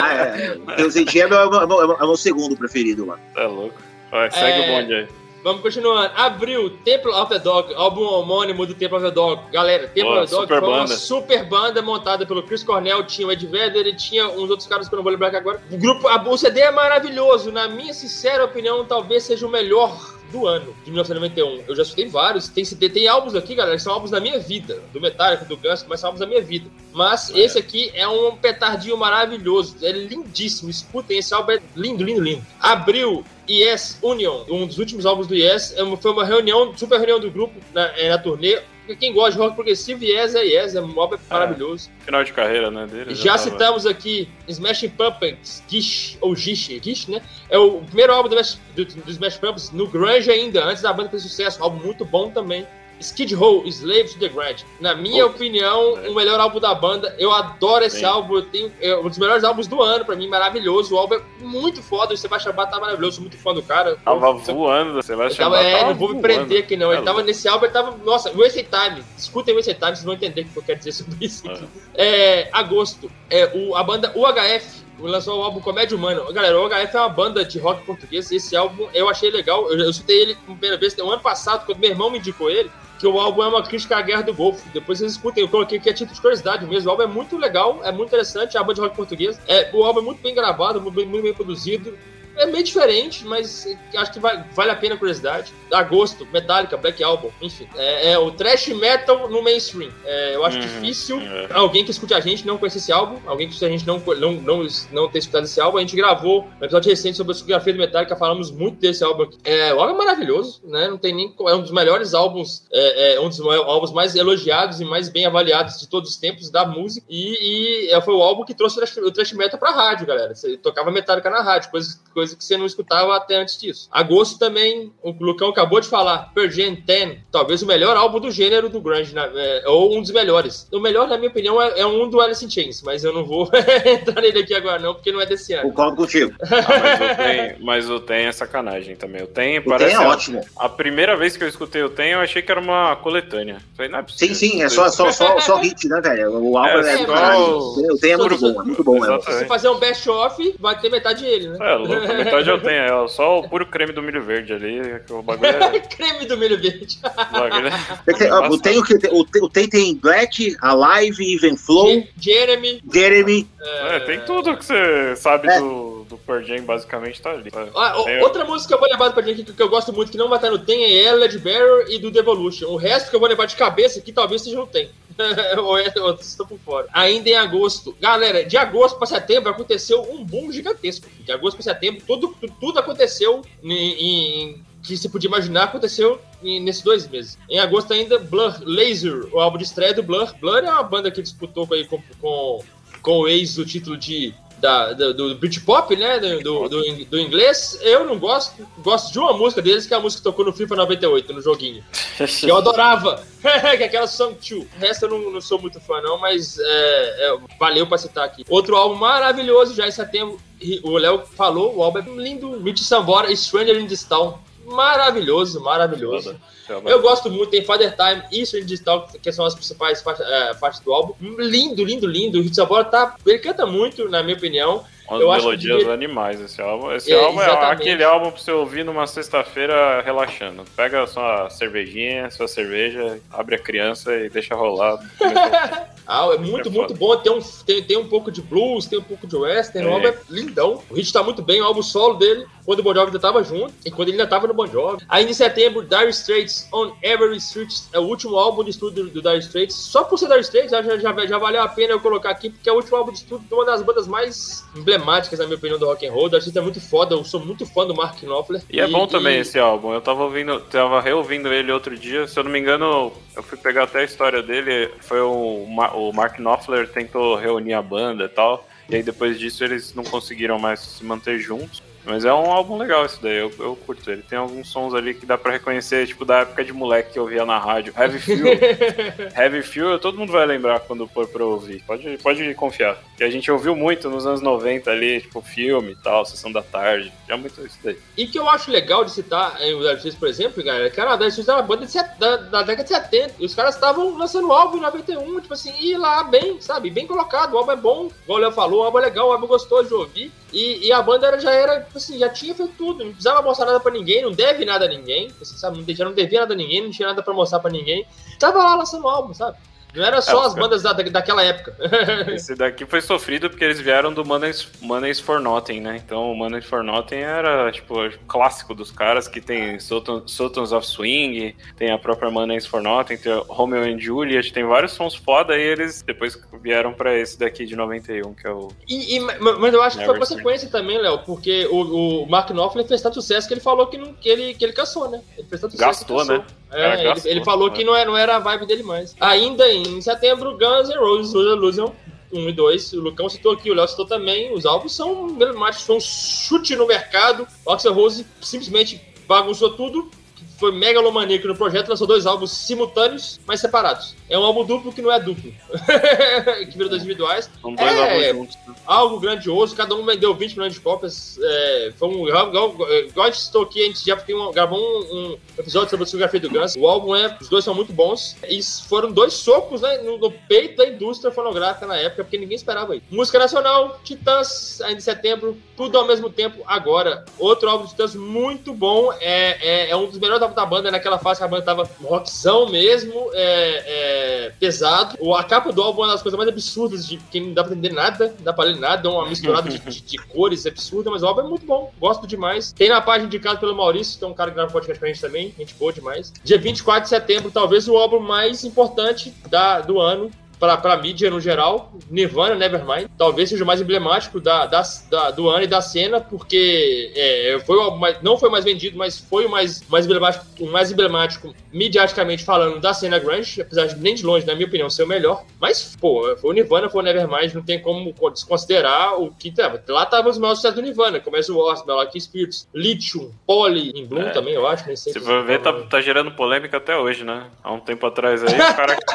Ah, 0.00 0.14
é. 0.14 0.78
Chaos 0.78 0.96
AD 0.96 1.20
é 1.20 1.26
meu, 1.26 1.38
é, 1.38 1.66
meu, 1.66 1.92
é 1.94 1.98
meu 1.98 2.16
segundo 2.16 2.56
preferido, 2.56 3.06
mano. 3.06 3.20
É 3.36 3.44
louco. 3.44 3.80
Vai, 4.10 4.30
segue 4.30 4.62
é... 4.62 4.70
o 4.70 4.72
bonde 4.72 4.94
aí. 4.94 5.08
Vamos 5.42 5.62
continuando. 5.62 6.10
Abril, 6.16 6.70
Temple 6.84 7.12
of 7.12 7.32
the 7.32 7.38
Dog, 7.38 7.72
álbum 7.74 8.02
homônimo 8.02 8.66
do 8.66 8.74
Temple 8.74 8.96
of 8.96 9.06
the 9.06 9.12
Dog. 9.12 9.42
Galera, 9.52 9.88
Temple 9.88 10.18
of 10.18 10.26
the 10.26 10.36
Dog 10.36 10.48
foi 10.48 10.58
uma 10.58 10.78
banda. 10.78 10.96
super 10.96 11.44
banda 11.44 11.82
montada 11.82 12.26
pelo 12.26 12.42
Chris 12.42 12.62
Cornell, 12.62 13.04
tinha 13.04 13.26
o 13.26 13.32
Ed 13.32 13.46
Vedder 13.46 13.86
e 13.86 13.94
tinha 13.94 14.28
uns 14.28 14.50
outros 14.50 14.66
caras 14.66 14.88
que 14.88 14.94
eu 14.94 14.96
não 14.96 15.04
vou 15.04 15.12
lembrar 15.12 15.28
aqui 15.28 15.36
agora. 15.36 15.62
O 15.70 15.76
grupo, 15.76 16.08
a, 16.08 16.16
o 16.28 16.36
CD 16.36 16.60
é 16.60 16.70
maravilhoso. 16.70 17.52
Na 17.52 17.68
minha 17.68 17.94
sincera 17.94 18.44
opinião, 18.44 18.84
talvez 18.84 19.22
seja 19.24 19.46
o 19.46 19.50
melhor 19.50 20.17
do 20.30 20.46
ano, 20.46 20.74
de 20.84 20.90
1991. 20.90 21.64
Eu 21.66 21.74
já 21.76 21.82
escutei 21.82 22.06
vários. 22.08 22.48
Tem, 22.48 22.64
tem 22.64 23.08
álbuns 23.08 23.34
aqui, 23.34 23.54
galera, 23.54 23.76
que 23.76 23.82
são 23.82 23.92
álbuns 23.92 24.10
da 24.10 24.20
minha 24.20 24.38
vida. 24.38 24.82
Do 24.92 25.00
Metallica, 25.00 25.44
do 25.44 25.56
Guns, 25.56 25.84
mas 25.88 26.00
são 26.00 26.08
álbuns 26.08 26.20
da 26.20 26.26
minha 26.26 26.42
vida. 26.42 26.70
Mas 26.92 27.30
É. 27.30 27.40
esse 27.40 27.58
aqui 27.58 27.90
é 27.94 28.06
um 28.06 28.36
petardinho 28.36 28.96
maravilhoso. 28.96 29.76
É 29.82 29.92
lindíssimo. 29.92 30.70
Escutem, 30.70 31.18
esse 31.18 31.32
álbum 31.34 31.52
é 31.52 31.60
lindo, 31.76 32.04
lindo, 32.04 32.20
lindo. 32.20 32.44
Abril, 32.60 33.24
Yes 33.48 33.98
Union, 34.02 34.44
um 34.48 34.66
dos 34.66 34.78
últimos 34.78 35.06
álbuns 35.06 35.26
do 35.26 35.34
Yes. 35.34 35.74
É 35.76 35.96
Foi 35.96 36.12
uma 36.12 36.24
reunião, 36.24 36.76
super 36.76 36.96
reunião 36.98 37.20
do 37.20 37.30
grupo 37.30 37.54
na, 37.72 37.86
é, 37.96 38.10
na 38.10 38.18
turnê. 38.18 38.60
Quem 38.96 39.12
gosta 39.12 39.32
de 39.32 39.38
rock 39.38 39.54
progressivo, 39.54 40.04
Yes 40.04 40.34
é 40.34 40.42
Yes, 40.44 40.74
é 40.74 40.80
um 40.80 40.98
álbum 41.00 41.16
maravilhoso. 41.30 41.90
Final 42.00 42.24
de 42.24 42.32
carreira, 42.32 42.70
né, 42.70 42.86
dele. 42.86 43.14
Já 43.14 43.32
tava- 43.32 43.38
citamos 43.38 43.86
aqui 43.86 44.28
Smashing 44.48 44.90
Pumpkins, 44.90 45.62
Gish, 45.68 46.16
ou 46.20 46.34
Gish, 46.34 46.68
Gish, 46.82 47.06
né? 47.08 47.20
É 47.50 47.58
o 47.58 47.80
primeiro 47.82 48.12
álbum 48.14 48.28
do, 48.28 48.34
Smash- 48.34 48.58
do, 48.74 48.84
do 48.84 49.10
Smash 49.10 49.36
Pumpkins 49.36 49.70
no 49.72 49.86
grunge 49.86 50.30
ainda, 50.30 50.64
antes 50.64 50.82
da 50.82 50.92
banda 50.92 51.08
ter 51.10 51.18
sucesso. 51.18 51.62
Álbum 51.62 51.84
muito 51.84 52.04
bom 52.04 52.30
também. 52.30 52.66
Skid 53.00 53.34
Row, 53.34 53.64
Slave 53.66 54.04
to 54.08 54.18
the 54.18 54.28
Grind. 54.28 54.62
Na 54.80 54.94
minha 54.94 55.24
Puta, 55.24 55.36
opinião, 55.36 55.96
né? 55.96 56.08
o 56.08 56.14
melhor 56.14 56.38
álbum 56.40 56.58
da 56.60 56.74
banda. 56.74 57.14
Eu 57.18 57.32
adoro 57.32 57.84
esse 57.84 57.98
Sim. 58.00 58.04
álbum. 58.04 58.36
Eu 58.36 58.42
tenho, 58.42 58.72
é 58.80 58.96
um 58.96 59.08
dos 59.08 59.18
melhores 59.18 59.44
álbuns 59.44 59.66
do 59.66 59.80
ano, 59.82 60.04
pra 60.04 60.16
mim, 60.16 60.28
maravilhoso. 60.28 60.94
O 60.94 60.98
álbum 60.98 61.14
é 61.16 61.20
muito 61.40 61.82
foda. 61.82 62.14
O 62.14 62.16
Sebastião 62.16 62.54
Bach 62.54 62.70
tá 62.70 62.78
maravilhoso. 62.80 63.16
Sou 63.16 63.22
muito 63.22 63.38
fã 63.38 63.54
do 63.54 63.62
cara. 63.62 63.96
Tava 64.04 64.26
Eu- 64.26 64.38
voando, 64.38 64.94
você 64.94 65.14
vai 65.14 65.26
ele 65.26 65.34
chamar. 65.34 65.62
é, 65.62 65.84
não 65.84 65.94
vou 65.94 66.14
me 66.14 66.20
prender 66.20 66.64
aqui 66.64 66.76
não. 66.76 66.88
Ele 66.92 67.00
É 67.02 67.04
tava 67.04 67.16
louco. 67.18 67.26
nesse 67.26 67.46
álbum, 67.48 67.64
ele 67.66 67.72
tava. 67.72 67.96
Nossa, 68.04 68.30
Wasted 68.32 68.68
Time. 68.70 69.02
Escutem 69.16 69.54
Wasted 69.54 69.78
Time, 69.78 69.90
vocês 69.92 70.04
vão 70.04 70.14
entender 70.14 70.42
o 70.42 70.44
que 70.46 70.56
eu 70.56 70.62
quero 70.62 70.78
dizer 70.78 70.92
sobre 70.92 71.16
isso. 71.24 71.48
aqui. 71.50 71.64
É, 71.94 72.48
agosto. 72.52 73.10
É, 73.30 73.50
o, 73.54 73.74
a 73.76 73.82
banda 73.82 74.12
UHF 74.16 74.86
lançou 75.00 75.38
o 75.38 75.42
álbum 75.44 75.60
Comédia 75.60 75.96
Humana. 75.96 76.22
Galera, 76.32 76.58
o 76.60 76.66
UHF 76.66 76.96
é 76.96 77.00
uma 77.00 77.08
banda 77.08 77.44
de 77.44 77.58
rock 77.58 77.84
português. 77.86 78.30
Esse 78.32 78.56
álbum 78.56 78.88
eu 78.92 79.08
achei 79.08 79.30
legal. 79.30 79.70
Eu, 79.70 79.78
eu 79.78 79.92
citei 79.92 80.22
ele 80.22 80.34
pela 80.34 80.46
primeira 80.56 80.76
vez 80.76 80.96
no 80.96 81.08
ano 81.10 81.22
passado, 81.22 81.64
quando 81.66 81.78
meu 81.78 81.90
irmão 81.90 82.10
me 82.10 82.18
indicou 82.18 82.50
ele. 82.50 82.70
Que 82.98 83.06
o 83.06 83.18
álbum 83.18 83.42
é 83.42 83.48
uma 83.48 83.62
crítica 83.62 83.96
à 83.96 84.02
guerra 84.02 84.22
do 84.22 84.34
Golfo. 84.34 84.68
Depois 84.72 84.98
vocês 84.98 85.12
escutem, 85.12 85.44
eu 85.44 85.48
coloquei 85.48 85.78
aqui 85.78 85.88
a 85.88 85.94
título 85.94 86.14
de 86.14 86.20
curiosidade 86.20 86.66
mesmo. 86.66 86.88
O 86.88 86.90
álbum 86.90 87.04
é 87.04 87.06
muito 87.06 87.36
legal, 87.36 87.80
é 87.84 87.92
muito 87.92 88.08
interessante, 88.08 88.56
é 88.56 88.60
uma 88.60 88.66
banda 88.66 88.74
de 88.74 88.80
rock 88.80 88.96
português. 88.96 89.40
É, 89.46 89.70
o 89.72 89.84
álbum 89.84 90.00
é 90.00 90.02
muito 90.02 90.20
bem 90.20 90.34
gravado, 90.34 90.80
muito 90.80 90.94
bem, 90.94 91.06
muito 91.06 91.22
bem 91.22 91.34
produzido. 91.34 91.96
É 92.38 92.46
meio 92.46 92.64
diferente, 92.64 93.24
mas 93.26 93.66
acho 93.96 94.12
que 94.12 94.18
vai- 94.20 94.44
vale 94.52 94.70
a 94.70 94.76
pena 94.76 94.94
a 94.94 94.98
curiosidade. 94.98 95.52
Agosto, 95.72 96.26
Metallica, 96.32 96.76
Black 96.76 97.02
Album, 97.02 97.30
enfim. 97.42 97.68
É, 97.76 98.12
é 98.12 98.18
o 98.18 98.30
thrash 98.30 98.68
metal 98.68 99.28
no 99.28 99.42
mainstream. 99.42 99.90
É, 100.04 100.34
eu 100.36 100.44
acho 100.44 100.56
Uhum, 100.56 100.62
difícil 100.62 101.20
é. 101.20 101.48
alguém 101.52 101.84
que 101.84 101.90
escute 101.90 102.14
a 102.14 102.20
gente 102.20 102.46
não 102.46 102.56
conhecer 102.56 102.78
esse 102.78 102.92
álbum, 102.92 103.18
alguém 103.26 103.46
que 103.48 103.54
escute 103.54 103.66
a 103.66 103.76
gente 103.76 103.86
não, 103.86 103.98
não, 103.98 104.32
não, 104.34 104.66
não 104.92 105.08
ter 105.08 105.18
escutado 105.18 105.44
esse 105.44 105.60
álbum. 105.60 105.78
A 105.78 105.80
gente 105.80 105.96
gravou 105.96 106.48
um 106.60 106.64
episódio 106.64 106.88
recente 106.90 107.16
sobre 107.16 107.32
a 107.32 107.34
discografia 107.34 107.72
do 107.72 107.78
Metallica, 107.78 108.16
falamos 108.16 108.50
muito 108.50 108.78
desse 108.78 109.02
álbum 109.04 109.24
aqui. 109.24 109.38
É, 109.44 109.74
o 109.74 109.80
álbum 109.80 109.94
é 109.94 109.98
maravilhoso, 109.98 110.60
né? 110.64 110.88
Não 110.88 110.96
tem 110.98 111.14
nem. 111.14 111.34
É 111.46 111.54
um 111.54 111.60
dos 111.62 111.70
melhores 111.72 112.14
álbuns, 112.14 112.62
é, 112.72 113.14
é 113.14 113.20
um 113.20 113.28
dos 113.28 113.40
álbuns 113.40 113.92
mais 113.92 114.14
elogiados 114.14 114.80
e 114.80 114.84
mais 114.84 115.08
bem 115.08 115.26
avaliados 115.26 115.78
de 115.80 115.88
todos 115.88 116.10
os 116.10 116.16
tempos 116.16 116.50
da 116.50 116.64
música. 116.64 117.04
E, 117.10 117.92
e 117.92 118.00
foi 118.02 118.14
o 118.14 118.22
álbum 118.22 118.44
que 118.44 118.54
trouxe 118.54 118.78
o 119.00 119.10
thrash 119.10 119.32
metal 119.32 119.58
pra 119.58 119.70
rádio, 119.70 120.06
galera. 120.06 120.34
Você 120.34 120.56
tocava 120.56 120.90
Metallica 120.90 121.28
na 121.30 121.42
rádio, 121.42 121.70
coisa, 121.70 121.98
coisa 122.28 122.36
que 122.36 122.44
você 122.44 122.56
não 122.56 122.66
escutava 122.66 123.16
até 123.16 123.36
antes 123.36 123.58
disso. 123.58 123.88
Agosto 123.90 124.38
também, 124.38 124.92
o 125.02 125.10
Lucão 125.18 125.48
acabou 125.48 125.80
de 125.80 125.88
falar, 125.88 126.30
Jam 126.50 126.76
10, 126.84 127.18
talvez 127.32 127.62
o 127.62 127.66
melhor 127.66 127.96
álbum 127.96 128.20
do 128.20 128.30
gênero 128.30 128.68
do 128.68 128.80
grunge, 128.80 129.14
na- 129.14 129.30
é, 129.34 129.62
ou 129.66 129.96
um 129.96 130.02
dos 130.02 130.10
melhores. 130.10 130.68
O 130.72 130.80
melhor, 130.80 131.08
na 131.08 131.16
minha 131.16 131.30
opinião, 131.30 131.60
é, 131.60 131.80
é 131.80 131.86
um 131.86 132.08
do 132.08 132.20
Alice 132.20 132.44
in 132.44 132.50
Chains, 132.50 132.82
mas 132.82 133.04
eu 133.04 133.12
não 133.12 133.24
vou 133.24 133.48
entrar 133.84 134.20
nele 134.20 134.40
aqui 134.40 134.54
agora 134.54 134.78
não, 134.78 134.94
porque 134.94 135.10
não 135.12 135.20
é 135.20 135.26
desse 135.26 135.52
ano. 135.54 135.62
Concordo 135.70 135.96
contigo. 135.96 136.32
Ah, 136.42 137.54
mas 137.60 137.88
o 137.88 137.90
tem, 137.90 137.96
o 137.96 138.00
tem 138.00 138.26
é 138.26 138.32
sacanagem 138.32 138.96
também. 138.96 139.22
O 139.22 139.26
tem 139.26 139.58
O 139.58 139.64
parece. 139.64 139.94
tem 139.96 140.04
é 140.04 140.08
ótimo. 140.08 140.40
A 140.56 140.68
primeira 140.68 141.16
vez 141.16 141.36
que 141.36 141.44
eu 141.44 141.48
escutei 141.48 141.82
o 141.82 141.88
tem, 141.90 142.12
eu 142.12 142.20
achei 142.20 142.42
que 142.42 142.50
era 142.50 142.60
uma 142.60 142.96
coletânea. 142.96 143.58
Falei, 143.76 143.90
não 143.90 143.98
é 144.00 144.02
possível. 144.02 144.34
Sim, 144.34 144.50
sim, 144.50 144.62
é 144.62 144.68
só, 144.68 144.88
só, 144.88 145.10
só, 145.12 145.38
só 145.40 145.56
hit, 145.60 145.88
né, 145.88 146.00
velho? 146.00 146.32
O 146.42 146.56
álbum 146.58 146.78
É, 146.78 146.94
é, 146.94 146.96
só- 146.98 147.04
do 147.06 147.12
caralho. 147.12 147.42
O 147.58 147.98
tem 148.00 148.12
é 148.12 148.16
muito 148.16 148.38
bom, 148.38 148.60
é 148.60 148.64
muito 148.64 148.84
bom. 148.84 149.20
Se 149.22 149.44
fazer 149.46 149.68
um 149.68 149.78
best-of, 149.78 150.54
vai 150.58 150.78
ter 150.80 150.90
metade 150.90 151.22
dele, 151.24 151.48
né? 151.48 151.58
É, 151.60 151.74
louco, 151.74 151.94
a 151.94 151.98
metade 152.24 152.48
eu 152.48 152.60
tenho. 152.60 153.04
É 153.04 153.08
só 153.08 153.38
o 153.40 153.48
puro 153.48 153.66
creme 153.66 153.92
do 153.92 154.02
milho 154.02 154.22
verde 154.22 154.52
ali. 154.52 154.80
Que 155.06 155.12
o 155.12 155.22
bagulho 155.22 155.48
é. 155.50 155.80
Creme 155.88 156.26
do 156.26 156.36
milho 156.36 156.60
verde. 156.60 156.98
o 157.02 157.32
bagulho 157.40 157.68
é- 157.68 157.98
Tem 158.04 158.14
que 158.14 158.24
o 158.24 158.58
tem 158.60 158.78
o 158.78 158.84
que 158.84 158.98
tem- 158.98 159.42
o 159.42 159.48
tem 159.48 159.68
tem 159.68 159.94
Black, 159.96 160.56
Alive, 160.62 161.34
Even 161.34 161.56
Flow, 161.56 161.88
Je- 161.90 162.08
Jeremy. 162.18 162.82
Jeremy. 162.92 163.48
É, 163.60 164.00
tem 164.00 164.20
tudo 164.20 164.56
que 164.56 164.64
você 164.64 165.16
sabe 165.16 165.48
É. 165.48 165.58
do, 165.60 166.04
do 166.08 166.16
Pearl 166.18 166.42
Jam, 166.42 166.62
basicamente, 166.62 167.20
tá 167.20 167.30
ali. 167.30 167.50
Ah, 167.76 168.02
Tem- 168.04 168.22
outra 168.22 168.44
música 168.44 168.68
que 168.68 168.74
eu 168.74 168.78
vou 168.80 168.88
levar 168.88 169.12
pra 169.12 169.22
gente 169.22 169.42
aqui 169.42 169.52
que 169.52 169.62
eu 169.62 169.68
gosto 169.68 169.92
muito, 169.92 170.10
que 170.12 170.18
não 170.18 170.28
vai 170.28 170.38
estar 170.38 170.50
no 170.50 170.58
Tem, 170.58 170.84
é 170.84 171.04
ela 171.04 171.28
de 171.28 171.38
Barrel 171.38 171.88
e 171.90 171.98
do 171.98 172.10
Devolution. 172.10 172.66
O 172.68 172.76
resto 172.76 173.10
que 173.10 173.16
eu 173.16 173.20
vou 173.20 173.28
levar 173.28 173.46
de 173.46 173.56
cabeça 173.56 173.98
aqui 173.98 174.12
talvez 174.12 174.42
seja 174.42 174.56
no 174.56 174.66
Tem. 174.66 174.90
ou 175.58 175.78
é, 175.78 175.90
vocês 175.90 176.28
estão 176.28 176.46
por 176.46 176.58
fora. 176.60 176.88
Ainda 176.92 177.28
em 177.28 177.36
agosto. 177.36 177.96
Galera, 178.00 178.44
de 178.44 178.56
agosto 178.56 178.96
pra 178.98 179.06
setembro 179.06 179.50
aconteceu 179.50 180.02
um 180.10 180.24
boom 180.24 180.52
gigantesco. 180.52 181.08
De 181.24 181.32
agosto 181.32 181.56
pra 181.56 181.64
setembro, 181.64 182.02
tudo, 182.06 182.34
tudo, 182.60 182.78
aconteceu 182.78 183.42
em, 183.62 183.72
em- 183.72 184.64
que 184.82 184.96
se 184.96 185.08
podia 185.08 185.28
imaginar 185.28 185.64
aconteceu 185.64 186.20
nesses 186.40 186.82
dois 186.82 187.08
meses. 187.08 187.36
Em 187.50 187.58
agosto 187.58 187.92
ainda, 187.92 188.18
Blur 188.18 188.54
Laser, 188.64 189.28
o 189.32 189.40
álbum 189.40 189.58
de 189.58 189.64
estreia 189.64 189.92
do 189.92 190.02
Blur. 190.02 190.32
Blur 190.40 190.58
é 190.58 190.70
uma 190.70 190.82
banda 190.84 191.10
que 191.10 191.20
disputou 191.20 191.68
aí 191.72 191.84
com, 191.84 192.00
com, 192.20 192.64
com 193.02 193.18
o 193.20 193.28
ex 193.28 193.58
o 193.58 193.66
título 193.66 193.96
de 193.96 194.32
da, 194.60 194.92
do 195.12 195.34
Britpop, 195.34 195.94
né? 195.96 196.18
Do, 196.18 196.68
do, 196.68 197.04
do, 197.04 197.18
inglês. 197.18 197.78
Eu 197.82 198.04
não 198.04 198.18
gosto. 198.18 198.66
Gosto 198.78 199.12
de 199.12 199.18
uma 199.18 199.32
música 199.32 199.62
deles, 199.62 199.86
que 199.86 199.94
é 199.94 199.96
a 199.96 200.00
música 200.00 200.20
que 200.20 200.24
tocou 200.24 200.44
no 200.44 200.52
FIFA 200.52 200.76
98, 200.76 201.32
no 201.32 201.40
joguinho. 201.40 201.84
Que 202.38 202.50
eu 202.50 202.56
adorava. 202.56 203.22
que 203.40 203.48
é 203.48 203.86
aquela 203.86 204.06
Song 204.06 204.34
2. 204.34 204.62
O 204.62 204.66
resto 204.78 205.04
eu 205.04 205.10
não, 205.10 205.30
não 205.30 205.40
sou 205.40 205.60
muito 205.60 205.80
fã, 205.80 206.00
não, 206.00 206.18
mas 206.18 206.58
é, 206.58 206.62
é, 206.64 207.38
valeu 207.58 207.86
pra 207.86 207.96
citar 207.96 208.24
aqui. 208.24 208.44
Outro 208.48 208.76
álbum 208.76 208.96
maravilhoso 208.96 209.74
já 209.74 209.86
em 209.86 209.92
setembro. 209.92 210.40
e 210.60 210.80
O 210.82 210.98
Léo 210.98 211.22
falou, 211.36 211.76
o 211.76 211.82
álbum 211.82 211.98
é 211.98 212.02
lindo. 212.02 212.60
Mitch 212.60 212.80
Sambora, 212.80 213.34
Stranger 213.34 213.78
in 213.80 213.86
This 213.86 214.04
Town. 214.04 214.38
Maravilhoso, 214.68 215.60
maravilhoso. 215.60 216.36
Eu 216.84 217.00
gosto 217.00 217.30
muito, 217.30 217.50
tem 217.50 217.64
Father 217.64 217.94
Time 217.96 218.22
e 218.30 218.44
This 218.64 218.80
Town, 218.80 219.06
que 219.22 219.32
são 219.32 219.44
as 219.46 219.54
principais 219.54 220.04
é, 220.20 220.54
partes 220.54 220.80
do 220.80 220.92
álbum. 220.92 221.14
Lindo, 221.38 221.82
lindo, 221.84 222.06
lindo. 222.06 222.38
O 222.38 222.42
Mitch 222.42 222.54
Sambora 222.54 222.84
tá. 222.84 223.14
Ele 223.26 223.38
canta 223.38 223.64
muito, 223.64 224.08
na 224.08 224.22
minha 224.22 224.36
opinião. 224.36 224.84
Umas 225.10 225.22
Eu 225.22 225.28
que 225.30 225.36
melodias 225.38 225.78
devia- 225.78 225.94
animais 225.94 226.38
esse 226.38 226.60
álbum. 226.60 226.92
Esse 226.92 227.10
É, 227.10 227.18
álbum 227.24 227.40
é 227.40 227.46
exatamente. 227.46 227.80
aquele 227.80 228.04
álbum 228.04 228.30
pra 228.30 228.38
você 228.42 228.52
ouvir 228.52 228.84
numa 228.84 229.06
sexta-feira 229.06 230.02
relaxando. 230.02 230.64
Pega 230.76 231.02
a 231.02 231.06
sua 231.06 231.48
cervejinha, 231.48 232.30
sua 232.30 232.46
cerveja, 232.46 233.18
abre 233.32 233.54
a 233.54 233.58
criança 233.58 234.14
e 234.14 234.28
deixa 234.28 234.54
rolar. 234.54 234.98
Ah, 236.10 236.26
é 236.32 236.38
muito, 236.38 236.70
É 236.70 236.72
muito 236.72 236.94
bom. 236.94 237.14
Tem 237.18 237.30
um, 237.30 237.38
tem, 237.66 237.82
tem 237.82 237.98
um 237.98 238.08
pouco 238.08 238.30
de 238.32 238.40
blues, 238.40 238.86
tem 238.86 238.98
um 238.98 239.02
pouco 239.02 239.26
de 239.26 239.36
western. 239.36 239.86
O 239.86 239.90
É. 239.90 239.92
álbum 239.94 240.08
é 240.08 240.14
lindão. 240.30 240.82
O 240.88 240.94
Hit 240.94 241.12
tá 241.12 241.22
muito 241.22 241.42
bem. 241.42 241.60
O 241.60 241.64
álbum 241.66 241.82
solo 241.82 242.14
dele, 242.14 242.46
quando 242.68 242.80
o 242.80 242.82
Bon 242.82 242.92
Jovi 242.92 243.06
ainda 243.06 243.18
tava 243.18 243.42
junto 243.42 243.72
e 243.82 243.90
quando 243.90 244.08
ele 244.08 244.18
ainda 244.18 244.26
tava 244.28 244.46
no 244.46 244.52
Bon 244.52 244.66
Jovi. 244.66 245.02
Aí 245.08 245.24
em 245.24 245.32
setembro, 245.32 245.82
Dire 245.82 246.10
Straits 246.10 246.68
On 246.70 246.92
Every 247.02 247.38
Street 247.38 247.72
é 247.94 247.98
o 247.98 248.02
último 248.02 248.36
álbum 248.36 248.62
de 248.62 248.68
estúdio 248.68 249.04
do, 249.04 249.10
do 249.10 249.22
Dire 249.22 249.38
Straits. 249.38 249.74
Só 249.74 250.04
por 250.04 250.18
ser 250.18 250.28
Dire 250.28 250.40
Straits 250.40 250.70
já, 250.70 250.82
já, 250.82 251.26
já, 251.26 251.38
valeu 251.38 251.62
a 251.62 251.68
pena 251.68 251.94
eu 251.94 252.00
colocar 252.00 252.28
aqui, 252.28 252.50
porque 252.50 252.68
é 252.68 252.72
o 252.72 252.76
último 252.76 252.98
álbum 252.98 253.10
de 253.10 253.20
estúdio 253.20 253.48
de 253.48 253.54
uma 253.54 253.64
das 253.64 253.80
bandas 253.80 254.06
mais 254.06 254.66
emblemáticas, 254.76 255.38
na 255.38 255.46
minha 255.46 255.56
opinião, 255.56 255.78
do 255.78 255.86
rock 255.86 256.06
and 256.06 256.12
roll. 256.12 256.28
Dire 256.28 256.40
Straits 256.40 256.56
é 256.56 256.60
muito 256.60 256.78
foda. 256.78 257.14
Eu 257.14 257.24
sou 257.24 257.40
muito 257.40 257.64
fã 257.64 257.86
do 257.86 257.94
Mark 257.94 258.22
Knopfler. 258.22 258.60
E 258.68 258.78
é 258.78 258.86
bom 258.86 259.06
também 259.06 259.38
e- 259.38 259.40
esse 259.40 259.58
álbum. 259.58 259.94
Eu 259.94 260.02
tava 260.02 260.24
ouvindo, 260.24 260.60
tava 260.60 261.00
reouvindo 261.00 261.50
ele 261.50 261.72
outro 261.72 261.96
dia. 261.96 262.28
Se 262.28 262.38
eu 262.38 262.44
não 262.44 262.50
me 262.50 262.58
engano, 262.60 263.10
eu 263.34 263.42
fui 263.42 263.56
pegar 263.56 263.84
até 263.84 264.00
a 264.00 264.04
história 264.04 264.42
dele. 264.42 264.90
Foi 265.00 265.22
o 265.22 265.64
Mark 266.12 266.36
Knopfler 266.36 266.86
tentou 266.86 267.34
reunir 267.34 267.72
a 267.72 267.80
banda 267.80 268.24
e 268.24 268.28
tal. 268.28 268.68
E 268.90 268.96
aí 268.96 269.02
depois 269.02 269.38
disso 269.38 269.64
eles 269.64 269.94
não 269.94 270.04
conseguiram 270.04 270.58
mais 270.58 270.80
se 270.80 271.04
manter 271.04 271.38
juntos. 271.38 271.87
Mas 272.04 272.24
é 272.24 272.32
um 272.32 272.50
álbum 272.50 272.76
legal 272.78 273.04
esse 273.04 273.20
daí, 273.22 273.36
eu, 273.38 273.52
eu 273.58 273.76
curto 273.76 274.10
ele. 274.10 274.22
Tem 274.22 274.38
alguns 274.38 274.68
sons 274.68 274.94
ali 274.94 275.12
que 275.14 275.26
dá 275.26 275.36
pra 275.36 275.52
reconhecer, 275.52 276.06
tipo, 276.06 276.24
da 276.24 276.38
época 276.40 276.64
de 276.64 276.72
moleque 276.72 277.12
que 277.12 277.18
eu 277.18 277.26
via 277.26 277.44
na 277.44 277.58
rádio. 277.58 277.92
Heavy 277.96 278.18
Fuel. 278.18 278.58
Heavy 279.36 279.62
Fuel, 279.62 279.98
todo 279.98 280.16
mundo 280.18 280.32
vai 280.32 280.46
lembrar 280.46 280.80
quando 280.80 281.06
for 281.08 281.26
pra 281.28 281.44
ouvir. 281.44 281.82
Pode, 281.86 282.16
pode 282.18 282.54
confiar. 282.54 282.96
Que 283.16 283.24
a 283.24 283.30
gente 283.30 283.50
ouviu 283.50 283.74
muito 283.76 284.08
nos 284.08 284.26
anos 284.26 284.40
90 284.40 284.90
ali, 284.90 285.20
tipo, 285.20 285.42
filme 285.42 285.92
e 285.92 285.96
tal, 285.96 286.24
Sessão 286.24 286.50
da 286.52 286.62
Tarde. 286.62 287.12
Já 287.28 287.36
muito 287.36 287.60
isso 287.66 287.78
daí. 287.82 287.98
E 288.16 288.26
que 288.26 288.38
eu 288.38 288.48
acho 288.48 288.70
legal 288.70 289.04
de 289.04 289.10
citar 289.10 289.56
eh, 289.60 289.74
o 289.74 289.80
Dire 289.80 289.94
Straits, 289.96 290.18
por 290.18 290.28
exemplo, 290.28 290.64
galera, 290.64 290.88
que 290.90 291.00
era 291.00 291.12
a 291.12 291.16
Dire 291.16 291.28
Straits 291.28 291.48
era 291.48 291.58
uma 291.58 291.64
banda 291.66 291.84
de 291.86 291.92
set- 291.92 292.18
da, 292.18 292.36
da 292.36 292.62
década 292.62 292.84
de 292.84 292.88
70. 292.88 293.34
E 293.38 293.44
os 293.44 293.54
caras 293.54 293.74
estavam 293.74 294.16
lançando 294.16 294.48
o 294.48 294.52
álbum 294.52 294.78
em 294.78 294.80
91, 294.80 295.40
tipo 295.40 295.52
assim, 295.54 295.74
e 295.80 295.96
lá 295.96 296.22
bem, 296.22 296.60
sabe? 296.60 296.90
Bem 296.90 297.06
colocado. 297.06 297.54
O 297.54 297.58
álbum 297.58 297.72
é 297.72 297.76
bom, 297.76 298.08
igual 298.24 298.38
o 298.38 298.42
Léo 298.42 298.52
falou, 298.52 298.80
o 298.80 298.84
álbum 298.84 298.98
é 298.98 299.02
legal, 299.02 299.28
o 299.28 299.32
álbum 299.32 299.44
é 299.44 299.48
gostoso 299.48 299.88
de 299.88 299.94
ouvir. 299.94 300.32
E, 300.52 300.86
e 300.86 300.92
a 300.92 301.02
banda 301.02 301.26
era, 301.26 301.38
já 301.38 301.52
era 301.52 301.86
tipo 301.88 301.98
assim, 301.98 302.18
já 302.18 302.28
tinha 302.28 302.54
feito 302.54 302.72
tudo, 302.78 303.04
não 303.04 303.10
precisava 303.10 303.42
mostrar 303.42 303.66
nada 303.66 303.80
pra 303.80 303.92
ninguém, 303.92 304.22
não 304.22 304.32
deve 304.32 304.64
nada 304.64 304.84
a 304.84 304.88
ninguém, 304.88 305.32
assim, 305.40 305.56
sabe? 305.56 305.84
Já 305.94 306.04
não 306.04 306.12
devia 306.12 306.40
nada 306.40 306.54
a 306.54 306.56
ninguém, 306.56 306.82
não 306.82 306.90
tinha 306.90 307.08
nada 307.08 307.22
pra 307.22 307.34
mostrar 307.34 307.58
pra 307.58 307.70
ninguém. 307.70 308.06
Tava 308.38 308.58
lá 308.58 308.76
lançando 308.76 309.08
álbum, 309.08 309.34
sabe? 309.34 309.58
Não 309.94 310.04
era 310.04 310.20
só 310.20 310.42
é, 310.42 310.46
as 310.46 310.54
bandas 310.54 310.82
da, 310.82 310.92
daquela 310.92 311.42
época. 311.42 311.74
Esse 312.32 312.54
daqui 312.54 312.84
foi 312.84 313.00
sofrido 313.00 313.48
porque 313.48 313.64
eles 313.64 313.80
vieram 313.80 314.12
do 314.12 314.24
Money's 314.24 315.20
for 315.20 315.40
Nothing, 315.40 315.80
né? 315.80 315.96
Então 316.04 316.30
o 316.30 316.36
Money's 316.36 316.64
for 316.64 316.82
Nothing 316.82 317.16
era, 317.16 317.70
tipo, 317.72 317.94
clássico 318.26 318.74
dos 318.74 318.90
caras 318.90 319.26
que 319.26 319.40
tem 319.40 319.78
Sultans 319.80 320.72
of 320.72 320.86
Swing, 320.86 321.54
tem 321.76 321.90
a 321.90 321.98
própria 321.98 322.30
Money's 322.30 322.66
for 322.66 322.82
Nothing, 322.82 323.16
tem 323.16 323.32
Romeo 323.48 323.82
and 323.82 323.98
Juliet, 323.98 324.52
tem 324.52 324.64
vários 324.64 324.92
sons 324.92 325.14
foda 325.14 325.56
e 325.56 325.60
eles 325.60 326.02
depois 326.02 326.38
vieram 326.62 326.92
pra 326.92 327.16
esse 327.16 327.38
daqui 327.38 327.64
de 327.64 327.74
91, 327.74 328.34
que 328.34 328.46
é 328.46 328.50
o... 328.50 328.68
E, 328.86 329.16
e 329.16 329.20
mas 329.20 329.74
eu 329.74 329.82
acho 329.82 329.98
que 329.98 330.04
foi 330.04 330.18
consequência 330.18 330.68
também, 330.68 330.98
Léo, 330.98 331.20
porque 331.20 331.66
o, 331.70 332.22
o 332.22 332.26
Mark 332.28 332.50
Knopfler 332.50 332.86
fez 332.86 333.00
tanto 333.02 333.14
sucesso 333.14 333.48
que 333.48 333.54
ele 333.54 333.60
falou 333.60 333.86
que, 333.86 333.96
não, 333.96 334.12
que, 334.12 334.28
ele, 334.28 334.54
que 334.54 334.64
ele 334.64 334.72
cansou, 334.72 335.10
né? 335.10 335.20
Ele 335.36 335.46
fez 335.48 335.60
tanto 335.60 335.72
sucesso 335.72 335.88
Gastou, 335.88 336.24
né? 336.24 336.44
É, 336.70 337.06
ele, 337.06 337.20
ele, 337.24 337.44
falou 337.44 337.70
que 337.70 337.82
não 337.82 337.94
era, 337.94 338.10
não 338.10 338.16
era 338.16 338.36
a 338.36 338.38
vibe 338.38 338.66
dele 338.66 338.82
mais. 338.82 339.14
Ainda 339.18 339.70
em 339.72 340.00
setembro, 340.00 340.56
Guns 340.58 340.88
N' 340.88 340.98
Roses, 340.98 341.32
Illusion 341.32 341.92
1 342.32 342.48
e 342.48 342.52
2. 342.52 342.92
O 342.94 343.00
Lucão 343.00 343.28
citou 343.28 343.52
aqui, 343.52 343.70
o 343.70 343.74
Léo 343.74 343.88
citou 343.88 344.06
também. 344.06 344.52
Os 344.52 344.66
álbuns 344.66 344.94
são 344.94 345.30
emblemáticos, 345.30 345.86
foi 345.86 345.96
um 345.96 346.00
chute 346.00 346.76
no 346.76 346.86
mercado. 346.86 347.46
O 347.64 347.72
Axel 347.72 347.94
Rose 347.94 348.26
simplesmente 348.40 349.00
bagunçou 349.26 349.70
tudo 349.70 350.10
foi 350.58 350.72
megalomaníaco 350.72 351.46
no 351.46 351.56
projeto, 351.56 351.88
lançou 351.88 352.06
dois 352.06 352.26
álbuns 352.26 352.50
simultâneos, 352.50 353.40
mas 353.46 353.60
separados. 353.60 354.14
É 354.28 354.38
um 354.38 354.42
álbum 354.42 354.64
duplo 354.64 354.92
que 354.92 355.00
não 355.00 355.10
é 355.10 355.18
duplo, 355.18 355.52
que 356.70 356.72
virou 356.72 356.88
dois 356.88 357.02
individuais. 357.02 357.48
São 357.60 357.74
dois 357.74 357.90
é, 357.90 358.30
álbuns 358.30 358.36
juntos. 358.38 358.58
Né? 358.66 358.74
Algo 358.86 359.20
grandioso, 359.20 359.76
cada 359.76 359.94
um 359.94 360.04
vendeu 360.04 360.34
20 360.34 360.52
milhões 360.52 360.74
de 360.74 360.80
cópias. 360.80 361.38
É, 361.40 361.92
foi 361.96 362.08
um. 362.08 362.28
Igual, 362.28 362.74
a 363.22 363.24
gente 363.26 363.40
citou 363.40 363.62
aqui, 363.62 363.82
a 363.82 363.86
gente 363.86 364.04
já 364.04 364.18
um, 364.34 364.52
gravou 364.52 364.78
um, 364.78 365.16
um, 365.16 365.38
episódio 365.56 365.90
sobre 365.90 366.02
a 366.02 366.04
discografia 366.04 366.40
do 366.40 366.50
Guns. 366.50 366.76
O 366.76 366.86
álbum 366.86 367.14
é. 367.14 367.36
Os 367.40 367.48
dois 367.48 367.64
são 367.64 367.74
muito 367.74 367.92
bons. 367.92 368.36
E 368.48 368.62
foram 368.62 369.10
dois 369.10 369.34
socos 369.34 369.80
né, 369.80 369.98
no, 369.98 370.18
no, 370.18 370.30
peito 370.30 370.76
da 370.76 370.88
indústria 370.88 371.30
fonográfica 371.30 371.86
na 371.86 371.96
época, 371.96 372.24
porque 372.24 372.38
ninguém 372.38 372.56
esperava 372.56 372.92
aí. 372.92 373.02
Música 373.10 373.38
Nacional, 373.38 374.00
Titãs, 374.04 374.80
ainda 374.82 374.98
em 374.98 375.00
setembro, 375.00 375.56
tudo 375.76 375.98
ao 375.98 376.06
mesmo 376.06 376.28
tempo 376.30 376.62
agora. 376.66 377.24
Outro 377.38 377.68
álbum 377.68 377.84
de 377.84 377.90
Titãs 377.90 378.14
muito 378.14 378.72
bom. 378.74 379.12
É, 379.20 379.86
é, 379.86 379.90
é 379.90 379.96
um 379.96 380.06
dos 380.06 380.18
melhores 380.18 380.42
da 380.54 380.64
banda 380.64 380.90
naquela 380.90 381.18
fase 381.18 381.40
que 381.40 381.44
a 381.44 381.48
banda 381.48 381.62
tava 381.62 381.88
rockzão 382.02 382.68
mesmo, 382.68 383.30
é, 383.32 384.46
é, 384.46 384.52
pesado. 384.58 385.16
O, 385.20 385.34
a 385.34 385.44
capa 385.44 385.72
do 385.72 385.82
álbum 385.82 386.02
é 386.02 386.06
uma 386.06 386.12
das 386.12 386.22
coisas 386.22 386.36
mais 386.36 386.48
absurdas 386.48 387.06
de 387.06 387.16
que 387.16 387.40
não 387.40 387.52
dá 387.52 387.64
pra 387.64 387.72
entender 387.72 387.94
nada, 387.94 388.34
não 388.38 388.44
dá 388.44 388.52
pra 388.52 388.64
ler 388.64 388.76
nada, 388.76 389.08
é 389.08 389.10
uma 389.10 389.28
misturada 389.28 389.68
de, 389.68 389.78
de, 389.78 390.00
de, 390.00 390.18
cores 390.18 390.66
absurda, 390.66 391.10
mas 391.10 391.22
o 391.22 391.26
álbum 391.26 391.40
é 391.40 391.44
muito 391.44 391.66
bom, 391.66 391.92
gosto 391.98 392.26
demais. 392.26 392.72
Tem 392.72 392.88
na 392.88 393.00
página 393.00 393.26
indicada 393.26 393.58
pelo 393.58 393.74
Maurício, 393.74 394.18
que 394.18 394.24
é 394.24 394.28
um 394.28 394.34
cara 394.34 394.50
que 394.50 394.56
grava 394.56 394.72
podcast 394.72 394.98
com 394.98 395.04
a 395.04 395.08
gente 395.08 395.20
também, 395.20 395.54
gente 395.58 395.74
boa 395.74 395.92
demais. 395.92 396.32
Dia 396.44 396.58
24 396.58 397.02
de 397.02 397.08
setembro, 397.08 397.50
talvez 397.50 397.88
o 397.88 397.96
álbum 397.96 398.20
mais 398.20 398.64
importante 398.64 399.34
da, 399.48 399.80
do 399.80 400.00
ano, 400.00 400.30
para 400.58 400.92
a 400.92 400.96
mídia 400.96 401.30
no 401.30 401.40
geral, 401.40 401.92
Nirvana, 402.10 402.54
Nevermind, 402.54 403.08
talvez 403.16 403.48
seja 403.48 403.64
o 403.64 403.66
mais 403.66 403.80
emblemático 403.80 404.40
da, 404.40 404.66
da, 404.66 404.82
da 405.10 405.30
do 405.30 405.48
ano 405.48 405.64
e 405.64 405.66
da 405.66 405.80
cena, 405.80 406.20
porque 406.20 407.12
é, 407.14 407.58
foi 407.64 407.76
o 407.76 407.98
não 408.22 408.36
foi 408.36 408.50
mais 408.50 408.64
vendido, 408.64 408.96
mas 408.96 409.18
foi 409.18 409.46
o 409.46 409.50
mais, 409.50 409.82
mais, 409.88 410.04
emblemático, 410.04 410.44
o 410.60 410.66
mais 410.70 410.90
emblemático, 410.90 411.54
midiaticamente 411.72 412.44
falando, 412.44 412.80
da 412.80 412.92
cena 412.92 413.18
grunge, 413.18 413.60
apesar 413.60 413.86
de 413.86 413.96
nem 413.96 414.14
de 414.14 414.24
longe, 414.24 414.46
na 414.46 414.54
minha 414.54 414.66
opinião, 414.66 414.90
ser 414.90 415.04
o 415.04 415.06
melhor. 415.06 415.44
Mas, 415.60 415.96
pô, 416.00 416.36
foi 416.36 416.50
o 416.50 416.52
Nirvana, 416.52 416.88
foi 416.88 417.02
o 417.02 417.04
Nevermind, 417.04 417.54
não 417.54 417.62
tem 417.62 417.80
como 417.80 418.12
desconsiderar 418.30 419.20
o 419.20 419.32
que 419.32 419.50
tava. 419.50 419.82
Lá 419.88 420.02
estavam 420.02 420.30
os 420.30 420.38
maiores 420.38 420.58
sucessos 420.58 420.76
do 420.76 420.82
Nirvana, 420.82 421.20
começa 421.20 421.52
o 421.52 421.58
Wasp, 421.58 421.86
Lucky 421.88 422.20
Spirits, 422.20 422.68
Lithium, 422.74 423.30
Poly, 423.46 423.92
in 423.94 424.06
Bloom 424.06 424.28
é. 424.28 424.30
também, 424.30 424.54
eu 424.54 424.66
acho, 424.66 424.86
nem 424.86 424.96
sei. 424.96 425.12
Se 425.12 425.20
for 425.20 425.44
ver, 425.44 425.60
tá, 425.60 425.72
tá 425.72 426.00
gerando 426.00 426.32
polêmica 426.32 426.76
até 426.76 426.96
hoje, 426.96 427.24
né? 427.24 427.46
Há 427.62 427.72
um 427.72 427.80
tempo 427.80 428.06
atrás 428.06 428.42
aí, 428.42 428.54
o 428.54 428.76
cara... 428.76 428.98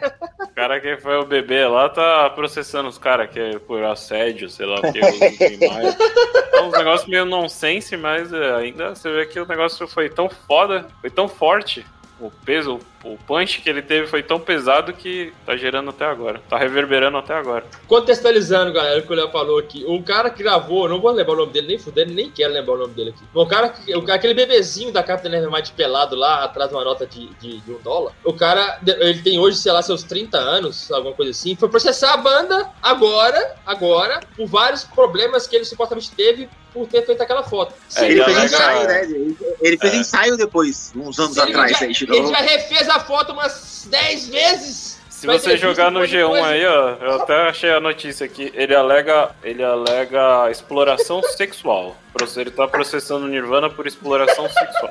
o 0.40 0.54
cara 0.54 0.69
cara 0.70 0.80
que 0.80 0.96
foi 1.02 1.16
o 1.16 1.24
bebê 1.24 1.66
lá 1.66 1.88
tá 1.88 2.30
processando 2.30 2.88
os 2.88 2.98
caras 2.98 3.28
que 3.30 3.40
é 3.40 3.58
por 3.58 3.82
assédio, 3.82 4.48
sei 4.48 4.66
lá 4.66 4.78
o 4.78 4.92
que. 4.92 5.00
mais. 5.66 5.96
É 6.52 6.60
um 6.60 6.70
negócio 6.70 7.10
meio 7.10 7.24
nonsense, 7.24 7.96
mas 7.96 8.32
é, 8.32 8.54
ainda 8.54 8.94
você 8.94 9.10
vê 9.10 9.26
que 9.26 9.40
o 9.40 9.46
negócio 9.46 9.88
foi 9.88 10.08
tão 10.08 10.28
foda, 10.28 10.86
foi 11.00 11.10
tão 11.10 11.26
forte 11.28 11.84
o 12.20 12.30
peso, 12.44 12.78
o 13.02 13.16
punch 13.26 13.60
que 13.62 13.68
ele 13.68 13.80
teve 13.80 14.06
foi 14.06 14.22
tão 14.22 14.38
pesado 14.38 14.92
que 14.92 15.32
tá 15.46 15.56
gerando 15.56 15.90
até 15.90 16.04
agora. 16.04 16.40
Tá 16.48 16.58
reverberando 16.58 17.16
até 17.16 17.34
agora. 17.34 17.64
Contextualizando, 17.86 18.72
galera, 18.72 19.00
o 19.00 19.02
que 19.02 19.12
o 19.12 19.16
Léo 19.16 19.30
falou 19.30 19.58
aqui. 19.58 19.84
O 19.86 20.02
cara 20.02 20.30
que 20.30 20.42
gravou, 20.42 20.88
não 20.88 21.00
vou 21.00 21.10
lembrar 21.10 21.32
o 21.32 21.36
nome 21.36 21.52
dele, 21.52 21.68
nem 21.68 21.78
fudendo, 21.78 22.12
nem 22.12 22.30
quero 22.30 22.52
lembrar 22.52 22.74
o 22.74 22.78
nome 22.78 22.94
dele 22.94 23.10
aqui. 23.10 23.24
O 23.34 23.46
cara, 23.46 23.74
o, 23.88 24.12
aquele 24.12 24.34
bebezinho 24.34 24.92
da 24.92 25.02
Captain 25.02 25.30
Nevermind 25.30 25.70
pelado 25.70 26.14
lá, 26.14 26.44
atrás 26.44 26.68
de 26.68 26.76
uma 26.76 26.84
nota 26.84 27.06
de, 27.06 27.26
de, 27.40 27.60
de, 27.60 27.72
um 27.72 27.80
dólar. 27.82 28.12
O 28.24 28.34
cara, 28.34 28.78
ele 28.86 29.22
tem 29.22 29.38
hoje, 29.38 29.56
sei 29.56 29.72
lá, 29.72 29.80
seus 29.82 30.02
30 30.02 30.36
anos, 30.36 30.90
alguma 30.92 31.14
coisa 31.14 31.30
assim. 31.30 31.56
Foi 31.56 31.68
processar 31.68 32.14
a 32.14 32.16
banda 32.18 32.70
agora, 32.82 33.56
agora, 33.64 34.20
por 34.36 34.46
vários 34.46 34.84
problemas 34.84 35.46
que 35.46 35.56
ele 35.56 35.64
supostamente 35.64 36.10
teve 36.12 36.48
por 36.72 36.86
ter 36.86 37.04
feito 37.04 37.22
aquela 37.22 37.42
foto. 37.42 37.74
É, 37.96 38.10
ele, 38.10 38.24
fez 38.24 38.44
ensaio, 38.44 38.88
né? 38.88 39.02
Ele, 39.60 39.78
fez 39.78 39.94
é. 39.94 39.96
ensaio 39.96 40.36
depois, 40.36 40.92
uns 40.94 41.18
anos 41.18 41.38
atrás. 41.38 41.72
Já, 41.72 41.86
aí, 41.86 41.92
ele 42.00 42.26
já 42.26 42.38
refez 42.38 42.88
a 42.88 43.00
foto 43.00 43.32
umas 43.32 43.86
10 43.90 44.28
vezes. 44.28 44.89
Se 45.20 45.26
você 45.26 45.54
jogar 45.58 45.90
no 45.90 46.00
G1 46.00 46.28
coisa. 46.28 46.46
aí, 46.46 46.66
ó, 46.66 46.96
eu 46.98 47.20
até 47.20 47.48
achei 47.48 47.70
a 47.70 47.78
notícia 47.78 48.24
aqui. 48.24 48.50
Ele 48.54 48.74
alega, 48.74 49.30
ele 49.44 49.62
alega 49.62 50.50
exploração 50.50 51.22
sexual. 51.36 51.94
Ele 52.38 52.50
tá 52.50 52.66
processando 52.66 53.26
o 53.26 53.28
Nirvana 53.28 53.68
por 53.68 53.86
exploração 53.86 54.48
sexual. 54.48 54.90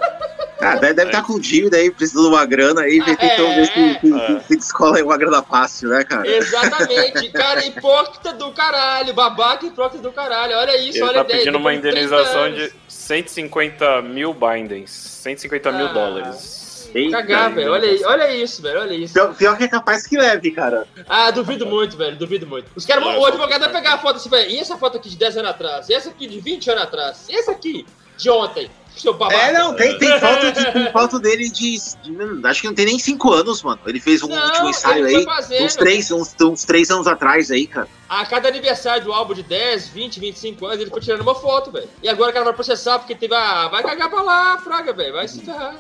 Ah, 0.62 0.76
deve, 0.76 1.02
estar 1.02 1.22
tá 1.22 1.24
com 1.24 1.40
dívida 1.40 1.78
aí, 1.78 1.90
precisa 1.90 2.22
de 2.22 2.28
uma 2.28 2.46
grana 2.46 2.82
aí, 2.82 3.00
ah, 3.02 3.12
então 3.12 3.48
é, 3.48 3.56
ver 3.56 3.66
se, 3.66 4.14
é. 4.14 4.40
se 4.42 4.56
descola 4.58 4.98
aí 4.98 5.04
uma 5.04 5.18
grana 5.18 5.42
fácil, 5.42 5.90
né, 5.90 6.04
cara? 6.04 6.28
Exatamente, 6.28 7.30
cara, 7.32 7.66
hipócrita 7.66 8.34
do 8.34 8.52
caralho, 8.52 9.14
babaca 9.14 9.66
hipócrita 9.66 10.04
do 10.04 10.12
caralho, 10.12 10.58
olha 10.58 10.78
isso, 10.78 10.98
Ele 10.98 11.06
olha 11.06 11.14
tá 11.14 11.26
pedindo 11.26 11.58
uma 11.58 11.74
indenização 11.74 12.52
de 12.52 12.74
150 12.90 14.02
mil 14.02 14.34
bindings, 14.34 14.92
150 14.92 15.70
ah. 15.70 15.72
mil 15.72 15.94
dólares. 15.94 16.69
Eita, 16.94 17.18
Cagar, 17.18 17.54
velho. 17.54 17.72
Olha, 17.72 18.08
olha 18.08 18.36
isso, 18.36 18.62
velho. 18.62 18.80
Olha 18.80 18.94
isso. 18.94 19.14
Pior, 19.14 19.36
pior, 19.36 19.58
que 19.58 19.64
é 19.64 19.68
capaz 19.68 20.06
que 20.08 20.18
leve, 20.18 20.52
cara. 20.52 20.88
Ah, 21.08 21.32
duvido 21.32 21.66
muito, 21.66 21.98
velho. 21.98 22.16
Duvido 22.16 22.48
muito. 22.48 22.72
Os 22.76 22.86
caras, 22.86 23.04
o 23.04 23.26
advogado 23.26 23.62
vai 23.62 23.72
pegar 23.72 23.94
a 23.94 23.98
foto 23.98 24.18
assim, 24.18 24.30
velho. 24.30 24.50
E 24.50 24.60
essa 24.60 24.78
foto 24.78 24.98
aqui 24.98 25.10
de 25.10 25.18
10 25.18 25.38
anos 25.38 25.52
atrás? 25.52 25.90
E 25.90 25.94
essa 25.94 26.10
aqui 26.10 26.28
de 26.28 26.40
20 26.40 26.72
anos 26.72 26.84
atrás? 26.84 27.26
E 27.30 27.36
essa 27.36 27.52
aqui 27.52 27.86
de 28.18 28.30
ontem? 28.30 28.70
seu 29.00 29.14
babaca. 29.14 29.42
É, 29.42 29.54
não, 29.54 29.74
tem, 29.76 29.98
tem, 29.98 30.10
foto, 30.20 30.52
de, 30.52 30.72
tem 30.72 30.92
foto 30.92 31.20
dele 31.20 31.50
de, 31.50 31.78
de, 31.78 32.48
Acho 32.48 32.62
que 32.62 32.68
não 32.68 32.74
tem 32.74 32.86
nem 32.86 33.00
5 33.00 33.32
anos, 33.32 33.64
mano. 33.64 33.80
Ele 33.86 34.00
fez 34.00 34.22
um 34.22 34.28
não, 34.28 34.46
último 34.46 34.70
ensaio 34.70 35.06
aí. 35.06 35.26
Uns 35.64 35.76
3, 35.76 36.12
uns, 36.12 36.36
uns 36.42 36.64
três 36.64 36.90
anos 36.92 37.08
atrás 37.08 37.50
aí, 37.52 37.66
cara. 37.68 37.88
A 38.08 38.26
cada 38.26 38.48
aniversário 38.48 39.04
do 39.04 39.14
álbum 39.14 39.34
de 39.34 39.44
10, 39.44 39.90
20, 39.90 40.20
25 40.20 40.66
anos, 40.66 40.82
ele 40.82 40.90
foi 40.90 41.02
tirando 41.02 41.22
uma 41.22 41.36
foto, 41.36 41.72
velho. 41.72 41.88
E 42.02 42.10
agora 42.10 42.32
o 42.32 42.34
cara 42.34 42.46
vai 42.46 42.54
processar 42.54 43.00
porque 43.00 43.16
teve 43.16 43.36
a. 43.36 43.68
Vai 43.68 43.84
cagar 43.84 44.10
pra 44.10 44.22
lá, 44.22 44.58
Fraga, 44.58 44.94
velho. 44.94 45.14
Vai 45.14 45.28
se 45.28 45.42
ferrar. 45.42 45.76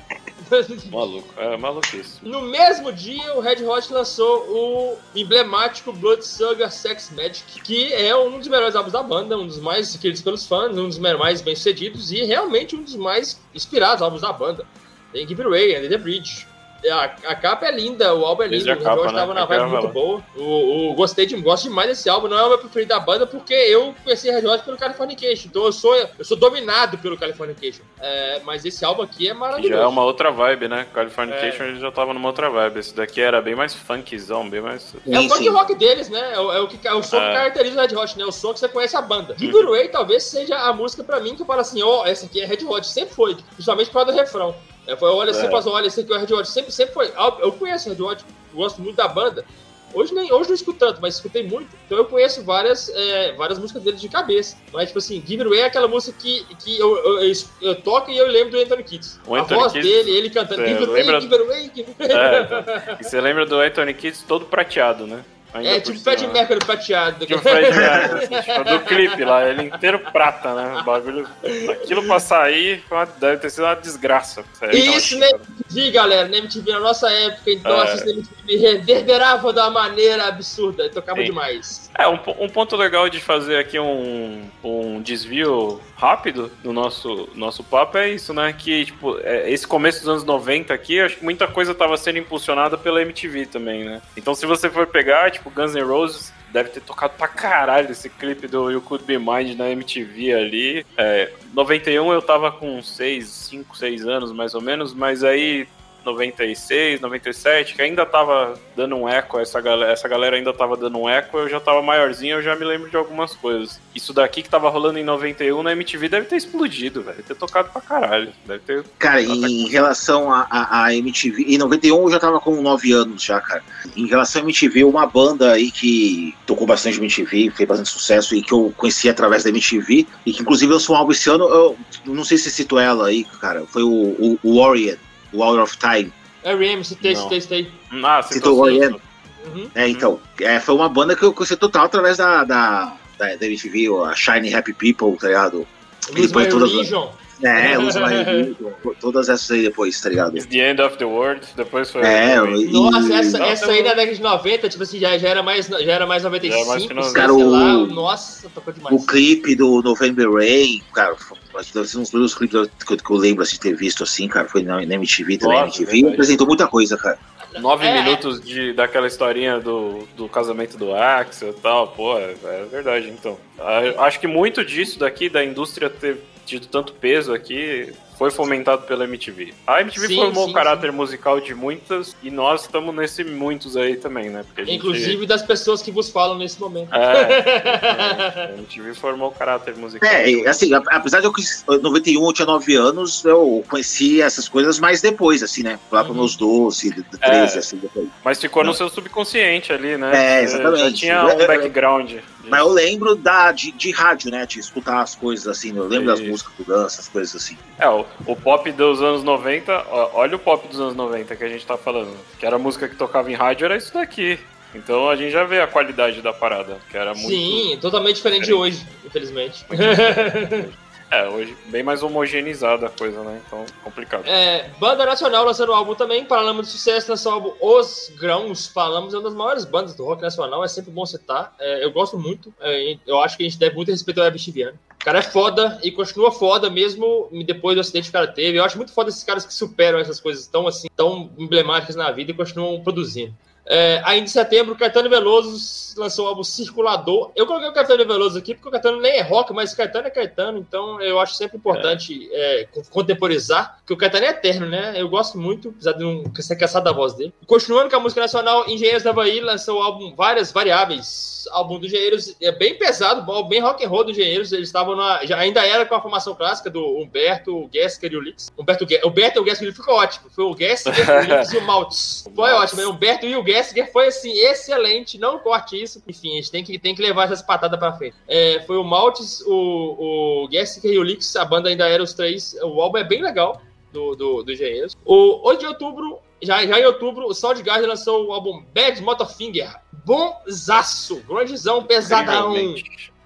Maluco, 0.91 1.33
é 1.37 1.57
maluquice. 1.57 2.19
No 2.23 2.41
mesmo 2.41 2.91
dia, 2.91 3.35
o 3.35 3.39
Red 3.39 3.63
Hot 3.65 3.91
lançou 3.93 4.41
o 4.49 4.97
emblemático 5.15 5.93
Blood 5.93 6.25
Sugar 6.25 6.71
Sex 6.71 7.11
Magic, 7.15 7.61
que 7.61 7.93
é 7.93 8.15
um 8.15 8.37
dos 8.37 8.47
melhores 8.47 8.75
álbuns 8.75 8.93
da 8.93 9.03
banda, 9.03 9.37
um 9.37 9.45
dos 9.45 9.59
mais 9.59 9.95
queridos 9.95 10.21
pelos 10.21 10.45
fãs, 10.45 10.77
um 10.77 10.87
dos 10.87 10.97
mais 10.97 11.41
bem 11.41 11.55
sucedidos 11.55 12.11
e 12.11 12.23
realmente 12.23 12.75
um 12.75 12.83
dos 12.83 12.95
mais 12.95 13.39
inspirados 13.53 14.01
álbuns 14.01 14.21
da 14.21 14.33
banda. 14.33 14.65
Tem 15.11 15.27
Give 15.27 15.41
It 15.41 15.47
Away, 15.47 15.77
Under 15.77 15.89
the 15.89 15.97
Bridge, 15.97 16.47
a, 16.87 17.03
a, 17.03 17.35
capa 17.35 17.65
é 17.65 17.71
linda, 17.71 18.13
o 18.15 18.25
álbum 18.25 18.43
é 18.43 18.47
lindo, 18.47 18.71
o 18.71 18.77
capa, 18.77 18.95
Jorge 18.95 19.13
né? 19.13 19.19
tava 19.19 19.33
na 19.33 19.45
vibe 19.45 19.65
muito 19.65 19.87
boa. 19.89 20.23
O, 20.35 20.91
o, 20.91 20.93
gostei 20.93 21.25
de, 21.25 21.35
gosto 21.37 21.63
demais 21.63 21.89
desse 21.89 22.09
álbum, 22.09 22.27
não 22.27 22.37
é 22.37 22.43
o 22.43 22.49
meu 22.49 22.57
preferido 22.57 22.89
da 22.89 22.99
banda, 22.99 23.25
porque 23.27 23.53
eu 23.53 23.93
conheci 24.03 24.29
Red 24.29 24.45
Hot 24.47 24.63
pelo 24.63 24.77
Californication, 24.77 25.47
então 25.47 25.65
eu 25.65 25.71
sou, 25.71 25.95
eu 25.95 26.25
sou 26.25 26.37
dominado 26.37 26.97
pelo 26.97 27.17
Californication. 27.17 27.83
É, 27.99 28.41
mas 28.45 28.65
esse 28.65 28.85
álbum 28.85 29.03
aqui 29.03 29.27
é 29.27 29.33
maravilhoso. 29.33 29.73
Já 29.73 29.83
é 29.83 29.87
uma 29.87 30.03
outra 30.03 30.31
vibe, 30.31 30.67
né? 30.67 30.87
Californication 30.93 31.63
é. 31.63 31.67
ele 31.69 31.79
já 31.79 31.91
tava 31.91 32.13
numa 32.13 32.27
outra 32.27 32.49
vibe. 32.49 32.79
Esse 32.79 32.95
daqui 32.95 33.21
era 33.21 33.41
bem 33.41 33.55
mais 33.55 33.73
funkzão, 33.73 34.49
bem 34.49 34.61
mais. 34.61 34.95
É 35.07 35.19
o 35.19 35.29
funk 35.29 35.49
rock 35.49 35.75
deles, 35.75 36.09
né? 36.09 36.33
É 36.33 36.39
o, 36.39 36.51
é 36.51 36.59
o, 36.61 36.67
que, 36.67 36.87
é 36.87 36.93
o 36.93 37.03
som 37.03 37.17
que 37.17 37.25
é. 37.25 37.33
caracteriza 37.33 37.77
o 37.77 37.81
Red 37.81 37.95
Hot, 37.95 38.17
né? 38.17 38.25
O 38.25 38.31
som 38.31 38.53
que 38.53 38.59
você 38.59 38.69
conhece 38.69 38.95
a 38.95 39.01
banda. 39.01 39.35
Give 39.37 39.55
It 39.57 39.67
Away 39.67 39.87
talvez 39.89 40.23
seja 40.23 40.57
a 40.57 40.73
música 40.73 41.03
pra 41.03 41.19
mim 41.19 41.35
que 41.35 41.41
eu 41.41 41.45
falo 41.45 41.61
assim, 41.61 41.81
ó, 41.81 42.01
oh, 42.01 42.05
essa 42.05 42.25
aqui 42.25 42.41
é 42.41 42.45
Red 42.45 42.65
Hot, 42.65 42.87
sempre 42.87 43.13
foi, 43.13 43.35
principalmente 43.53 43.87
por 43.87 43.93
causa 43.93 44.11
do 44.11 44.17
refrão. 44.17 44.55
Eu 44.89 44.97
falei, 44.97 45.15
olha, 45.15 45.33
sempre 45.33 45.55
é. 45.55 45.59
olha, 45.59 45.87
esse 45.87 46.01
aqui 46.01 46.11
é 46.11 46.15
o 46.15 46.19
Red 46.19 46.33
Hot. 46.33 46.49
Sempre, 46.49 46.71
sempre 46.71 46.93
foi. 46.93 47.11
Eu 47.39 47.51
conheço 47.53 47.89
o 47.89 47.93
Red 47.93 48.01
Hot, 48.01 48.25
gosto 48.53 48.81
muito 48.81 48.95
da 48.95 49.07
banda. 49.07 49.45
Hoje, 49.93 50.13
nem, 50.13 50.31
hoje 50.31 50.49
não 50.49 50.55
escuto 50.55 50.77
tanto, 50.77 51.01
mas 51.01 51.15
escutei 51.15 51.47
muito. 51.47 51.67
Então 51.85 51.97
eu 51.97 52.05
conheço 52.05 52.43
várias, 52.43 52.89
é, 52.89 53.33
várias 53.33 53.57
músicas 53.57 53.81
dele 53.81 53.97
de 53.97 54.07
cabeça. 54.07 54.55
Mas, 54.71 54.87
tipo 54.87 54.99
assim, 54.99 55.15
Give 55.25 55.41
It 55.41 55.47
Away 55.47 55.61
é 55.61 55.65
aquela 55.65 55.87
música 55.87 56.15
que, 56.19 56.45
que 56.63 56.79
eu, 56.79 56.95
eu, 56.97 57.23
eu, 57.23 57.33
eu 57.61 57.75
toco 57.81 58.11
e 58.11 58.17
eu 58.17 58.27
lembro 58.27 58.51
do 58.51 58.59
Anthony 58.59 58.83
Kids. 58.83 59.19
O 59.25 59.35
Anthony 59.35 59.59
a 59.59 59.63
voz 59.63 59.73
dele, 59.73 60.11
ele 60.11 60.29
cantando 60.29 60.63
Give 60.63 60.79
It 60.79 60.89
Away, 60.89 61.03
lembra... 61.03 61.21
Give 61.21 61.35
It 61.35 61.43
Away, 61.43 61.71
Give 61.73 61.95
It 61.99 62.13
Away. 62.13 62.29
É, 62.29 62.97
e 62.99 63.03
você 63.03 63.19
lembra 63.19 63.45
do 63.45 63.59
Anthony 63.59 63.93
Kids 63.95 64.23
todo 64.27 64.45
prateado, 64.45 65.07
né? 65.07 65.23
Ainda 65.53 65.69
É 65.69 65.79
tipo 65.79 65.99
Fred 65.99 66.27
né? 66.27 66.33
Mercury 66.33 66.59
prateado. 66.59 67.25
Que 67.25 67.33
o 67.33 67.39
Fred 67.39 67.75
Mercury, 67.75 68.27
tipo, 68.41 68.63
do 68.63 68.79
clipe 68.81 69.25
lá, 69.25 69.49
ele 69.49 69.63
inteiro 69.63 69.99
prata, 70.11 70.53
né? 70.53 70.79
O 70.79 70.83
bagulho. 70.83 71.27
Aquilo 71.71 72.03
pra 72.05 72.19
sair 72.19 72.83
deve 73.19 73.37
ter 73.37 73.49
sido 73.49 73.63
uma 73.63 73.75
desgraça. 73.75 74.43
Isso, 74.71 75.15
aquela 75.15 75.31
né? 75.31 75.39
MTV, 75.69 75.91
galera, 75.91 76.27
na 76.27 76.37
MTV 76.37 76.71
na 76.71 76.79
nossa 76.79 77.09
época, 77.11 77.51
então 77.51 77.81
É. 77.81 77.83
assistir 77.83 78.09
MTV 78.09 78.57
reverberava 78.57 79.53
de 79.53 79.59
uma 79.59 79.69
maneira 79.69 80.27
absurda, 80.27 80.85
e 80.85 80.89
tocava 80.89 81.19
Sim. 81.19 81.25
demais. 81.25 81.89
É, 81.97 82.07
um, 82.07 82.19
um 82.39 82.49
ponto 82.49 82.75
legal 82.75 83.09
de 83.09 83.19
fazer 83.19 83.57
aqui 83.57 83.79
um, 83.79 84.49
um 84.63 85.01
desvio 85.01 85.81
rápido 85.95 86.51
do 86.63 86.71
nosso, 86.71 87.27
nosso 87.35 87.63
papo 87.63 87.97
é 87.97 88.09
isso, 88.09 88.33
né? 88.33 88.53
Que, 88.57 88.85
tipo, 88.85 89.19
é, 89.21 89.49
esse 89.51 89.67
começo 89.67 89.99
dos 89.99 90.07
anos 90.09 90.23
90 90.23 90.73
aqui, 90.73 90.99
acho 91.01 91.17
que 91.17 91.23
muita 91.23 91.47
coisa 91.47 91.75
tava 91.75 91.97
sendo 91.97 92.17
impulsionada 92.19 92.77
pela 92.77 93.01
MTV 93.01 93.47
também, 93.47 93.83
né? 93.83 94.01
Então, 94.15 94.33
se 94.33 94.45
você 94.45 94.69
for 94.69 94.87
pegar, 94.87 95.29
tipo, 95.31 95.38
Guns 95.45 95.75
N' 95.75 95.83
Roses 95.83 96.33
deve 96.51 96.69
ter 96.69 96.81
tocado 96.81 97.13
pra 97.17 97.27
caralho 97.27 97.91
esse 97.91 98.09
clipe 98.09 98.47
do 98.47 98.71
You 98.71 98.81
Could 98.81 99.05
Be 99.05 99.17
Mind 99.17 99.55
na 99.55 99.69
MTV 99.69 100.33
ali. 100.33 100.85
É, 100.97 101.31
91 101.53 102.11
eu 102.11 102.21
tava 102.21 102.51
com 102.51 102.81
6, 102.81 103.27
5, 103.27 103.77
6 103.77 104.07
anos 104.07 104.31
mais 104.31 104.55
ou 104.55 104.61
menos, 104.61 104.93
mas 104.93 105.23
aí 105.23 105.67
96, 106.11 107.01
97, 107.01 107.75
que 107.75 107.81
ainda 107.81 108.05
tava 108.05 108.53
dando 108.75 108.95
um 108.95 109.09
eco, 109.09 109.39
essa 109.39 109.59
galera, 109.61 109.91
essa 109.91 110.07
galera 110.07 110.35
ainda 110.35 110.53
tava 110.53 110.75
dando 110.75 110.97
um 110.99 111.09
eco, 111.09 111.37
eu 111.37 111.49
já 111.49 111.59
tava 111.59 111.81
maiorzinho, 111.81 112.37
eu 112.37 112.41
já 112.41 112.55
me 112.55 112.65
lembro 112.65 112.89
de 112.89 112.97
algumas 112.97 113.35
coisas. 113.35 113.79
Isso 113.93 114.13
daqui 114.13 114.41
que 114.41 114.49
tava 114.49 114.69
rolando 114.69 114.99
em 114.99 115.03
91 115.03 115.63
na 115.63 115.71
MTV 115.73 116.09
deve 116.09 116.25
ter 116.27 116.37
explodido, 116.37 117.01
velho. 117.01 117.17
Deve 117.17 117.27
ter 117.27 117.35
tocado 117.35 117.69
pra 117.69 117.81
caralho. 117.81 118.31
Deve 118.45 118.59
ter. 118.59 118.83
Cara, 118.97 119.21
em 119.21 119.67
relação 119.67 120.31
a, 120.31 120.47
a, 120.49 120.85
a 120.85 120.95
MTV, 120.95 121.43
em 121.43 121.57
91 121.57 122.03
eu 122.03 122.11
já 122.11 122.19
tava 122.19 122.39
com 122.39 122.61
9 122.61 122.91
anos 122.91 123.23
já, 123.23 123.39
cara. 123.41 123.63
Em 123.95 124.07
relação 124.07 124.41
a 124.41 124.45
MTV, 124.45 124.83
uma 124.83 125.05
banda 125.05 125.51
aí 125.51 125.71
que 125.71 126.35
tocou 126.45 126.65
bastante 126.65 126.97
MTV, 126.97 127.51
fez 127.51 127.67
bastante 127.67 127.89
sucesso 127.89 128.35
e 128.35 128.41
que 128.41 128.53
eu 128.53 128.73
conheci 128.75 129.09
através 129.09 129.43
da 129.43 129.49
MTV, 129.49 130.07
e 130.25 130.33
que 130.33 130.41
inclusive 130.41 130.73
eu 130.73 130.79
sou 130.79 130.95
um 130.95 130.99
álbum 130.99 131.11
esse 131.11 131.29
ano, 131.29 131.45
eu 131.45 131.77
não 132.05 132.23
sei 132.23 132.37
se 132.37 132.49
cito 132.49 132.79
ela 132.79 133.07
aí, 133.07 133.23
cara, 133.39 133.65
foi 133.67 133.83
o, 133.83 133.89
o, 133.89 134.39
o 134.43 134.59
Warrior, 134.59 134.97
o 135.33 135.43
Hour 135.43 135.59
of 135.61 135.77
Time. 135.77 136.11
R.E.M., 136.43 136.83
citei, 136.83 137.13
Não. 137.13 137.23
citei, 137.23 137.41
citei. 137.41 137.71
Ah, 138.03 138.21
Citou 138.23 138.33
citou 138.33 138.57
o 138.57 138.61
Oriente. 138.61 138.99
Uhum. 139.45 139.69
É, 139.75 139.87
então, 139.87 140.19
é, 140.41 140.59
foi 140.59 140.75
uma 140.75 140.87
banda 140.89 141.15
que 141.15 141.23
eu 141.23 141.33
conheci 141.33 141.55
total 141.55 141.85
através 141.85 142.17
da, 142.17 142.43
da, 142.43 142.93
da, 143.17 143.35
da 143.35 143.45
MTV, 143.45 143.87
a 144.05 144.15
Shiny 144.15 144.53
Happy 144.53 144.73
People, 144.73 145.17
tá 145.17 145.27
ligado? 145.27 145.67
Lose 146.09 146.27
depois 146.27 146.45
My 146.45 146.51
todas- 146.51 146.71
Religion. 146.71 147.09
É, 147.41 147.77
Religion, 147.77 148.71
todas 148.99 149.29
essas 149.29 149.49
aí 149.51 149.61
depois, 149.63 149.99
tá 150.01 150.09
ligado? 150.09 150.35
It's 150.35 150.45
the 150.47 150.69
End 150.71 150.81
of 150.81 150.97
the 150.97 151.05
World, 151.05 151.41
depois 151.55 151.89
foi. 151.89 152.01
É, 152.01 152.35
e- 152.35 152.71
Nossa, 152.71 153.13
essa, 153.13 153.37
Não, 153.37 153.45
essa 153.45 153.71
aí 153.71 153.81
na 153.83 153.93
década 153.93 154.15
de 154.15 154.21
90, 154.21 154.69
tipo 154.69 154.83
assim, 154.83 154.99
já, 154.99 155.17
já, 155.17 155.29
era, 155.29 155.41
mais, 155.43 155.67
já 155.67 155.91
era 155.91 156.05
mais 156.05 156.23
95, 156.23 156.53
Já 156.53 156.59
era 156.61 156.67
mais 156.69 156.81
sei, 156.81 156.87
finalzinho. 156.89 157.13
Cara, 157.15 157.33
sei 157.33 157.43
o- 157.43 157.49
lá. 157.49 157.73
Nossa, 157.87 158.49
tocou 158.49 158.73
demais. 158.73 158.95
O 159.01 159.05
clipe 159.05 159.55
do 159.55 159.81
November 159.81 160.31
Rain, 160.31 160.81
cara, 160.93 161.15
acho 161.55 161.67
que 161.69 161.73
deve 161.73 161.87
ser 161.87 161.97
um 161.97 162.01
dos 162.01 162.09
primeiros 162.09 162.35
clipes 162.35 162.69
que 162.85 162.93
eu, 162.93 162.97
que 162.97 163.11
eu 163.11 163.15
lembro 163.17 163.43
assim, 163.43 163.53
de 163.53 163.59
ter 163.61 163.75
visto 163.75 164.03
assim, 164.03 164.27
cara, 164.27 164.47
foi 164.47 164.61
na, 164.63 164.77
na 164.85 164.95
MTV 164.95 165.37
também. 165.37 165.57
Nossa, 165.59 165.67
MTV 165.77 165.91
verdade. 165.93 166.13
apresentou 166.13 166.47
muita 166.47 166.67
coisa, 166.67 166.97
cara. 166.97 167.17
Nove 167.59 167.83
É, 167.85 168.03
minutos 168.03 168.39
de, 168.41 168.73
daquela 168.73 169.07
historinha 169.07 169.59
do, 169.59 170.07
do 170.15 170.29
casamento 170.29 170.77
do 170.77 170.93
Axel 170.93 171.49
e 171.49 171.53
tal, 171.53 171.87
pô, 171.87 172.15
é, 172.17 172.35
é 172.43 172.65
verdade, 172.71 173.09
então. 173.09 173.37
Ah, 173.57 174.05
Acho 174.05 174.19
que 174.19 174.27
muito 174.27 174.63
disso 174.63 174.99
daqui, 174.99 175.29
da 175.29 175.43
indústria 175.43 175.89
ter 175.89 176.17
tido 176.49 176.67
tanto 176.67 176.93
peso 176.93 177.33
aqui, 177.33 177.93
foi 178.17 178.29
fomentado 178.31 178.81
pela 178.81 179.05
MTV. 179.05 179.53
A 179.65 179.79
MTV 179.81 180.07
Sim, 180.07 180.15
formou 180.15 180.45
sim, 180.45 180.51
o 180.51 180.53
caráter 180.53 180.91
musical 180.91 181.39
de 181.39 181.55
muitas 181.55 182.15
e 182.21 182.29
nós 182.29 182.63
estamos 182.63 182.93
nesse 182.93 183.23
muitos 183.23 183.77
aí 183.77 183.95
também, 183.95 184.29
né? 184.29 184.43
Porque 184.45 184.61
a 184.61 184.65
gente- 184.65 184.75
Inclusive 184.75 185.25
das 185.25 185.41
pessoas 185.41 185.81
que 185.81 185.89
vos 185.89 186.09
falam 186.09 186.37
nesse 186.37 186.59
momento. 186.59 186.93
É, 186.93 186.99
a 188.49 188.57
MTV 188.57 188.93
formou 188.95 189.29
o 189.29 189.31
caráter 189.31 189.75
musical. 189.77 190.09
É, 190.09 190.29
e, 190.29 190.45
assim, 190.47 190.73
apesar 190.73 191.21
de 191.21 191.27
eu 191.27 191.31
em 191.71 191.81
91 191.81 192.25
eu 192.25 192.33
tinha 192.33 192.45
9 192.45 192.75
anos, 192.75 193.23
eu 193.23 193.63
conheci 193.69 194.21
essas 194.21 194.49
coisas 194.49 194.79
mais 194.79 195.01
depois, 195.01 195.41
assim, 195.41 195.63
né? 195.63 195.79
Lá 195.91 196.03
para 196.03 196.11
Uhum. 196.11 196.19
meus 196.19 196.35
12, 196.35 196.91
13, 197.21 197.55
É. 197.55 197.59
assim, 197.59 197.77
depois. 197.77 198.07
Mas 198.25 198.39
ficou 198.41 198.63
no 198.65 198.73
seu 198.73 198.89
subconsciente 198.89 199.71
ali, 199.71 199.95
né? 199.97 200.39
É, 200.39 200.43
exatamente. 200.43 200.79
Já 200.81 200.91
tinha 200.91 201.25
um 201.25 201.29
É, 201.29 201.43
é, 201.43 201.47
background. 201.47 202.11
Mas 202.47 202.59
eu 202.59 202.69
lembro 202.69 203.15
da, 203.15 203.51
de, 203.51 203.71
de 203.71 203.91
rádio, 203.91 204.31
né? 204.31 204.45
De 204.45 204.59
escutar 204.59 205.01
as 205.01 205.15
coisas 205.15 205.47
assim, 205.47 205.75
eu 205.75 205.87
lembro 205.87 206.07
das 206.07 206.19
Isso. 206.19 206.29
músicas 206.29 206.53
do 206.57 206.65
Guns, 206.65 206.93
essas 206.93 207.07
coisas 207.07 207.35
assim. 207.35 207.57
É, 207.77 207.87
o, 207.89 208.05
o 208.25 208.35
pop 208.35 208.71
dos 208.71 209.01
anos 209.01 209.23
90, 209.23 209.85
ó, 209.89 210.11
olha 210.13 210.35
o 210.35 210.39
pop 210.39 210.67
dos 210.67 210.79
anos 210.79 210.95
90 210.95 211.35
que 211.35 211.43
a 211.43 211.49
gente 211.49 211.65
tá 211.65 211.77
falando. 211.77 212.15
Que 212.39 212.45
era 212.45 212.55
a 212.55 212.59
música 212.59 212.87
que 212.87 212.95
tocava 212.95 213.31
em 213.31 213.35
rádio, 213.35 213.65
era 213.65 213.77
isso 213.77 213.93
daqui. 213.93 214.39
Então 214.73 215.09
a 215.09 215.15
gente 215.15 215.31
já 215.31 215.43
vê 215.43 215.59
a 215.61 215.67
qualidade 215.67 216.21
da 216.21 216.31
parada, 216.31 216.77
que 216.89 216.95
era 216.97 217.13
muito. 217.13 217.29
Sim, 217.29 217.77
totalmente 217.81 218.17
diferente 218.17 218.45
de 218.45 218.53
hoje, 218.53 218.85
infelizmente. 219.05 219.65
É, 221.11 221.27
hoje 221.27 221.57
bem 221.65 221.81
mais 221.81 222.03
homogeneizada 222.03 222.85
a 222.85 222.89
coisa, 222.89 223.23
né? 223.23 223.41
Então, 223.45 223.65
complicado. 223.83 224.27
É, 224.27 224.69
banda 224.79 225.05
nacional 225.05 225.43
lançando 225.43 225.69
o 225.69 225.73
álbum 225.73 225.95
também, 225.95 226.23
Paralama 226.23 226.61
de 226.61 226.67
Sucesso, 226.67 227.09
lançou 227.09 227.33
álbum 227.33 227.53
Os 227.59 228.11
Grãos. 228.19 228.67
Falamos, 228.67 229.13
é 229.13 229.17
uma 229.17 229.23
das 229.23 229.33
maiores 229.33 229.65
bandas 229.65 229.95
do 229.95 230.05
rock 230.05 230.21
nacional, 230.21 230.63
é 230.63 230.67
sempre 230.67 230.91
bom 230.91 231.05
citar. 231.05 231.53
É, 231.59 231.83
eu 231.83 231.91
gosto 231.91 232.17
muito, 232.17 232.53
é, 232.59 232.97
eu 233.07 233.19
acho 233.19 233.35
que 233.37 233.43
a 233.43 233.49
gente 233.49 233.57
deve 233.57 233.75
muito 233.75 233.89
respeito 233.89 234.19
ao 234.19 234.25
Herbert 234.27 234.51
Viana. 234.51 234.79
O 235.01 235.03
cara 235.03 235.19
é 235.19 235.23
foda 235.23 235.79
e 235.81 235.91
continua 235.91 236.31
foda 236.31 236.69
mesmo 236.69 237.29
depois 237.45 237.75
do 237.75 237.81
acidente 237.81 238.05
que 238.05 238.09
o 238.09 238.13
cara 238.13 238.27
teve. 238.27 238.57
Eu 238.57 238.63
acho 238.65 238.77
muito 238.77 238.91
foda 238.91 239.09
esses 239.09 239.23
caras 239.23 239.45
que 239.45 239.53
superam 239.53 239.97
essas 239.97 240.19
coisas 240.19 240.45
tão 240.45 240.67
assim, 240.67 240.89
tão 240.95 241.31
emblemáticas 241.37 241.95
na 241.95 242.11
vida 242.11 242.31
e 242.31 242.33
continuam 242.33 242.83
produzindo. 242.83 243.33
É, 243.71 244.01
ainda 244.03 244.25
em 244.25 244.27
setembro, 244.27 244.73
o 244.73 244.77
Caetano 244.77 245.09
Veloso 245.09 245.93
lançou 245.95 246.25
o 246.25 246.27
álbum 246.29 246.43
Circulador. 246.43 247.31
Eu 247.35 247.45
coloquei 247.45 247.69
o 247.69 247.73
Caetano 247.73 248.05
Veloso 248.05 248.37
aqui 248.39 248.55
porque 248.55 248.67
o 248.67 248.71
Caetano 248.71 248.99
nem 248.99 249.17
é 249.17 249.21
rock, 249.21 249.53
mas 249.53 249.71
o 249.73 249.77
Caetano 249.77 250.07
é 250.07 250.09
Caetano, 250.09 250.57
então 250.57 250.99
eu 251.01 251.19
acho 251.19 251.35
sempre 251.35 251.57
importante 251.57 252.27
é, 252.31 252.67
con- 252.71 252.81
contemporizar, 252.89 253.77
porque 253.79 253.93
o 253.93 253.97
Caetano 253.97 254.25
é 254.25 254.29
eterno, 254.29 254.65
né? 254.67 254.93
Eu 254.95 255.07
gosto 255.09 255.37
muito, 255.37 255.69
apesar 255.69 255.91
de 255.93 256.03
não 256.03 256.23
ser 256.39 256.55
cansado 256.55 256.83
da 256.83 256.91
voz 256.91 257.13
dele. 257.13 257.33
Continuando 257.45 257.89
com 257.89 257.95
a 257.95 257.99
música 257.99 258.21
nacional, 258.21 258.67
Engenheiros 258.67 259.03
da 259.03 259.13
Bahia 259.13 259.43
lançou 259.43 259.79
o 259.79 259.83
álbum 259.83 260.15
Várias 260.15 260.51
Variáveis. 260.51 261.29
Álbum 261.51 261.79
do 261.79 261.85
Engenheiros 261.85 262.35
é 262.41 262.51
bem 262.51 262.77
pesado, 262.77 263.25
bem 263.47 263.59
rock 263.61 263.83
and 263.83 263.89
roll 263.89 264.03
do 264.03 264.11
Engenheiros. 264.11 264.51
Eles 264.51 264.67
estavam 264.69 264.95
na. 264.95 265.25
Já, 265.25 265.37
ainda 265.37 265.65
era 265.65 265.85
com 265.85 265.95
a 265.95 266.01
formação 266.01 266.35
clássica 266.35 266.69
do 266.69 266.83
Humberto, 267.01 267.55
o 267.55 267.69
Gesker 267.73 268.11
e 268.13 268.17
o 268.17 268.21
Lix. 268.21 268.51
Humberto, 268.57 268.85
Ge- 268.87 269.01
Humberto 269.05 269.39
e 269.39 269.41
o 269.41 269.43
o 269.43 269.45
Lix 269.45 269.59
ficou 269.77 269.95
ótimo. 269.95 270.29
Foi 270.29 270.43
o 270.45 270.55
Gesker, 270.55 270.93
o 270.93 271.21
Lix 271.21 271.53
e 271.53 271.57
o 271.57 271.61
Maltz. 271.65 272.25
Foi 272.35 272.51
ótimo. 272.51 272.81
O 272.83 272.89
Humberto 272.91 273.25
e 273.25 273.35
o 273.35 273.43
Gessinger 273.63 273.91
foi 273.91 274.07
assim, 274.07 274.31
excelente. 274.31 275.17
Não 275.17 275.39
corte 275.39 275.81
isso. 275.81 276.01
Enfim, 276.07 276.33
a 276.33 276.35
gente 276.35 276.51
tem 276.51 276.63
que, 276.63 276.79
tem 276.79 276.95
que 276.95 277.01
levar 277.01 277.25
essas 277.25 277.41
patadas 277.41 277.79
pra 277.79 277.93
frente. 277.93 278.15
É, 278.27 278.61
foi 278.65 278.77
o 278.77 278.83
Maltz, 278.83 279.41
o, 279.45 280.45
o 280.45 280.51
Gessinger 280.51 280.93
e 280.93 280.99
o 280.99 281.03
Lix. 281.03 281.35
A 281.35 281.45
banda 281.45 281.69
ainda 281.69 281.87
era 281.87 282.01
os 282.01 282.13
três. 282.13 282.55
O 282.61 282.81
álbum 282.81 282.97
é 282.97 283.03
bem 283.03 283.21
legal 283.21 283.61
do, 283.91 284.15
do, 284.15 284.43
do 284.43 284.51
Engenheiros. 284.51 284.95
O 285.05 285.47
8 285.47 285.59
de 285.59 285.65
outubro, 285.65 286.19
já, 286.41 286.65
já 286.65 286.79
em 286.79 286.85
outubro, 286.85 287.27
o 287.27 287.33
Soundgarden 287.33 287.87
lançou 287.87 288.27
o 288.27 288.33
álbum 288.33 288.63
Bad 288.73 289.01
Motorfinger. 289.01 289.75
Bonzaço, 290.05 291.21
grandezão, 291.27 291.83
pesadão. 291.83 292.55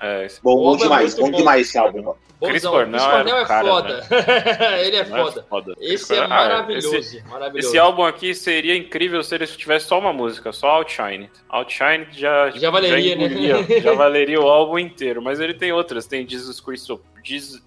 É, 0.02 0.26
esse 0.26 0.42
Bom, 0.42 0.58
O 0.58 0.64
bom 0.64 0.76
é 0.76 0.78
demais, 0.80 1.14
muito 1.16 1.26
bom 1.26 1.32
bom. 1.32 1.38
demais 1.38 1.68
esse 1.68 1.78
álbum. 1.78 2.14
Chris. 2.50 2.64
Cornell 2.64 3.00
Chris 3.00 3.04
Cornell 3.04 3.36
era 3.36 3.44
é 3.44 3.48
cara, 3.48 3.68
foda. 3.68 4.08
Ele 4.86 4.96
é 4.96 5.00
é 5.00 5.06
foda. 5.06 5.46
foda. 5.50 5.74
Esse 5.80 6.14
é 6.14 6.18
Cornell- 6.20 6.38
ah, 6.38 6.44
maravilhoso. 6.44 6.96
esse- 6.96 7.24
maravilhoso. 7.24 7.68
Esse 7.68 7.78
álbum 7.78 8.04
aqui 8.06 8.34
seria 8.36 8.76
incrível 8.76 9.24
se 9.24 9.36
ele 9.36 9.48
tivesse 9.48 9.88
só 9.88 10.00
uma 10.00 10.14
música, 10.14 10.52
só 10.52 10.68
Outshine. 10.70 11.30
Outshine 11.50 12.08
já, 12.12 12.50
Já 12.52 12.70
valeria, 12.70 13.16
né? 13.16 13.26
engolia, 13.26 13.64
Já 13.82 13.94
valeria 13.94 14.40
o 14.42 14.48
álbum 14.48 14.78
inteiro, 14.80 15.22
mas 15.22 15.40
ele 15.40 15.54
tem 15.54 15.72
outras, 15.72 16.06
tem 16.08 16.28
Jesus 16.28 16.60
Christ, 16.60 16.90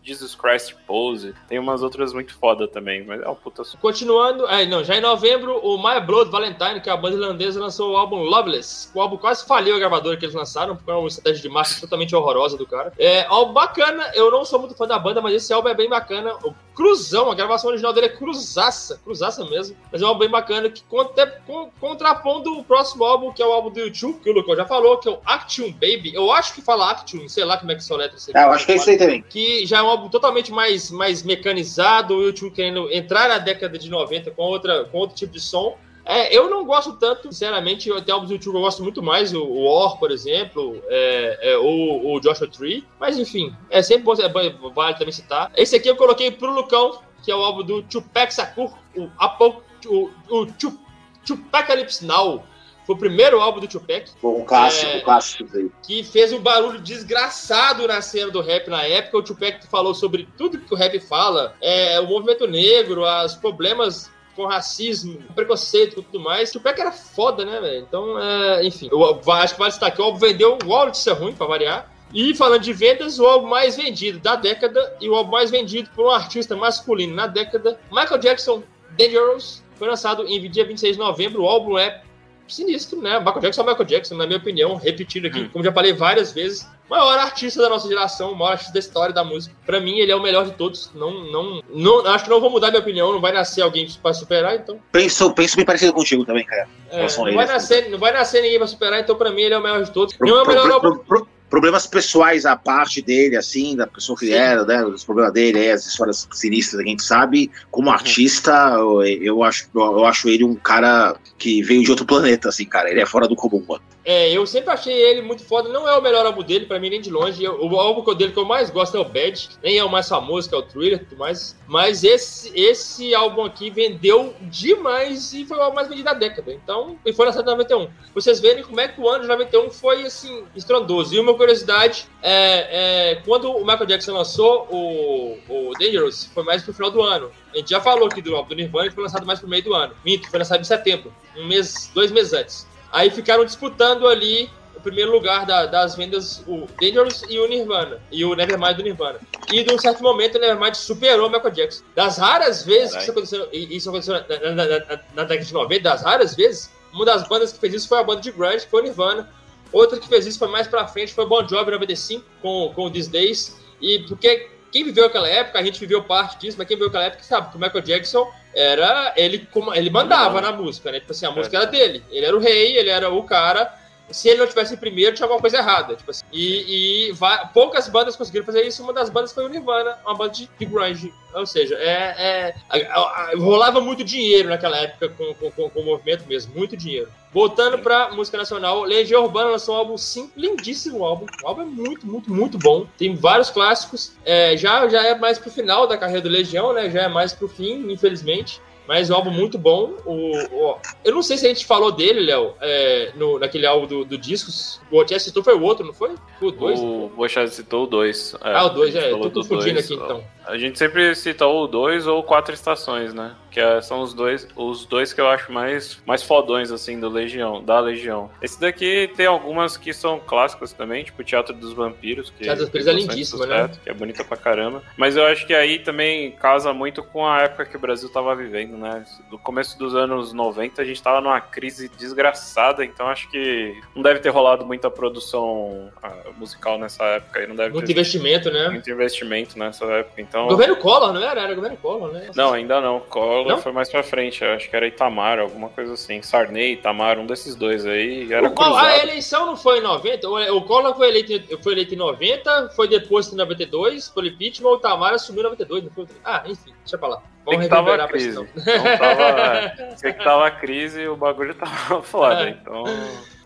Jesus, 0.03 0.35
Christ 0.35 0.75
Pose, 0.87 1.35
tem 1.49 1.59
umas 1.59 1.83
outras 1.83 2.13
muito 2.13 2.35
foda 2.35 2.69
também, 2.69 3.05
mas 3.07 3.23
é 3.23 3.29
um 3.29 3.35
puta. 3.35 3.63
Continuando, 3.81 4.47
é, 4.49 4.67
não, 4.67 4.85
já 4.85 4.97
em 4.97 5.01
novembro, 5.01 5.59
o 5.65 5.79
My 5.79 5.99
Blood 6.01 6.31
Valentine, 6.31 6.81
que 6.81 6.91
é 6.91 6.93
a 6.93 6.97
banda 6.97 7.17
irlandesa, 7.17 7.59
lançou 7.59 7.93
o 7.93 7.97
álbum 7.97 8.17
Loveless. 8.23 8.91
O 8.95 9.01
álbum 9.01 9.17
quase 9.17 9.47
faliu 9.47 9.75
a 9.75 9.79
gravadora 9.79 10.17
que 10.17 10.27
eles 10.27 10.35
lançaram, 10.35 10.77
porque 10.77 10.91
é 10.91 10.95
uma 10.95 11.09
estratégia 11.09 11.41
de 11.43 11.49
marketing 11.49 11.81
totalmente 11.81 12.15
horrorosa 12.15 12.59
do 12.59 12.67
cara. 12.67 12.93
É 12.99 13.25
álbum 13.27 13.55
bacana, 13.55 14.11
eu 14.15 14.31
não 14.31 14.45
sou 14.45 14.59
muito 14.59 14.66
fã 14.75 14.87
da 14.87 14.99
banda, 14.99 15.21
mas 15.21 15.35
esse 15.35 15.53
álbum 15.53 15.69
é 15.69 15.75
bem 15.75 15.89
bacana. 15.89 16.35
O 16.45 16.55
Cruzão, 16.75 17.31
a 17.31 17.35
gravação 17.35 17.71
original 17.71 17.93
dele 17.93 18.07
é 18.07 18.11
cruzaça, 18.11 19.01
cruzaça 19.03 19.45
mesmo. 19.47 19.77
Mas 19.91 20.03
é 20.03 20.05
um 20.05 20.09
álbum 20.09 20.21
bem 20.21 20.29
bacana 20.31 20.69
que 20.69 20.83
conta, 20.85 21.27
con- 21.47 21.71
contrapondo 21.81 22.59
o 22.59 22.65
próximo 22.65 23.05
álbum, 23.05 23.33
que 23.33 23.43
é 23.43 23.47
o 23.47 23.53
álbum 23.53 23.71
do 23.71 23.81
YouTube, 23.81 24.21
que 24.23 24.31
o 24.31 24.33
Lucão 24.35 24.55
já 24.57 24.65
falou, 24.67 24.99
que 24.99 25.09
é 25.09 25.13
o 25.13 25.19
Actium 25.25 25.71
Baby. 25.73 26.13
Eu 26.15 26.31
acho 26.33 26.55
que 26.55 26.61
fala 26.63 26.91
Actium, 26.91 27.29
sei 27.29 27.45
lá 27.45 27.57
como 27.57 27.73
é 27.73 27.75
que 27.75 27.85
soletra 27.85 28.17
esse 28.17 28.31
Ah, 28.37 28.43
eu 28.43 28.53
acho 28.53 28.67
que 28.67 28.73
é 28.73 28.77
isso 28.77 28.91
aí 28.91 28.99
também. 28.99 29.23
que 29.23 29.65
já 29.67 29.79
é 29.79 29.83
um 29.83 29.89
álbum 29.89 30.09
totalmente 30.09 30.53
mais, 30.53 30.91
mais 30.91 31.23
mecanizado, 31.23 32.15
o 32.17 32.23
YouTube 32.23 32.53
querendo 32.53 32.91
entrar 32.93 33.29
na 33.29 33.39
década 33.39 33.79
de 33.79 33.89
90 33.91 34.31
com, 34.33 34.43
outra, 34.43 34.85
com 34.85 34.99
outro 34.99 35.17
tipo 35.17 35.33
de 35.33 35.41
som. 35.41 35.77
É, 36.09 36.33
eu 36.35 36.49
não 36.49 36.65
gosto 36.65 36.93
tanto, 36.93 37.33
sinceramente, 37.33 37.91
tem 38.03 38.13
álbuns 38.15 38.29
do 38.29 38.35
YouTube 38.35 38.53
que 38.53 38.59
eu 38.59 38.63
gosto 38.63 38.83
muito 38.83 39.03
mais, 39.03 39.35
o, 39.35 39.43
o 39.43 39.65
Or, 39.67 39.99
por 39.99 40.13
exemplo, 40.13 40.81
é, 40.89 41.51
é, 41.53 41.59
ou 41.59 42.15
o 42.15 42.21
Joshua 42.21 42.47
Tree, 42.49 42.87
mas 43.01 43.19
enfim, 43.19 43.53
é 43.69 43.83
sempre 43.83 44.05
bom, 44.05 44.13
é, 44.15 44.29
vale 44.73 44.95
também 44.97 45.11
citar. 45.13 45.51
Esse 45.57 45.75
aqui 45.75 45.89
eu 45.91 45.97
coloquei 45.97 46.31
pro 46.31 46.53
Lucão, 46.53 47.01
que 47.25 47.31
é 47.33 47.35
o 47.35 47.43
álbum 47.43 47.65
do 47.65 47.83
Tupac 47.83 48.33
Shakur, 48.33 48.73
o, 48.97 49.11
Apo, 49.19 49.61
o, 49.87 50.11
o 50.31 50.47
Tup- 50.47 50.79
Tupacalypse 51.27 52.05
Now. 52.07 52.45
Foi 52.87 52.95
o 52.95 52.99
primeiro 52.99 53.41
álbum 53.41 53.59
do 53.59 53.67
Tupac. 53.67 54.09
Bom, 54.23 54.43
um 54.43 54.45
clássico, 54.45 54.93
É. 54.93 55.01
clássico 55.01 55.57
aí. 55.57 55.69
que 55.83 56.05
fez 56.05 56.33
um 56.33 56.39
barulho 56.39 56.79
desgraçado 56.81 57.85
na 57.89 58.01
cena 58.01 58.31
do 58.31 58.41
rap 58.41 58.69
na 58.69 58.85
época. 58.85 59.19
O 59.19 59.23
Tupac 59.25 59.67
falou 59.67 59.93
sobre 59.93 60.29
tudo 60.39 60.61
que 60.61 60.73
o 60.73 60.77
rap 60.77 61.01
fala, 61.01 61.57
é, 61.61 61.99
o 61.99 62.07
movimento 62.07 62.47
negro, 62.47 63.03
os 63.25 63.35
problemas 63.35 64.09
com 64.37 64.45
racismo, 64.47 65.19
preconceito 65.35 65.99
e 65.99 66.03
tudo 66.03 66.21
mais. 66.21 66.51
O 66.51 66.53
Tupac 66.55 66.81
era 66.81 66.93
foda, 66.93 67.45
né, 67.45 67.61
velho? 67.61 67.79
Então, 67.89 68.19
é, 68.23 68.65
enfim, 68.67 68.89
eu 68.93 69.05
acho 69.33 69.55
que 69.55 69.59
vale 69.59 69.71
destacar, 69.73 70.01
o 70.01 70.05
álbum 70.05 70.19
vendeu 70.19 70.59
o 70.65 70.75
álbum 70.75 70.91
de 70.93 70.99
ser 70.99 71.13
ruim, 71.13 71.33
pra 71.33 71.47
variar. 71.47 71.91
E 72.15 72.35
falando 72.35 72.63
de 72.63 72.73
vendas, 72.73 73.19
o 73.19 73.27
álbum 73.27 73.49
mais 73.49 73.77
vendido 73.77 74.21
da 74.21 74.37
década 74.37 74.97
e 75.01 75.09
o 75.09 75.15
álbum 75.15 75.33
mais 75.33 75.51
vendido 75.51 75.91
por 75.95 76.07
um 76.07 76.11
artista 76.11 76.55
masculino 76.55 77.15
na 77.15 77.27
década, 77.27 77.81
Michael 77.91 78.19
Jackson 78.21 78.63
Dangerous, 78.97 79.63
foi 79.75 79.89
lançado 79.89 80.25
em 80.27 80.49
dia 80.51 80.65
26 80.65 80.93
de 80.97 80.99
novembro. 81.03 81.43
O 81.43 81.49
álbum 81.49 81.77
é 81.77 82.03
sinistro, 82.47 83.03
né? 83.03 83.19
Michael 83.19 83.41
Jackson 83.41 83.63
é 83.63 83.67
Michael 83.67 83.85
Jackson, 83.87 84.15
na 84.15 84.27
minha 84.27 84.39
opinião, 84.39 84.77
repetindo 84.77 85.27
aqui, 85.27 85.41
Hum. 85.41 85.49
como 85.53 85.65
já 85.65 85.73
falei 85.73 85.93
várias 85.93 86.33
vezes. 86.33 86.67
Maior 86.89 87.19
artista 87.19 87.61
da 87.63 87.69
nossa 87.69 87.89
geração, 87.89 88.33
o 88.33 88.37
maior 88.39 88.53
artista 88.53 88.73
da 88.73 88.79
história 88.79 89.13
da 89.15 89.25
música. 89.25 89.55
Pra 89.67 89.81
mim, 89.81 89.99
ele 89.99 90.13
é 90.13 90.17
o 90.17 90.23
melhor 90.23 90.45
de 90.45 90.53
todos. 90.53 90.91
Não, 90.95 91.25
não, 91.25 91.61
não, 91.69 92.07
acho 92.07 92.25
que 92.25 92.31
não 92.31 92.41
vou 92.41 92.49
mudar 92.51 92.69
minha 92.71 92.81
opinião, 92.81 93.13
não 93.13 93.21
vai 93.21 93.33
nascer 93.33 93.63
alguém 93.63 93.89
pra 94.01 94.15
superar, 94.15 94.55
então. 94.55 94.79
Penso, 94.93 95.33
penso 95.33 95.57
bem 95.57 95.65
parecido 95.65 95.93
contigo 95.93 96.25
também, 96.25 96.45
cara. 96.47 96.69
É, 96.91 97.03
não, 97.03 97.25
vai 97.35 97.45
assim. 97.45 97.53
nascer, 97.53 97.91
não 97.91 97.99
vai 97.99 98.13
nascer 98.13 98.41
ninguém 98.43 98.59
pra 98.59 98.67
superar, 98.69 99.01
então 99.01 99.17
pra 99.17 99.31
mim 99.33 99.43
ele 99.43 99.55
é 99.55 99.59
o 99.59 99.63
melhor 99.63 99.83
de 99.83 99.91
todos. 99.91 100.15
Pro- 100.15 100.29
Não 100.29 100.39
é 100.39 100.43
o 100.43 100.47
melhor 100.47 100.81
pro- 100.81 100.99
pro- 101.01 101.29
problemas 101.51 101.87
pessoais 101.87 102.47
à 102.47 102.57
parte 102.57 103.03
dele, 103.03 103.37
assim, 103.37 103.75
da 103.77 103.87
pessoa 103.87 104.17
que 104.19 104.27
Sim. 104.27 104.33
era, 104.35 104.65
né? 104.65 104.85
Os 104.85 105.05
problemas 105.05 105.33
dele, 105.33 105.71
as 105.71 105.87
histórias 105.87 106.29
sinistras 106.33 106.81
que 106.83 106.87
a 106.89 106.91
gente 106.91 107.03
sabe. 107.03 107.51
Como 107.71 107.91
artista, 107.91 108.53
eu, 108.77 109.03
eu 109.05 109.43
acho, 109.43 109.69
eu 109.75 110.05
acho 110.05 110.29
ele 110.29 110.45
um 110.45 110.55
cara 110.55 111.17
que 111.39 111.63
veio 111.63 111.83
de 111.83 111.91
outro 111.91 112.07
planeta, 112.07 112.49
assim, 112.49 112.65
cara. 112.65 112.91
Ele 112.91 113.01
é 113.01 113.07
fora 113.07 113.27
do 113.27 113.35
comum, 113.37 113.65
mano. 113.69 113.83
É, 114.07 114.31
eu 114.31 114.47
sempre 114.47 114.71
achei 114.71 114.95
ele 114.95 115.21
muito 115.21 115.45
foda. 115.45 115.69
Não 115.69 115.89
é 115.89 115.99
o 115.99 116.01
melhor 116.01 116.25
álbum 116.25 116.45
dele, 116.45 116.65
pra 116.65 116.79
mim, 116.79 116.91
nem 116.91 117.01
de 117.01 117.11
longe. 117.11 117.45
O 117.49 117.77
álbum 117.77 118.15
dele 118.15 118.31
que 118.31 118.39
eu 118.39 118.45
mais 118.45 118.71
gosto 118.71 118.97
é 118.97 119.01
o 119.01 119.05
Bad. 119.05 119.49
Nem 119.61 119.79
é 119.79 119.85
o 119.85 119.91
mais 119.91 120.09
famoso, 120.09 120.49
que 120.49 120.55
é 120.55 120.59
o 120.59 120.63
Thriller 120.63 121.01
e 121.03 121.05
tudo 121.05 121.19
mais. 121.19 121.59
Mas 121.67 122.05
esse, 122.05 122.53
esse 122.55 123.13
álbum 123.17 123.45
aqui 123.45 123.69
vendeu 123.69 124.33
demais 124.43 125.33
e 125.35 125.45
foi 125.45 125.59
o 125.59 125.61
álbum 125.61 125.75
mais 125.75 125.89
vendido 125.89 126.05
da 126.05 126.15
década. 126.15 126.53
Então, 126.53 126.97
e 127.05 127.13
foi 127.13 127.27
lançado 127.27 127.49
em 127.49 127.51
91. 127.51 127.89
Vocês 128.15 128.39
verem 128.39 128.63
como 128.63 128.81
é 128.81 128.87
que 128.87 129.01
o 129.01 129.09
ano 129.09 129.23
de 129.23 129.29
91 129.29 129.71
foi, 129.71 130.05
assim, 130.07 130.45
estrondoso. 130.55 131.13
E 131.13 131.19
uma 131.19 131.35
curiosidade, 131.35 132.07
é, 132.23 133.11
é, 133.11 133.15
quando 133.25 133.51
o 133.51 133.67
Michael 133.67 133.87
Jackson 133.87 134.13
lançou 134.13 134.69
o, 134.71 135.37
o 135.49 135.73
Dangerous, 135.81 136.27
foi 136.33 136.45
mais 136.45 136.63
pro 136.63 136.73
final 136.73 136.93
do 136.93 137.03
ano. 137.03 137.33
A 137.53 137.57
gente 137.57 137.71
já 137.71 137.81
falou 137.81 138.07
aqui 138.07 138.23
do 138.23 138.37
álbum 138.37 138.51
do 138.51 138.55
Nirvana, 138.55 138.89
que 138.89 138.95
foi 138.95 139.03
lançado 139.03 139.27
mais 139.27 139.41
pro 139.41 139.49
meio 139.49 139.65
do 139.65 139.75
ano. 139.75 139.97
Minto, 140.05 140.31
foi 140.31 140.39
lançado 140.39 140.61
em 140.61 140.65
setembro. 140.65 141.13
Um 141.37 141.49
mês, 141.49 141.91
dois 141.93 142.13
meses 142.13 142.33
antes. 142.33 142.76
Aí 142.97 143.11
ficaram 143.11 143.45
disputando 143.45 144.07
ali 144.09 144.49
o 144.75 144.81
primeiro 144.81 145.11
lugar 145.13 145.45
da- 145.45 145.67
das 145.67 145.95
vendas, 145.97 146.43
o 146.47 146.67
Dangerous 146.81 147.23
e 147.29 147.39
o 147.39 147.47
Nirvana. 147.47 148.01
E 148.11 148.25
o 148.25 148.35
Nevermind 148.35 148.77
do 148.77 148.83
Nirvana. 148.83 149.21
E 149.53 149.63
de 149.63 149.73
um 149.75 149.79
certo 149.79 150.03
momento 150.03 150.37
o 150.37 150.41
Nevermind 150.41 150.75
superou 150.75 151.27
o 151.29 151.31
Michael 151.31 151.51
Jackson. 151.53 151.85
Das 151.95 152.17
raras 152.19 152.65
vezes 152.65 152.95
que 152.95 153.03
isso 153.03 153.11
aconteceu, 153.11 153.49
e 153.53 153.77
isso 153.77 153.89
aconteceu 153.91 154.15
na, 154.15 154.21
na- 154.55 154.55
na- 154.55 155.01
na- 155.15 155.25
década 155.25 155.45
de 155.45 155.53
90, 155.53 155.83
das 155.83 156.03
raras 156.03 156.35
vezes, 156.35 156.71
uma 156.93 157.05
das 157.05 157.27
bandas 157.29 157.53
que 157.53 157.59
fez 157.59 157.75
isso 157.75 157.89
foi 157.89 157.99
a 157.99 158.03
banda 158.03 158.21
de 158.23 158.31
grunge, 158.33 158.65
que 158.65 158.71
foi 158.71 158.81
o 158.81 158.85
Nirvana. 158.85 159.29
Outra 159.73 159.99
que 159.99 160.09
fez 160.09 160.25
isso 160.27 160.39
foi 160.39 160.49
mais 160.49 160.67
pra 160.67 160.87
frente, 160.87 161.13
foi 161.13 161.25
o 161.25 161.29
Bon 161.29 161.47
Jovi 161.47 161.69
em 161.71 161.73
95, 161.75 162.25
com, 162.41 162.73
com 162.75 162.87
o 162.87 162.91
These 162.91 163.11
Days. 163.11 163.57
E 163.81 163.99
porque 164.09 164.49
quem 164.77 164.85
viveu 164.85 165.07
aquela 165.07 165.27
época, 165.27 165.59
a 165.59 165.63
gente 165.63 165.81
viveu 165.81 166.03
parte 166.03 166.39
disso, 166.39 166.59
mas 166.59 166.67
quem 166.67 166.77
viveu 166.77 166.89
aquela 166.89 167.05
época 167.05 167.23
sabe 167.23 167.51
que 167.51 167.57
o 167.57 167.61
Michael 167.61 167.83
Jackson 167.83 168.31
era. 168.55 169.15
Ele, 169.17 169.49
ele 169.75 169.89
mandava 169.89 170.39
na 170.41 170.53
música, 170.53 170.93
né? 170.93 171.01
Tipo 171.01 171.13
assim, 171.13 171.25
a 171.25 171.31
música 171.31 171.57
era 171.57 171.67
dele. 171.67 172.05
Ele 172.11 172.27
era 172.27 172.37
o 172.37 172.41
rei, 172.41 172.77
ele 172.77 172.91
era 172.91 173.09
o 173.11 173.23
cara. 173.23 173.73
Se 174.11 174.29
ele 174.29 174.39
não 174.41 174.47
tivesse 174.47 174.75
em 174.75 174.77
primeiro, 174.77 175.15
tinha 175.15 175.25
alguma 175.25 175.41
coisa 175.41 175.59
errada. 175.59 175.97
Tipo 175.97 176.11
assim. 176.11 176.25
E, 176.33 177.09
e 177.09 177.13
va- 177.13 177.47
poucas 177.53 177.89
bandas 177.89 178.15
conseguiram 178.17 178.47
fazer 178.47 178.63
isso. 178.67 178.83
Uma 178.83 178.93
das 178.93 179.11
bandas 179.11 179.33
foi 179.33 179.45
o 179.45 179.49
Nirvana, 179.49 179.99
uma 180.05 180.15
banda 180.15 180.33
de, 180.33 180.49
de 180.59 180.65
grunge. 180.65 181.13
Ou 181.35 181.45
seja, 181.45 181.75
é, 181.77 182.15
é- 182.19 182.55
a- 182.71 182.77
a- 183.01 183.01
a- 183.01 183.33
rolava 183.37 183.81
muito 183.81 184.03
dinheiro 184.05 184.49
naquela 184.49 184.77
época 184.79 185.09
com, 185.11 185.35
com, 185.35 185.51
com- 185.51 185.71
com 185.71 185.81
o 185.81 185.85
movimento 185.85 186.25
mesmo, 186.27 186.55
muito 186.55 186.77
dinheiro. 186.77 187.09
Voltando 187.33 187.79
pra 187.81 188.11
música 188.13 188.39
nacional, 188.39 188.83
Legião 188.85 189.25
Urbana 189.25 189.51
lançou 189.51 189.75
um 189.75 189.79
álbum 189.79 189.99
sim, 189.99 190.31
lindíssimo 190.35 191.05
álbum. 191.05 191.27
O 191.43 191.47
álbum 191.49 191.63
é 191.63 191.65
muito, 191.67 192.07
muito, 192.07 192.33
muito 192.33 192.57
bom. 192.59 192.87
Tem 192.97 193.15
vários 193.15 193.51
clássicos. 193.51 194.13
É, 194.25 194.57
já, 194.57 194.89
já 194.89 195.05
é 195.05 195.15
mais 195.15 195.39
pro 195.39 195.51
final 195.51 195.87
da 195.87 195.99
carreira 195.99 196.23
do 196.23 196.29
Legião, 196.31 196.73
né? 196.73 196.89
Já 196.89 197.03
é 197.03 197.09
mais 197.09 197.35
pro 197.35 197.49
fim, 197.49 197.91
infelizmente. 197.93 198.63
Mas 198.87 199.11
o 199.11 199.15
álbum 199.15 199.31
muito 199.31 199.59
bom. 199.59 199.95
O, 200.05 200.37
o- 200.37 200.77
eu 201.05 201.13
não 201.15 201.23
sei 201.23 201.37
se 201.37 201.47
a 201.47 201.49
gente 201.49 201.67
falou 201.67 201.91
dele, 201.91 202.21
Léo, 202.21 202.55
é, 202.61 203.13
no, 203.17 203.39
naquele 203.39 203.67
álbum 203.67 203.87
do, 203.87 204.05
do 204.05 204.17
Discos. 204.19 204.81
O 204.91 204.99
Otier 204.99 205.21
citou 205.21 205.43
foi 205.43 205.55
o 205.55 205.63
outro, 205.63 205.85
não 205.85 205.93
foi? 205.93 206.15
O 206.41 206.51
dois? 206.51 206.79
O 206.81 207.11
Bochad 207.17 207.49
citou 207.49 207.85
o 207.85 207.87
2. 207.87 208.37
ah, 208.41 208.65
o 208.67 208.69
dois, 208.71 208.95
é. 208.95 209.11
Tô 209.11 209.31
confundindo 209.31 209.79
aqui 209.81 209.95
então. 209.95 210.25
A 210.47 210.57
gente 210.57 210.79
sempre 210.79 211.15
cita 211.15 211.45
ou 211.47 211.67
2 211.67 212.07
ou 212.07 212.23
quatro 212.23 212.55
estações, 212.55 213.13
né? 213.13 213.35
Que 213.51 213.61
é- 213.61 213.81
são 213.81 214.01
os 214.03 214.13
dois, 214.15 214.47
os 214.55 214.85
dois 214.87 215.13
que 215.13 215.21
eu 215.21 215.29
acho 215.29 215.51
mais, 215.51 216.01
mais 216.07 216.23
fodões, 216.23 216.71
assim, 216.71 217.01
do 217.01 217.09
Legião, 217.09 217.63
da 217.65 217.81
Legião. 217.81 218.31
Esse 218.41 218.61
daqui 218.61 219.11
tem 219.17 219.27
algumas 219.27 219.77
que 219.77 219.93
são 219.93 220.21
clássicas 220.21 220.73
também, 220.73 221.05
tipo 221.05 221.23
o 221.23 221.25
Teatro 221.25 221.55
dos 221.55 221.73
Vampiros. 221.73 222.31
Que 222.31 222.45
Teatro 222.45 222.65
dos 222.65 222.67
Vampiros 222.67 222.87
é 222.87 222.93
lindíssimo, 222.93 223.47
né? 223.47 223.63
sucesso, 223.63 223.81
Que 223.81 223.91
é 223.91 223.95
bonita 223.95 224.23
pra 224.25 224.37
caramba. 224.37 224.83
Mas 224.97 225.17
eu 225.17 225.25
acho 225.27 225.47
que 225.47 225.55
aí 225.55 225.79
também 225.79 226.33
casa 226.33 226.73
muito 226.73 227.03
com 227.03 227.27
a 227.27 227.43
época 227.43 227.65
que 227.65 227.77
o 227.77 227.81
Brasil 227.81 228.09
tava 228.11 228.35
vivendo, 228.37 228.77
né? 228.77 229.05
Do 229.31 229.39
começo 229.39 229.79
dos 229.79 229.95
anos 229.95 230.33
90, 230.33 230.81
a 230.83 230.85
gente 230.85 231.03
tava 231.03 231.21
numa 231.21 231.41
crise 231.41 231.89
desgraçada, 231.89 232.85
então 232.85 233.09
acho 233.09 233.29
que 233.31 233.75
não 233.95 234.03
deve 234.03 234.21
ter 234.21 234.29
rolado 234.29 234.65
muita 234.67 234.91
produção 234.91 235.91
ah, 236.03 236.15
musical 236.37 236.79
nessa 236.79 237.03
época 237.05 237.41
aí, 237.41 237.47
não 237.47 237.57
deve 237.57 237.73
Muito 237.73 237.87
ter 237.87 237.93
investimento, 237.93 238.51
né? 238.51 238.69
muito 238.69 238.91
investimento 238.91 239.59
nessa 239.59 239.85
época, 239.87 240.21
então... 240.21 240.36
Governo 240.45 240.77
Collor, 240.77 241.13
não 241.13 241.23
era? 241.23 241.41
Era 241.43 241.55
governo 241.55 241.77
Collor, 241.79 242.13
né? 242.13 242.31
Não, 242.37 242.53
ainda 242.53 242.81
não. 242.81 243.01
Collor 243.01 243.47
Não? 243.49 243.59
foi 243.59 243.73
mais 243.73 243.89
pra 243.89 244.03
frente. 244.03 244.45
Acho 244.45 244.69
que 244.69 244.77
era 244.77 244.87
Itamar, 244.87 245.39
alguma 245.39 245.69
coisa 245.71 245.95
assim. 245.95 246.21
Sarney, 246.23 246.75
Itamar, 246.75 247.19
um 247.19 247.27
desses 247.27 247.55
dois 247.57 247.87
aí. 247.87 248.33
Era 248.33 248.47
O 248.49 248.53
Collor- 248.53 248.79
a 248.79 248.99
eleição 248.99 249.47
não 249.47 249.57
foi 249.57 249.79
em 249.79 249.83
90? 249.83 250.29
O 250.29 250.63
Collor 250.63 250.95
foi 250.95 251.09
eleito, 251.09 251.33
em- 251.33 251.63
foi 251.63 251.73
eleito 251.73 251.95
em 251.95 251.99
90, 251.99 252.71
foi 252.77 252.89
deposto 252.89 253.35
em 253.35 253.39
92, 253.39 254.09
pelo 254.11 254.27
impeachment, 254.27 254.69
o 254.71 254.79
Tamar 254.79 255.15
assumiu 255.15 255.41
em 255.41 255.45
92, 255.45 255.85
não 255.85 255.91
foi? 255.91 256.07
Ah, 256.25 256.43
enfim, 256.47 256.73
deixa 256.85 256.99
pra 256.99 257.09
lá. 257.09 257.23
Vamos 257.45 257.63
que 257.63 257.69
tava 257.69 257.95
a 257.95 258.09
crise. 258.09 258.35
não. 258.35 258.43
Então 258.45 258.65
tava, 258.99 259.73
sei 259.97 260.13
que 260.13 260.25
tava 260.25 260.47
a 260.47 260.51
crise 260.51 261.03
e 261.03 261.09
o 261.09 261.17
bagulho 261.17 261.55
tava 261.55 262.03
foda. 262.03 262.49
É. 262.49 262.51
Então. 262.51 262.85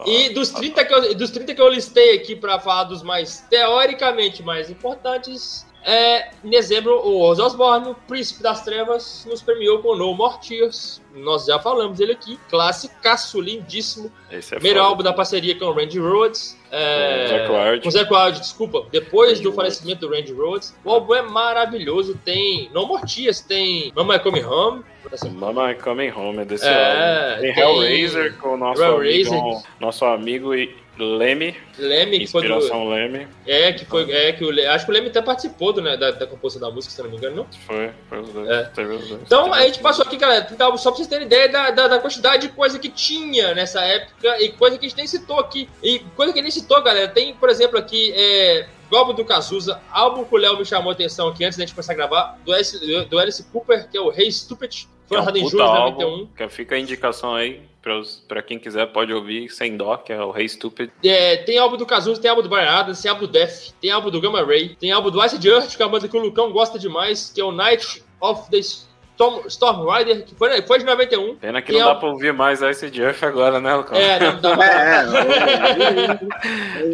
E 0.06 0.30
dos 0.30 0.48
30, 0.50 0.82
que 0.86 0.94
eu, 0.94 1.14
dos 1.14 1.30
30 1.30 1.54
que 1.54 1.60
eu 1.60 1.68
listei 1.68 2.16
aqui 2.16 2.34
pra 2.34 2.58
falar 2.58 2.84
dos 2.84 3.02
mais 3.02 3.40
teoricamente 3.50 4.42
mais 4.42 4.70
importantes, 4.70 5.66
é, 5.84 6.30
em 6.44 6.50
dezembro, 6.50 6.94
o 7.06 7.20
Ozzy 7.22 7.40
Osbourne, 7.40 7.88
o 7.88 7.94
Príncipe 7.94 8.42
das 8.42 8.62
Trevas, 8.62 9.26
nos 9.28 9.40
premiou 9.42 9.78
com 9.80 9.96
No 9.96 10.14
More 10.14 10.36
Tears. 10.40 11.00
Nós 11.14 11.46
já 11.46 11.58
falamos 11.58 11.98
dele 11.98 12.12
aqui, 12.12 12.38
classicaço, 12.48 13.40
lindíssimo. 13.40 14.12
Esse 14.30 14.54
é 14.54 14.58
Primeiro 14.58 14.80
álbum 14.80 15.02
da 15.02 15.12
parceria 15.12 15.58
com 15.58 15.64
o 15.64 15.72
Randy 15.72 15.98
Rhodes. 15.98 16.56
É. 16.70 17.46
Com 17.82 17.88
o 17.88 17.90
Zac 17.90 18.12
Wild, 18.12 18.38
desculpa. 18.40 18.86
Depois 18.92 19.32
Randy 19.32 19.42
do 19.42 19.52
falecimento 19.52 20.06
do 20.06 20.14
Randy 20.14 20.32
Rhodes. 20.32 20.74
O 20.84 20.90
álbum 20.90 21.14
é 21.14 21.22
maravilhoso. 21.22 22.16
Tem 22.24 22.70
No 22.72 22.86
More 22.86 23.02
Tears, 23.06 23.40
tem 23.40 23.92
Mama 23.96 24.18
Come 24.18 24.44
Home. 24.44 24.84
Mama 25.32 25.74
Coming 25.74 26.10
Home 26.10 26.38
é 26.38 26.44
desse 26.44 26.66
É, 26.66 27.30
álbum. 27.30 27.40
Tem 27.42 27.54
tem 27.54 27.62
Hellraiser 27.64 28.36
com 28.36 28.54
o 28.54 28.56
nosso 28.56 28.82
Hellraiser. 28.82 29.32
amigo, 29.32 29.62
nosso 29.80 30.04
amigo 30.04 30.54
e 30.54 30.72
Leme, 30.98 31.56
Leme, 31.78 32.18
que 32.20 32.26
foi 32.26 32.42
do, 32.42 32.54
inspiração 32.54 32.88
Leme. 32.88 33.26
É, 33.46 33.72
que 33.72 33.84
foi. 33.84 34.10
É, 34.10 34.32
que 34.32 34.44
o, 34.44 34.70
acho 34.70 34.84
que 34.84 34.90
o 34.90 34.94
Leme 34.94 35.08
até 35.08 35.22
participou 35.22 35.72
do, 35.72 35.80
né, 35.80 35.96
da, 35.96 36.10
da 36.10 36.26
composição 36.26 36.68
da 36.68 36.74
música, 36.74 36.94
se 36.94 37.02
não 37.02 37.10
me 37.10 37.16
engano, 37.16 37.36
não? 37.36 37.46
Foi, 37.66 37.90
foi 38.08 38.20
os 38.20 38.28
dois. 38.30 38.48
É. 38.48 38.64
Teve 38.64 38.94
os 38.94 39.08
dois. 39.08 39.22
Então 39.22 39.52
a 39.52 39.62
gente 39.62 39.78
passou 39.78 40.04
aqui, 40.04 40.16
galera, 40.16 40.46
só 40.48 40.56
pra 40.56 40.76
vocês 40.76 41.08
terem 41.08 41.26
ideia 41.26 41.48
da, 41.48 41.70
da, 41.70 41.88
da 41.88 41.98
quantidade 41.98 42.48
de 42.48 42.52
coisa 42.54 42.78
que 42.78 42.88
tinha 42.88 43.54
nessa 43.54 43.80
época 43.82 44.42
e 44.42 44.50
coisa 44.50 44.76
que 44.78 44.86
a 44.86 44.88
gente 44.88 44.98
nem 44.98 45.06
citou 45.06 45.38
aqui. 45.38 45.68
E 45.82 46.00
coisa 46.16 46.32
que 46.32 46.42
nem 46.42 46.50
citou, 46.50 46.82
galera, 46.82 47.08
tem, 47.08 47.34
por 47.34 47.48
exemplo, 47.48 47.78
aqui, 47.78 48.12
é, 48.14 48.66
álbum 48.96 49.14
do 49.14 49.24
Cazuza, 49.24 49.80
álbum 49.90 50.24
que 50.24 50.34
o 50.34 50.38
Léo 50.38 50.58
me 50.58 50.64
chamou 50.64 50.90
a 50.90 50.94
atenção 50.94 51.28
aqui 51.28 51.44
antes 51.44 51.56
da 51.56 51.64
gente 51.64 51.74
começar 51.74 51.92
a 51.92 51.96
gravar, 51.96 52.38
do, 52.44 52.54
S, 52.54 52.78
do, 53.06 53.18
Alice 53.18 53.42
Cooper, 53.44 53.88
que 53.88 53.96
é 53.96 54.00
o 54.00 54.12
Hey 54.12 54.30
Stupid, 54.30 54.86
foi 55.10 55.10
Que 55.10 55.16
é 55.16 55.16
um 55.16 55.20
lançado 55.20 55.38
em 55.38 55.48
julho 55.48 55.64
de 55.64 55.70
álbum, 55.78 56.00
91. 56.00 56.26
que 56.36 56.48
fica 56.48 56.74
a 56.74 56.78
indicação 56.78 57.34
aí 57.34 57.60
pra, 57.82 58.00
pra 58.28 58.42
quem 58.42 58.58
quiser 58.58 58.86
pode 58.86 59.12
ouvir 59.12 59.48
sem 59.50 59.76
dó, 59.76 59.96
que 59.96 60.12
é 60.12 60.22
o 60.22 60.30
Rei 60.30 60.48
Stupid. 60.48 60.90
É, 61.04 61.36
tem 61.38 61.58
álbum 61.58 61.76
do 61.76 61.86
Cazuza, 61.86 62.20
tem 62.20 62.30
álbum 62.30 62.42
do 62.42 62.48
Brian 62.48 62.68
Adams, 62.68 63.00
tem 63.02 63.10
álbum 63.10 63.26
do 63.26 63.32
Def, 63.32 63.70
tem 63.80 63.90
álbum 63.90 64.10
do 64.10 64.20
Gamma 64.20 64.44
Ray, 64.44 64.76
tem 64.78 64.92
álbum 64.92 65.10
do 65.10 65.24
Ice 65.24 65.36
Earth, 65.48 65.76
que 65.76 65.82
é 65.82 65.86
uma 65.86 65.92
banda 65.92 66.08
que 66.08 66.16
o 66.16 66.20
Lucão 66.20 66.52
gosta 66.52 66.78
demais, 66.78 67.30
que 67.34 67.40
é 67.40 67.44
o 67.44 67.52
Night 67.52 68.02
of 68.20 68.50
the 68.50 68.58
Storm, 68.58 69.46
Storm 69.48 69.86
Rider, 69.90 70.24
que 70.24 70.34
foi, 70.34 70.62
foi 70.62 70.78
de 70.78 70.84
91. 70.86 71.36
Pena 71.36 71.60
que 71.60 71.72
Tem 71.72 71.78
não 71.80 71.88
dá 71.88 71.92
al- 71.94 72.00
pra 72.00 72.08
ouvir 72.08 72.32
mais 72.32 72.62
Ice 72.62 72.88
Jeff 72.90 73.22
agora, 73.24 73.60
né, 73.60 73.74
Lucão? 73.74 73.96
É, 73.98 74.18
não, 74.18 74.40
não, 74.40 74.54
É, 74.62 75.04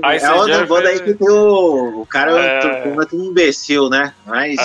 Aí 0.03 0.17
é, 0.17 0.21
você 0.21 0.27
é 0.27 0.33
outra 0.33 0.55
já 0.55 0.67
banda 0.67 0.89
aí 0.89 1.01
que 1.01 1.15
tem 1.15 1.31
o, 1.31 2.01
o 2.03 2.07
cara 2.07 2.33
É. 2.41 2.89
é 2.89 2.95
um 3.15 3.25
imbecil, 3.27 3.89
né? 3.89 4.13
Mas 4.27 4.57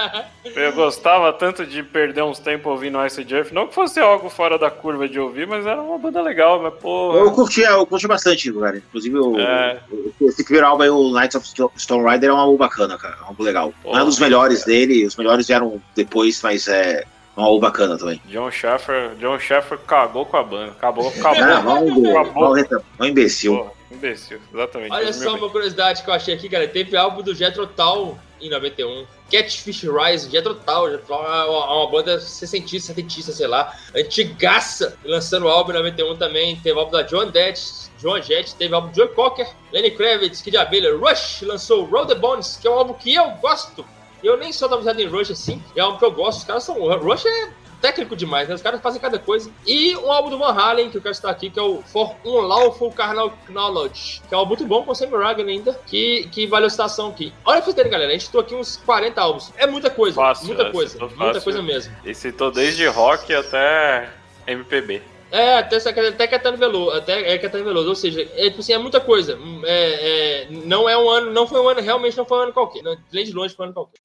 Eu 0.44 0.72
gostava 0.72 1.32
tanto 1.32 1.66
de 1.66 1.82
perder 1.82 2.22
uns 2.22 2.38
tempos 2.38 2.72
ouvindo 2.72 3.04
Ice 3.04 3.22
Jeff. 3.24 3.52
Não 3.52 3.66
que 3.66 3.74
fosse 3.74 4.00
algo 4.00 4.30
fora 4.30 4.58
da 4.58 4.70
curva 4.70 5.06
de 5.08 5.20
ouvir, 5.20 5.46
mas 5.46 5.66
era 5.66 5.80
uma 5.80 5.98
banda 5.98 6.22
legal, 6.22 6.62
mas 6.62 6.72
pô. 6.74 7.14
Eu 7.14 7.30
curti, 7.32 7.60
eu 7.60 7.86
curti 7.86 8.08
bastante, 8.08 8.52
cara. 8.52 8.78
Inclusive, 8.78 9.18
o, 9.18 9.38
é. 9.38 9.80
esse 10.22 10.42
primeiro 10.42 10.66
álbum 10.66 10.82
aí, 10.82 10.90
o 10.90 11.12
Knights 11.12 11.34
of 11.34 11.72
Stone 11.78 12.10
Rider, 12.10 12.30
é 12.30 12.32
um 12.32 12.36
álbum 12.36 12.56
bacana, 12.56 12.96
cara. 12.96 13.16
É 13.20 13.24
um 13.24 13.26
álbum 13.26 13.42
legal. 13.42 13.74
Pô, 13.82 13.92
Não 13.92 13.98
é 13.98 14.02
um 14.02 14.06
dos 14.06 14.18
melhores 14.18 14.60
cara. 14.60 14.72
dele, 14.72 15.04
os 15.04 15.16
melhores 15.16 15.46
vieram 15.46 15.80
depois, 15.94 16.40
mas 16.42 16.66
é. 16.68 17.04
Um 17.36 17.42
álbum 17.42 17.60
bacana 17.60 17.96
também. 17.96 18.20
John 18.26 18.50
Schaffer, 18.50 19.14
John 19.14 19.38
Schaffer 19.38 19.78
cagou 19.78 20.26
com 20.26 20.36
a 20.36 20.42
banda. 20.42 20.72
Acabou, 20.72 21.08
acabou. 21.08 21.42
Ah, 21.42 21.60
vamos, 21.60 22.68
um 22.98 23.04
imbecil. 23.04 23.56
Pô, 23.56 23.94
imbecil, 23.94 24.40
exatamente. 24.52 24.92
Olha 24.92 25.12
só 25.12 25.36
uma 25.36 25.48
curiosidade 25.48 26.02
que 26.02 26.10
eu 26.10 26.14
achei 26.14 26.34
aqui, 26.34 26.48
cara. 26.48 26.66
Teve 26.66 26.96
álbum 26.96 27.22
do 27.22 27.34
Jethro 27.34 27.66
Tull 27.68 28.18
em 28.40 28.50
91. 28.50 29.06
Catfish 29.30 29.84
Rise, 29.84 30.30
Jethro 30.30 30.54
Tull, 30.54 30.90
Jethro 30.90 31.06
Tull 31.06 31.26
é 31.26 31.44
uma 31.46 31.90
banda 31.90 32.20
sessentista, 32.20 32.88
setentista, 32.88 33.32
sei 33.32 33.46
lá, 33.46 33.76
antigaça, 33.94 34.96
lançando 35.04 35.46
o 35.46 35.48
álbum 35.48 35.72
em 35.72 35.76
91 35.76 36.16
também. 36.16 36.56
Teve 36.56 36.76
o 36.76 36.80
álbum 36.80 36.92
da 36.92 37.02
John 37.02 37.30
Jett, 37.32 37.90
John 38.00 38.20
Jett, 38.20 38.54
teve 38.56 38.72
o 38.72 38.76
álbum 38.76 38.94
Joe 38.94 39.08
Cocker, 39.08 39.48
Lenny 39.72 39.90
Kravitz, 39.92 40.42
Kid 40.42 40.56
Abelha, 40.56 40.96
Rush 40.96 41.42
lançou 41.42 41.84
Roll 41.84 42.06
the 42.06 42.14
Bones, 42.14 42.56
que 42.56 42.66
é 42.66 42.70
um 42.70 42.74
álbum 42.74 42.94
que 42.94 43.14
eu 43.14 43.30
gosto. 43.42 43.84
Eu 44.22 44.36
nem 44.36 44.52
sou 44.52 44.68
da 44.68 44.76
amizade 44.76 45.02
em 45.02 45.06
Rush 45.06 45.30
assim, 45.30 45.62
é 45.74 45.82
um 45.82 45.86
álbum 45.86 45.98
que 45.98 46.04
eu 46.04 46.12
gosto. 46.12 46.38
Os 46.40 46.44
caras 46.44 46.64
são. 46.64 46.76
Rush 46.78 47.26
é 47.26 47.59
técnico 47.80 48.14
demais, 48.14 48.48
né? 48.48 48.54
Os 48.54 48.62
caras 48.62 48.80
fazem 48.80 49.00
cada 49.00 49.18
coisa. 49.18 49.50
E 49.66 49.96
um 49.96 50.12
álbum 50.12 50.30
do 50.30 50.38
Van 50.38 50.52
Halen, 50.52 50.90
que 50.90 50.98
eu 50.98 51.02
quero 51.02 51.14
citar 51.14 51.30
aqui, 51.30 51.50
que 51.50 51.58
é 51.58 51.62
o 51.62 51.82
For 51.82 52.14
Unlawful 52.24 52.92
Carnal 52.92 53.32
Knowledge, 53.48 54.22
que 54.28 54.34
é 54.34 54.36
um 54.36 54.40
álbum 54.40 54.50
muito 54.50 54.66
bom 54.66 54.84
com 54.84 54.92
o 54.92 54.94
Sam 54.94 55.08
Ragan 55.10 55.46
ainda, 55.46 55.78
que, 55.86 56.28
que 56.30 56.46
vale 56.46 56.66
a 56.66 56.70
citação 56.70 57.08
aqui. 57.08 57.32
Olha 57.44 57.56
pra 57.56 57.64
vocês 57.64 57.74
terem, 57.74 57.90
galera, 57.90 58.10
a 58.10 58.12
gente 58.12 58.26
citou 58.26 58.40
aqui 58.40 58.54
uns 58.54 58.76
40 58.76 59.20
álbuns. 59.20 59.52
É 59.56 59.66
muita 59.66 59.90
coisa, 59.90 60.16
fácil, 60.16 60.46
muita 60.46 60.64
é, 60.64 60.70
coisa, 60.70 60.98
muita 61.16 61.40
coisa 61.40 61.62
mesmo. 61.62 61.94
E 62.04 62.14
citou 62.14 62.50
desde 62.50 62.86
rock 62.86 63.32
até 63.34 64.10
MPB. 64.46 65.02
É, 65.32 65.58
até, 65.58 65.76
até 65.76 66.26
Caetano 66.26 66.56
Veloso, 66.56 66.96
até 66.96 67.32
é 67.32 67.38
Caetano 67.38 67.64
Veloso, 67.64 67.88
ou 67.88 67.94
seja, 67.94 68.28
é, 68.34 68.48
tipo 68.48 68.60
assim, 68.60 68.72
é 68.72 68.78
muita 68.78 69.00
coisa. 69.00 69.38
É, 69.64 70.42
é, 70.42 70.48
não 70.50 70.88
é 70.88 70.98
um 70.98 71.08
ano, 71.08 71.30
não 71.30 71.46
foi 71.46 71.60
um 71.60 71.68
ano, 71.68 71.80
realmente 71.80 72.16
não 72.16 72.24
foi 72.24 72.38
um 72.38 72.42
ano 72.42 72.52
qualquer. 72.52 72.82
Nem 73.12 73.24
de 73.24 73.32
longe 73.32 73.54
foi 73.54 73.66
um 73.66 73.68
ano 73.68 73.74
qualquer. 73.74 74.00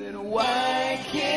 then 0.00 0.14
why 0.30 0.98
can't 1.12 1.33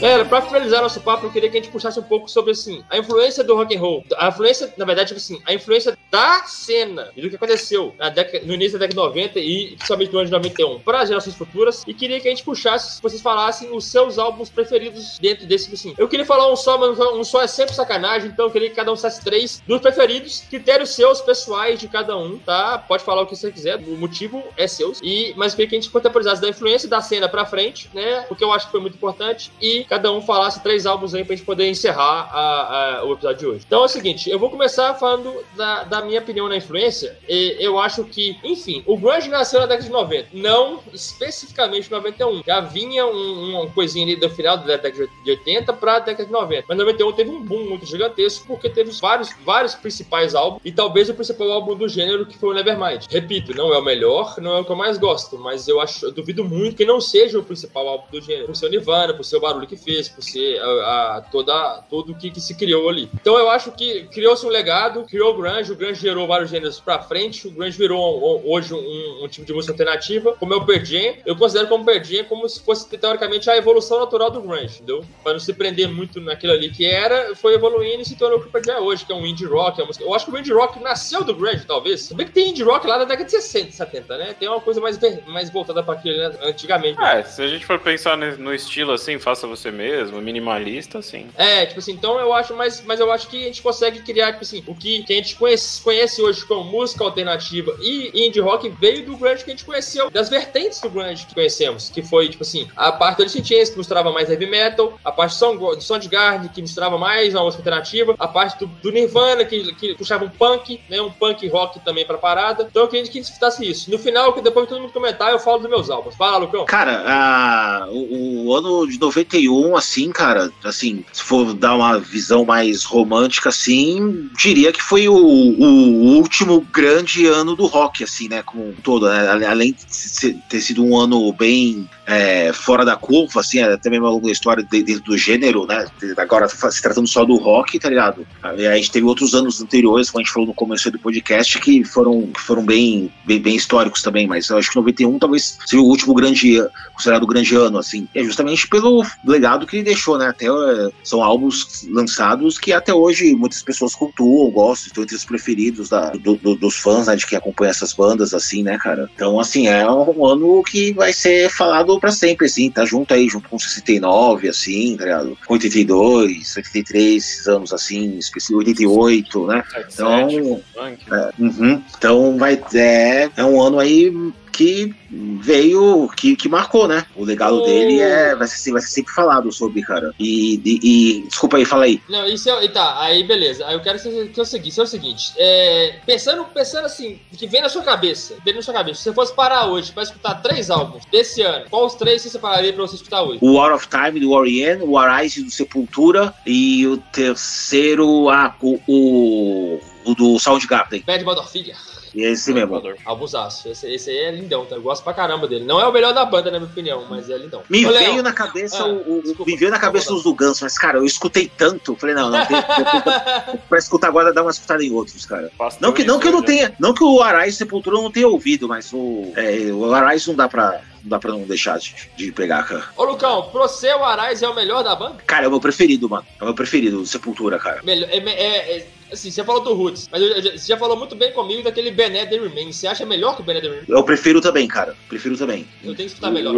Galera, 0.00 0.24
pra 0.24 0.40
finalizar 0.40 0.80
nosso 0.80 1.00
papo, 1.00 1.26
eu 1.26 1.32
queria 1.32 1.50
que 1.50 1.58
a 1.58 1.60
gente 1.60 1.72
puxasse 1.72 1.98
um 1.98 2.04
pouco 2.04 2.30
sobre, 2.30 2.52
assim, 2.52 2.84
a 2.88 2.98
influência 2.98 3.42
do 3.42 3.56
rock 3.56 3.76
and 3.76 3.80
roll. 3.80 4.04
A 4.16 4.28
influência, 4.28 4.72
na 4.76 4.84
verdade, 4.84 5.08
tipo 5.08 5.18
assim, 5.18 5.42
a 5.44 5.52
influência 5.52 5.98
da 6.08 6.44
cena 6.44 7.10
e 7.16 7.20
do 7.20 7.28
que 7.28 7.34
aconteceu 7.34 7.92
na 7.98 8.08
década, 8.08 8.46
no 8.46 8.54
início 8.54 8.78
da 8.78 8.86
década 8.86 9.02
de 9.02 9.08
90 9.08 9.40
e 9.40 9.74
principalmente 9.76 10.12
no 10.12 10.18
ano 10.20 10.26
de 10.26 10.32
91 10.32 10.78
para 10.80 11.00
as 11.00 11.08
gerações 11.08 11.34
futuras. 11.34 11.82
E 11.84 11.92
queria 11.92 12.20
que 12.20 12.28
a 12.28 12.30
gente 12.30 12.44
puxasse, 12.44 13.02
vocês 13.02 13.20
falassem 13.20 13.74
os 13.74 13.86
seus 13.86 14.20
álbuns 14.20 14.48
preferidos 14.48 15.18
dentro 15.18 15.46
desse, 15.46 15.64
tipo 15.64 15.74
assim. 15.74 15.94
Eu 15.98 16.06
queria 16.06 16.24
falar 16.24 16.50
um 16.50 16.54
só, 16.54 16.78
mas 16.78 16.96
um 16.96 17.24
só 17.24 17.42
é 17.42 17.48
sempre 17.48 17.74
sacanagem, 17.74 18.30
então 18.30 18.46
eu 18.46 18.52
queria 18.52 18.70
que 18.70 18.76
cada 18.76 18.92
um 18.92 18.94
dissesse 18.94 19.20
três 19.24 19.60
dos 19.66 19.80
preferidos, 19.80 20.44
critérios 20.48 20.90
seus, 20.90 21.20
pessoais 21.20 21.80
de 21.80 21.88
cada 21.88 22.16
um, 22.16 22.38
tá? 22.38 22.78
Pode 22.78 23.02
falar 23.02 23.22
o 23.22 23.26
que 23.26 23.34
você 23.34 23.50
quiser, 23.50 23.76
o 23.78 23.96
motivo 23.96 24.44
é 24.56 24.68
seu. 24.68 24.92
E, 25.02 25.34
mas 25.36 25.54
queria 25.54 25.68
que 25.68 25.74
a 25.74 25.80
gente 25.80 25.90
contemporizasse 25.90 26.40
da 26.40 26.48
influência 26.48 26.88
da 26.88 27.02
cena 27.02 27.28
pra 27.28 27.44
frente, 27.44 27.90
né? 27.92 28.24
Porque 28.28 28.44
eu 28.44 28.52
acho 28.52 28.66
que 28.66 28.72
foi 28.72 28.80
muito 28.80 28.94
importante. 28.94 29.50
E 29.60 29.87
cada 29.88 30.12
um 30.12 30.20
falasse 30.20 30.62
três 30.62 30.86
álbuns 30.86 31.14
aí 31.14 31.24
pra 31.24 31.34
gente 31.34 31.44
poder 31.44 31.68
encerrar 31.68 32.28
a, 32.32 32.98
a, 32.98 33.04
o 33.04 33.12
episódio 33.12 33.38
de 33.38 33.46
hoje. 33.46 33.64
Então 33.66 33.82
é 33.82 33.84
o 33.84 33.88
seguinte, 33.88 34.30
eu 34.30 34.38
vou 34.38 34.50
começar 34.50 34.94
falando 34.94 35.34
da, 35.56 35.84
da 35.84 36.02
minha 36.02 36.20
opinião 36.20 36.48
na 36.48 36.56
influência. 36.56 37.16
E 37.28 37.56
eu 37.58 37.78
acho 37.78 38.04
que, 38.04 38.38
enfim, 38.44 38.82
o 38.86 38.96
grunge 38.96 39.28
nasceu 39.28 39.60
na 39.60 39.66
década 39.66 39.86
de 39.86 39.90
90, 39.90 40.28
não 40.32 40.80
especificamente 40.92 41.90
91. 41.90 42.42
Já 42.46 42.60
vinha 42.60 43.06
um, 43.06 43.56
uma 43.56 43.70
coisinha 43.70 44.04
ali 44.04 44.16
do 44.16 44.28
final 44.30 44.56
da 44.58 44.76
década 44.76 45.08
de 45.24 45.30
80 45.30 45.72
pra 45.74 45.98
década 45.98 46.26
de 46.26 46.32
90. 46.32 46.64
Mas 46.68 46.78
91 46.78 47.12
teve 47.12 47.30
um 47.30 47.42
boom 47.42 47.68
muito 47.68 47.86
gigantesco 47.86 48.46
porque 48.46 48.68
teve 48.68 48.90
vários, 49.00 49.30
vários 49.44 49.74
principais 49.74 50.34
álbuns 50.34 50.60
e 50.64 50.72
talvez 50.72 51.08
o 51.08 51.14
principal 51.14 51.50
álbum 51.52 51.74
do 51.74 51.88
gênero 51.88 52.26
que 52.26 52.38
foi 52.38 52.50
o 52.50 52.54
Nevermind. 52.54 53.06
Repito, 53.10 53.54
não 53.54 53.72
é 53.72 53.78
o 53.78 53.82
melhor, 53.82 54.36
não 54.38 54.56
é 54.56 54.60
o 54.60 54.64
que 54.64 54.72
eu 54.72 54.76
mais 54.76 54.98
gosto, 54.98 55.38
mas 55.38 55.68
eu 55.68 55.80
acho, 55.80 56.06
eu 56.06 56.12
duvido 56.12 56.44
muito 56.44 56.76
que 56.76 56.84
não 56.84 57.00
seja 57.00 57.38
o 57.38 57.42
principal 57.42 57.88
álbum 57.88 58.06
do 58.10 58.20
gênero, 58.20 58.46
por 58.46 58.56
ser 58.56 58.66
o 58.66 58.70
Nirvana, 58.70 59.14
por 59.14 59.24
ser 59.24 59.36
o 59.36 59.40
barulho 59.40 59.66
que 59.66 59.77
fez, 59.84 60.08
por 60.08 60.22
ser 60.22 60.60
a, 60.60 61.16
a 61.16 61.20
toda, 61.20 61.82
tudo 61.88 62.14
que, 62.14 62.30
que, 62.30 62.40
se 62.40 62.54
criou 62.54 62.88
ali. 62.88 63.10
Então 63.14 63.36
eu 63.38 63.50
acho 63.50 63.72
que 63.72 64.04
criou-se 64.04 64.44
um 64.44 64.48
legado, 64.48 65.04
criou 65.04 65.34
o 65.34 65.36
grunge, 65.36 65.72
o 65.72 65.76
grunge 65.76 66.00
gerou 66.00 66.26
vários 66.26 66.50
gêneros 66.50 66.80
pra 66.80 66.98
frente, 67.00 67.48
o 67.48 67.50
grunge 67.50 67.76
virou 67.76 68.42
hoje 68.44 68.74
um, 68.74 69.24
um, 69.24 69.28
tipo 69.28 69.46
de 69.46 69.52
música 69.52 69.72
alternativa, 69.72 70.34
como 70.34 70.54
é 70.54 70.56
o 70.56 70.84
Jam. 70.84 71.16
Eu 71.24 71.36
considero 71.36 71.68
como 71.68 71.84
Jam 72.04 72.24
como 72.24 72.48
se 72.48 72.60
fosse, 72.60 72.88
teoricamente, 72.88 73.50
a 73.50 73.56
evolução 73.56 73.98
natural 74.00 74.30
do 74.30 74.40
grunge, 74.40 74.76
entendeu? 74.76 75.04
Pra 75.22 75.32
não 75.32 75.40
se 75.40 75.52
prender 75.52 75.88
muito 75.88 76.20
naquilo 76.20 76.52
ali 76.52 76.70
que 76.70 76.84
era, 76.84 77.34
foi 77.34 77.54
evoluindo 77.54 78.02
e 78.02 78.04
se 78.04 78.16
tornou 78.16 78.38
o 78.38 78.42
que 78.42 78.56
o 78.56 78.64
Jam 78.64 78.74
é 78.74 78.80
hoje, 78.80 79.04
que 79.04 79.12
é 79.12 79.14
um 79.14 79.26
indie 79.26 79.46
rock, 79.46 79.80
é 79.80 79.84
música... 79.84 80.04
Eu 80.04 80.14
acho 80.14 80.26
que 80.26 80.32
o 80.32 80.38
indie 80.38 80.52
rock 80.52 80.80
nasceu 80.82 81.24
do 81.24 81.34
grunge, 81.34 81.64
talvez. 81.66 82.02
Se 82.02 82.14
bem 82.14 82.26
que 82.26 82.32
tem 82.32 82.50
indie 82.50 82.62
rock 82.62 82.86
lá 82.86 82.98
da 82.98 83.04
década 83.04 83.24
de 83.24 83.30
60, 83.30 83.72
70, 83.72 84.18
né? 84.18 84.34
Tem 84.38 84.48
uma 84.48 84.60
coisa 84.60 84.80
mais, 84.80 84.98
mais 85.26 85.50
voltada 85.50 85.82
pra 85.82 85.94
aquilo 85.94 86.16
né? 86.16 86.38
antigamente. 86.42 87.00
É, 87.00 87.22
se 87.22 87.42
a 87.42 87.48
gente 87.48 87.64
for 87.64 87.78
pensar 87.78 88.16
no 88.16 88.54
estilo 88.54 88.92
assim, 88.92 89.18
faça 89.18 89.46
você 89.46 89.67
mesmo, 89.70 90.20
minimalista, 90.20 90.98
assim. 90.98 91.28
É, 91.36 91.66
tipo 91.66 91.78
assim, 91.78 91.92
então 91.92 92.18
eu 92.18 92.32
acho, 92.32 92.54
mas, 92.54 92.82
mas 92.84 93.00
eu 93.00 93.10
acho 93.10 93.28
que 93.28 93.42
a 93.42 93.46
gente 93.46 93.62
consegue 93.62 94.00
criar, 94.00 94.32
tipo 94.32 94.44
assim, 94.44 94.62
o 94.66 94.74
que, 94.74 95.02
que 95.02 95.12
a 95.12 95.16
gente 95.16 95.36
conhece, 95.36 95.80
conhece 95.82 96.22
hoje 96.22 96.44
como 96.44 96.64
música 96.64 97.04
alternativa 97.04 97.76
e 97.80 98.26
indie 98.26 98.40
rock 98.40 98.68
veio 98.80 99.04
do 99.04 99.16
grunge 99.16 99.44
que 99.44 99.50
a 99.50 99.54
gente 99.54 99.64
conheceu, 99.64 100.10
das 100.10 100.28
vertentes 100.28 100.80
do 100.80 100.90
grunge 100.90 101.26
que 101.26 101.34
conhecemos, 101.34 101.88
que 101.88 102.02
foi, 102.02 102.28
tipo 102.28 102.42
assim, 102.42 102.68
a 102.76 102.92
parte 102.92 103.24
do 103.24 103.28
Chains, 103.28 103.70
que 103.70 103.78
misturava 103.78 104.12
mais 104.12 104.30
heavy 104.30 104.46
metal, 104.46 104.98
a 105.04 105.12
parte 105.12 105.38
do 105.38 105.80
Soundgarden, 105.80 106.48
que 106.48 106.60
misturava 106.60 106.98
mais 106.98 107.34
uma 107.34 107.44
música 107.44 107.60
alternativa, 107.60 108.14
a 108.18 108.28
parte 108.28 108.58
do, 108.58 108.66
do 108.66 108.90
Nirvana, 108.90 109.44
que, 109.44 109.72
que 109.74 109.94
puxava 109.94 110.24
um 110.24 110.28
punk, 110.28 110.80
né, 110.88 111.00
um 111.00 111.10
punk 111.10 111.46
rock 111.48 111.80
também 111.80 112.04
pra 112.06 112.18
parada. 112.18 112.66
Então 112.70 112.82
eu 112.82 112.88
queria 112.88 113.04
que 113.04 113.18
a 113.18 113.22
gente 113.22 113.32
citasse 113.32 113.68
isso. 113.68 113.90
No 113.90 113.98
final, 113.98 114.32
depois 114.40 114.66
que 114.66 114.72
todo 114.72 114.82
mundo 114.82 114.92
comentar, 114.92 115.30
eu 115.30 115.38
falo 115.38 115.58
dos 115.58 115.70
meus 115.70 115.90
álbuns. 115.90 116.14
Fala, 116.16 116.38
Lucão. 116.38 116.64
Cara, 116.66 117.02
a, 117.06 117.88
o, 117.90 118.46
o 118.46 118.54
ano 118.54 118.86
de 118.86 118.98
91, 118.98 119.57
assim, 119.76 120.10
cara, 120.10 120.52
assim, 120.64 121.04
se 121.12 121.22
for 121.22 121.54
dar 121.54 121.76
uma 121.76 121.98
visão 121.98 122.44
mais 122.44 122.84
romântica, 122.84 123.48
assim, 123.48 124.30
diria 124.36 124.72
que 124.72 124.82
foi 124.82 125.08
o, 125.08 125.14
o 125.14 126.16
último 126.16 126.60
grande 126.72 127.26
ano 127.26 127.54
do 127.54 127.66
rock, 127.66 128.04
assim, 128.04 128.28
né, 128.28 128.42
como 128.42 128.68
um 128.68 128.74
todo, 128.74 129.08
né? 129.08 129.28
além 129.46 129.72
de 129.72 130.32
ter 130.48 130.60
sido 130.60 130.84
um 130.84 130.96
ano 130.96 131.32
bem 131.32 131.88
é, 132.08 132.54
fora 132.54 132.86
da 132.86 132.96
curva, 132.96 133.40
assim, 133.40 133.60
é 133.60 133.78
mesmo 133.84 134.06
uma 134.06 134.10
longa 134.10 134.30
história 134.30 134.66
dentro 134.68 135.02
do 135.02 135.18
gênero, 135.18 135.66
né, 135.66 135.86
agora 136.16 136.48
se 136.48 136.82
tratando 136.82 137.06
só 137.06 137.22
do 137.22 137.36
rock, 137.36 137.78
tá 137.78 137.90
ligado? 137.90 138.26
A 138.42 138.56
gente 138.76 138.90
teve 138.90 139.04
outros 139.04 139.34
anos 139.34 139.60
anteriores, 139.60 140.10
como 140.10 140.20
a 140.20 140.24
gente 140.24 140.32
falou 140.32 140.48
no 140.48 140.54
começo 140.54 140.90
do 140.90 140.98
podcast, 140.98 141.60
que 141.60 141.84
foram, 141.84 142.28
que 142.28 142.40
foram 142.40 142.64
bem, 142.64 143.12
bem, 143.26 143.38
bem 143.38 143.56
históricos 143.56 144.00
também, 144.00 144.26
mas 144.26 144.48
eu 144.48 144.56
acho 144.56 144.70
que 144.70 144.76
91 144.76 145.18
talvez 145.18 145.58
seja 145.66 145.82
o 145.82 145.86
último 145.86 146.14
grande, 146.14 146.66
considerado 146.94 147.26
grande 147.26 147.54
ano, 147.54 147.76
assim, 147.76 148.08
é 148.14 148.24
justamente 148.24 148.66
pelo 148.66 149.04
legado 149.22 149.66
que 149.66 149.76
ele 149.76 149.84
deixou, 149.84 150.16
né, 150.16 150.28
até 150.28 150.46
é, 150.46 150.90
são 151.04 151.22
álbuns 151.22 151.86
lançados 151.90 152.58
que 152.58 152.72
até 152.72 152.94
hoje 152.94 153.34
muitas 153.34 153.62
pessoas 153.62 153.94
cultuam, 153.94 154.50
gostam, 154.50 154.86
estão 154.86 155.02
entre 155.04 155.16
os 155.16 155.26
preferidos 155.26 155.90
da, 155.90 156.08
do, 156.12 156.36
do, 156.36 156.54
dos 156.54 156.76
fãs, 156.76 157.06
né, 157.06 157.16
de 157.16 157.26
quem 157.26 157.36
acompanha 157.36 157.70
essas 157.70 157.92
bandas, 157.92 158.32
assim, 158.32 158.62
né, 158.62 158.78
cara? 158.78 159.10
Então, 159.14 159.38
assim, 159.38 159.68
é 159.68 159.86
um 159.90 160.24
ano 160.24 160.62
que 160.62 160.94
vai 160.94 161.12
ser 161.12 161.50
falado 161.50 161.97
para 161.98 162.10
sempre, 162.10 162.46
assim, 162.46 162.70
tá 162.70 162.84
junto 162.84 163.12
aí, 163.12 163.28
junto 163.28 163.48
com 163.48 163.58
69, 163.58 164.48
assim, 164.48 164.96
tá 164.96 165.04
ligado? 165.04 165.38
82, 165.48 166.56
83 166.56 167.46
anos, 167.48 167.72
assim, 167.72 168.18
88, 168.50 169.46
né? 169.46 169.62
Então, 169.92 170.62
é, 171.10 171.30
uhum, 171.38 171.82
então 171.96 172.38
vai, 172.38 172.60
é, 172.74 173.30
é 173.36 173.44
um 173.44 173.60
ano 173.60 173.78
aí 173.78 174.12
que 174.52 174.94
veio, 175.10 176.08
que, 176.16 176.36
que 176.36 176.48
marcou, 176.48 176.86
né? 176.88 177.04
O 177.14 177.24
legado 177.24 177.62
dele 177.62 178.00
é, 178.00 178.34
vai, 178.34 178.46
ser, 178.46 178.72
vai 178.72 178.80
ser 178.80 178.88
sempre 178.88 179.12
falado 179.12 179.50
sobre, 179.52 179.82
cara. 179.82 180.12
E, 180.18 180.60
e, 180.64 180.80
e- 180.82 181.22
desculpa 181.28 181.56
aí, 181.56 181.64
fala 181.64 181.84
aí. 181.84 182.00
Não, 182.08 182.26
isso 182.26 182.48
é. 182.50 182.64
e 182.64 182.68
Tá, 182.68 183.00
aí 183.00 183.24
beleza. 183.24 183.66
Aí 183.66 183.74
eu 183.74 183.80
quero 183.80 183.98
que 183.98 184.04
você- 184.08 184.30
eu 184.36 184.44
seguisse. 184.44 184.78
É 184.80 184.82
o 184.82 184.86
seguinte: 184.86 185.32
é, 185.36 185.98
pensando, 186.06 186.44
pensando 186.44 186.84
assim, 186.86 187.18
que 187.36 187.46
vem 187.46 187.62
na 187.62 187.68
sua 187.68 187.82
cabeça, 187.82 188.34
vem 188.44 188.54
na 188.54 188.62
sua 188.62 188.74
cabeça. 188.74 188.98
Se 188.98 189.04
você 189.04 189.12
fosse 189.14 189.34
parar 189.34 189.66
hoje 189.66 189.90
pra 189.92 190.02
escutar 190.02 190.34
três 190.36 190.70
álbuns 190.70 191.04
desse 191.10 191.42
ano, 191.42 191.64
qual 191.70 191.86
os 191.86 191.94
três 191.94 192.22
você 192.22 192.28
separaria 192.30 192.72
pra 192.72 192.82
você 192.82 192.96
escutar 192.96 193.22
hoje? 193.22 193.38
O 193.40 193.54
War 193.54 193.74
of 193.74 193.88
Time 193.88 194.20
do 194.20 194.30
Orient, 194.32 194.80
o 194.82 194.96
Arise 194.98 195.42
do 195.42 195.50
Sepultura 195.50 196.32
e 196.46 196.86
o 196.86 196.96
terceiro, 196.98 198.28
ah, 198.28 198.54
o, 198.60 198.78
o, 198.86 199.80
o 200.10 200.14
do 200.14 200.38
Soundgarden. 200.38 201.02
Bad 201.06 201.24
Motherfinger. 201.24 201.76
Esse 202.14 202.54
mesmo. 202.54 202.82
Albusaço. 203.04 203.68
Esse, 203.68 203.86
esse 203.92 204.08
aí 204.10 204.16
é 204.16 204.30
lindão, 204.30 204.64
tá? 204.64 204.76
Eu 204.76 204.82
gosto 204.82 205.04
pra 205.04 205.12
caramba 205.12 205.46
dele. 205.46 205.64
Não 205.66 205.78
é 205.78 205.86
o 205.86 205.92
melhor 205.92 206.14
da 206.14 206.24
banda, 206.24 206.50
na 206.50 206.58
minha 206.58 206.70
opinião, 206.70 207.04
mas 207.08 207.28
é 207.28 207.36
lindão. 207.36 207.62
Me 207.68 207.84
Ô, 207.84 207.92
veio 207.92 208.22
na 208.22 208.32
cabeça 208.32 208.82
Ah, 208.82 208.86
o, 208.88 209.18
o- 209.18 209.22
desculpa, 209.22 209.50
me 209.50 209.56
veio 209.58 209.70
na 209.70 209.78
cabeça 209.78 210.06
desculpa, 210.14 210.18
os 210.30 210.38
do 210.38 210.46
Guns, 210.46 210.60
mas 210.62 210.78
cara, 210.78 210.96
eu 210.98 211.04
escutei 211.04 211.52
tanto, 211.54 211.94
falei 211.96 212.14
não, 212.14 212.30
não, 212.30 212.46
tem, 212.46 212.56
pra 213.68 213.78
escutar 213.78 214.08
agora 214.08 214.32
dá 214.32 214.40
uma 214.42 214.50
escutada 214.50 214.82
em 214.82 214.90
outros, 214.90 215.26
cara. 215.26 215.50
Não 215.80 215.92
que, 215.92 216.02
não 216.04 216.18
que 216.18 216.28
eu 216.28 216.32
não 216.32 216.42
tenha, 216.42 216.74
não 216.80 216.94
que 216.94 217.04
o 217.04 217.22
Arais 217.22 217.54
e 217.54 217.58
Sepultura 217.58 217.96
eu 217.96 218.02
não 218.02 218.10
tenha 218.10 218.26
ouvido, 218.26 218.66
mas 218.66 218.90
o, 218.92 219.30
é, 219.36 219.70
o 219.70 219.92
Arais 219.92 220.26
não 220.26 220.34
dá 220.34 220.48
pra, 220.48 220.80
não 221.02 221.10
dá 221.10 221.18
pra 221.18 221.32
não 221.32 221.42
deixar 221.42 221.78
de, 221.78 221.94
de 222.16 222.32
pegar, 222.32 222.62
cara. 222.66 222.84
Ô, 222.96 223.04
Lucão, 223.04 223.50
pro 223.50 223.60
você, 223.60 223.92
o 223.94 224.02
Arais 224.02 224.42
é 224.42 224.48
o 224.48 224.54
melhor 224.54 224.82
da 224.82 224.96
banda? 224.96 225.16
Cara, 225.26 225.44
é 225.44 225.48
o 225.48 225.50
meu 225.50 225.60
preferido, 225.60 226.08
mano. 226.08 226.24
É 226.40 226.42
o 226.42 226.46
meu 226.46 226.54
preferido, 226.54 227.00
o 227.02 227.06
Sepultura, 227.06 227.58
cara. 227.58 227.82
Melhor, 227.84 228.08
é, 228.10 228.16
é- 228.16 228.76
é- 228.78 228.86
assim, 229.12 229.30
você 229.30 229.42
falou 229.44 229.62
do 229.62 229.74
Roots, 229.74 230.08
mas 230.10 230.20
eu- 230.20 230.28
eu- 230.28 230.42
você 230.58 230.66
já 230.68 230.76
falou 230.76 230.96
muito 230.96 231.14
bem 231.16 231.32
comigo 231.32 231.62
daquele 231.62 231.90
Bené 231.90 232.26
The 232.26 232.38
Remain. 232.38 232.72
Você 232.72 232.86
acha 232.86 233.04
melhor 233.06 233.34
que 233.36 233.42
o 233.42 233.44
Bené 233.44 233.60
The 233.60 233.68
Remain? 233.68 233.84
Eu 233.88 234.02
prefiro 234.04 234.40
também, 234.40 234.66
cara. 234.68 234.94
Prefiro 235.08 235.36
também. 235.36 235.66
Eu 235.82 235.94
tenho 235.94 236.08
que 236.08 236.14
escutar 236.14 236.30
melhor. 236.30 236.54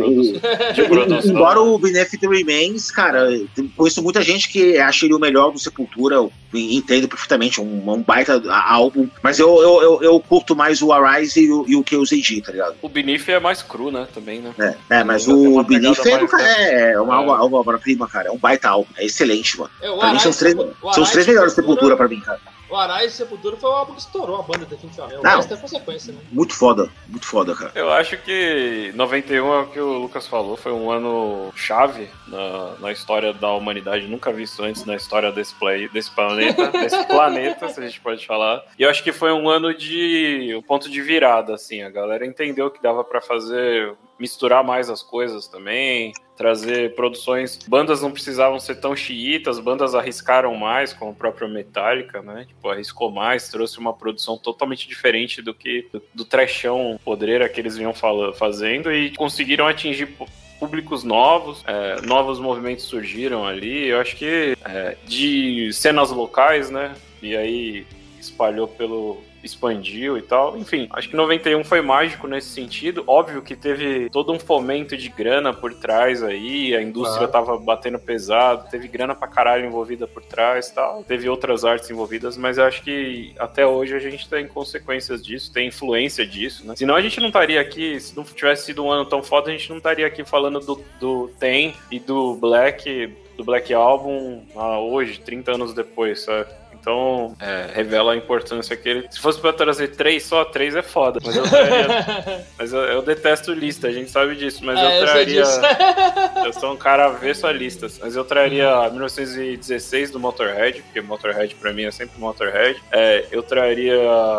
Embora 1.24 1.60
o 1.60 1.78
Benefit 1.78 2.26
Remains, 2.26 2.90
cara, 2.90 3.28
conheço 3.76 4.02
muita 4.02 4.22
gente 4.22 4.48
que 4.48 4.78
acha 4.78 5.04
ele 5.04 5.14
o 5.14 5.18
melhor 5.18 5.50
do 5.52 5.58
Sepultura, 5.58 6.16
eu 6.16 6.32
entendo 6.52 7.06
perfeitamente, 7.08 7.60
um, 7.60 7.90
um 7.90 8.02
baita 8.02 8.42
álbum, 8.50 9.08
mas 9.22 9.38
eu, 9.38 9.60
eu, 9.62 9.82
eu, 9.82 10.02
eu 10.02 10.20
curto 10.20 10.56
mais 10.56 10.82
o 10.82 10.92
Arise 10.92 11.40
e 11.44 11.52
o, 11.52 11.64
e 11.68 11.76
o 11.76 11.84
KOZG, 11.84 12.42
tá 12.42 12.52
ligado? 12.52 12.74
O 12.82 12.88
Beneath 12.88 13.28
é 13.28 13.38
mais 13.38 13.62
cru, 13.62 13.90
né? 13.90 14.06
Também, 14.12 14.40
né? 14.40 14.52
É, 14.90 14.98
é 14.98 15.04
mas 15.04 15.26
uma 15.28 15.60
o 15.60 15.64
Beneath 15.64 16.04
é, 16.06 16.18
do- 16.18 16.28
mais- 16.28 16.42
é, 16.44 16.92
é 16.92 17.00
uma 17.00 17.14
É. 17.14 17.16
alma- 17.18 17.58
obra-prima, 17.60 18.08
cara, 18.08 18.28
é 18.28 18.32
um 18.32 18.38
baita 18.38 18.68
álbum, 18.68 18.90
é 18.96 19.04
excelente, 19.06 19.58
mano. 19.58 19.70
É, 19.80 19.90
Pra 19.96 20.12
mim 20.12 20.18
são 20.18 20.30
os 20.30 20.36
três, 20.38 20.54
são 20.56 21.02
os 21.02 21.10
três 21.10 21.26
melhores 21.26 21.52
Sepultura- 21.52 21.80
Sepultura 21.80 21.96
pra 21.96 22.08
mim, 22.08 22.20
cara. 22.20 22.39
O 22.70 22.76
Arais 22.76 23.12
e 23.12 23.16
Sepultura 23.16 23.56
foi 23.56 23.68
o 23.68 23.72
álbum 23.72 23.94
que 23.94 24.00
estourou 24.00 24.38
a 24.38 24.42
banda, 24.42 24.64
definitivamente. 24.64 25.22
Não. 25.22 25.40
é 25.40 25.56
consequência, 25.56 26.12
né? 26.12 26.20
Muito 26.30 26.54
foda, 26.54 26.88
muito 27.08 27.26
foda, 27.26 27.54
cara. 27.54 27.72
Eu 27.74 27.90
acho 27.92 28.16
que 28.18 28.92
91 28.94 29.52
é 29.52 29.60
o 29.60 29.66
que 29.66 29.80
o 29.80 29.98
Lucas 29.98 30.26
falou, 30.26 30.56
foi 30.56 30.72
um 30.72 30.90
ano 30.90 31.52
chave 31.56 32.08
na, 32.28 32.74
na 32.78 32.92
história 32.92 33.32
da 33.32 33.52
humanidade, 33.52 34.06
nunca 34.06 34.32
visto 34.32 34.62
antes 34.62 34.84
na 34.84 34.94
história 34.94 35.32
desse, 35.32 35.54
play, 35.54 35.88
desse 35.88 36.10
planeta, 36.12 36.68
desse 36.72 37.04
planeta, 37.06 37.68
se 37.68 37.80
a 37.80 37.82
gente 37.82 38.00
pode 38.00 38.24
falar. 38.24 38.62
E 38.78 38.82
eu 38.82 38.90
acho 38.90 39.02
que 39.02 39.12
foi 39.12 39.32
um 39.32 39.48
ano 39.48 39.74
de 39.74 40.54
um 40.56 40.62
ponto 40.62 40.88
de 40.88 41.02
virada, 41.02 41.54
assim, 41.54 41.82
a 41.82 41.90
galera 41.90 42.24
entendeu 42.24 42.70
que 42.70 42.80
dava 42.80 43.02
pra 43.02 43.20
fazer 43.20 43.94
misturar 44.20 44.62
mais 44.62 44.90
as 44.90 45.02
coisas 45.02 45.48
também, 45.48 46.12
trazer 46.36 46.94
produções, 46.94 47.58
bandas 47.66 48.02
não 48.02 48.10
precisavam 48.10 48.60
ser 48.60 48.76
tão 48.76 48.94
xiitas, 48.94 49.58
bandas 49.58 49.94
arriscaram 49.94 50.54
mais, 50.54 50.92
como 50.92 51.10
a 51.10 51.14
própria 51.14 51.48
Metallica, 51.48 52.22
né? 52.22 52.44
Tipo, 52.46 52.68
arriscou 52.68 53.10
mais, 53.10 53.48
trouxe 53.48 53.78
uma 53.78 53.92
produção 53.92 54.38
totalmente 54.38 54.86
diferente 54.86 55.42
do 55.42 55.52
que 55.54 55.88
do, 56.14 56.24
trechão 56.24 57.00
podreira 57.04 57.48
que 57.48 57.60
eles 57.60 57.76
vinham 57.76 57.92
fala- 57.94 58.32
fazendo 58.34 58.92
e 58.92 59.10
conseguiram 59.16 59.66
atingir 59.66 60.14
públicos 60.58 61.02
novos, 61.02 61.64
é, 61.66 62.02
novos 62.02 62.38
movimentos 62.38 62.84
surgiram 62.84 63.46
ali. 63.46 63.88
Eu 63.88 64.00
acho 64.00 64.16
que 64.16 64.56
é, 64.64 64.96
de 65.06 65.72
cenas 65.72 66.10
locais, 66.10 66.70
né? 66.70 66.94
E 67.22 67.34
aí 67.34 67.86
espalhou 68.18 68.68
pelo 68.68 69.22
expandiu 69.42 70.18
e 70.18 70.22
tal. 70.22 70.56
Enfim, 70.56 70.88
acho 70.92 71.08
que 71.08 71.16
91 71.16 71.64
foi 71.64 71.80
mágico 71.80 72.26
nesse 72.26 72.48
sentido. 72.48 73.04
Óbvio 73.06 73.42
que 73.42 73.56
teve 73.56 74.08
todo 74.10 74.32
um 74.32 74.38
fomento 74.38 74.96
de 74.96 75.08
grana 75.08 75.52
por 75.52 75.74
trás 75.74 76.22
aí, 76.22 76.74
a 76.74 76.82
indústria 76.82 77.28
Claro. 77.28 77.46
tava 77.46 77.58
batendo 77.58 77.98
pesado, 77.98 78.68
teve 78.70 78.88
grana 78.88 79.14
pra 79.14 79.28
caralho 79.28 79.66
envolvida 79.66 80.06
por 80.06 80.22
trás 80.22 80.68
e 80.68 80.74
tal. 80.74 81.04
Teve 81.04 81.28
outras 81.28 81.64
artes 81.64 81.90
envolvidas, 81.90 82.36
mas 82.36 82.58
acho 82.58 82.82
que 82.82 83.34
até 83.38 83.66
hoje 83.66 83.94
a 83.94 83.98
gente 83.98 84.28
tem 84.28 84.46
consequências 84.46 85.24
disso, 85.24 85.52
tem 85.52 85.68
influência 85.68 86.26
disso, 86.26 86.66
né? 86.66 86.74
Senão 86.76 86.94
a 86.94 87.00
gente 87.00 87.20
não 87.20 87.28
estaria 87.28 87.60
aqui, 87.60 87.98
se 88.00 88.16
não 88.16 88.24
tivesse 88.24 88.66
sido 88.66 88.84
um 88.84 88.90
ano 88.90 89.04
tão 89.04 89.22
foda, 89.22 89.48
a 89.48 89.52
gente 89.52 89.68
não 89.70 89.78
estaria 89.78 90.06
aqui 90.06 90.24
falando 90.24 90.60
do, 90.60 90.82
do 90.98 91.28
Tem 91.38 91.74
e 91.90 91.98
do 91.98 92.34
Black, 92.34 93.12
do 93.36 93.44
Black 93.44 93.72
Album 93.72 94.44
ah, 94.56 94.78
hoje, 94.78 95.20
30 95.20 95.52
anos 95.54 95.74
depois, 95.74 96.20
sabe? 96.20 96.50
Então, 96.80 97.36
é, 97.40 97.68
revela 97.74 98.12
a 98.12 98.16
importância 98.16 98.76
que 98.76 98.88
ele. 98.88 99.06
Se 99.10 99.20
fosse 99.20 99.38
pra 99.40 99.52
trazer 99.52 99.88
três 99.88 100.22
só, 100.24 100.44
três 100.44 100.74
é 100.74 100.82
foda. 100.82 101.20
Mas 101.24 101.36
eu 101.36 101.42
traria. 101.48 102.44
mas 102.58 102.72
eu, 102.72 102.80
eu 102.80 103.02
detesto 103.02 103.52
lista, 103.52 103.88
a 103.88 103.92
gente 103.92 104.10
sabe 104.10 104.34
disso. 104.36 104.64
Mas 104.64 104.78
É, 104.78 104.82
eu 104.98 105.00
eu 105.00 105.06
traria. 105.06 105.42
disso. 105.42 105.60
Eu 106.44 106.52
sou 106.54 106.72
um 106.72 106.76
cara 106.76 107.06
avesso 107.06 107.46
a 107.46 107.52
listas, 107.52 107.98
mas 108.02 108.16
eu 108.16 108.24
traria 108.24 108.88
1916 108.90 110.10
do 110.10 110.18
Motorhead, 110.18 110.80
porque 110.82 111.00
Motorhead 111.00 111.54
pra 111.56 111.72
mim 111.72 111.84
é 111.84 111.90
sempre 111.90 112.18
Motorhead. 112.18 112.80
É, 112.90 113.26
eu 113.30 113.42
traria 113.42 113.94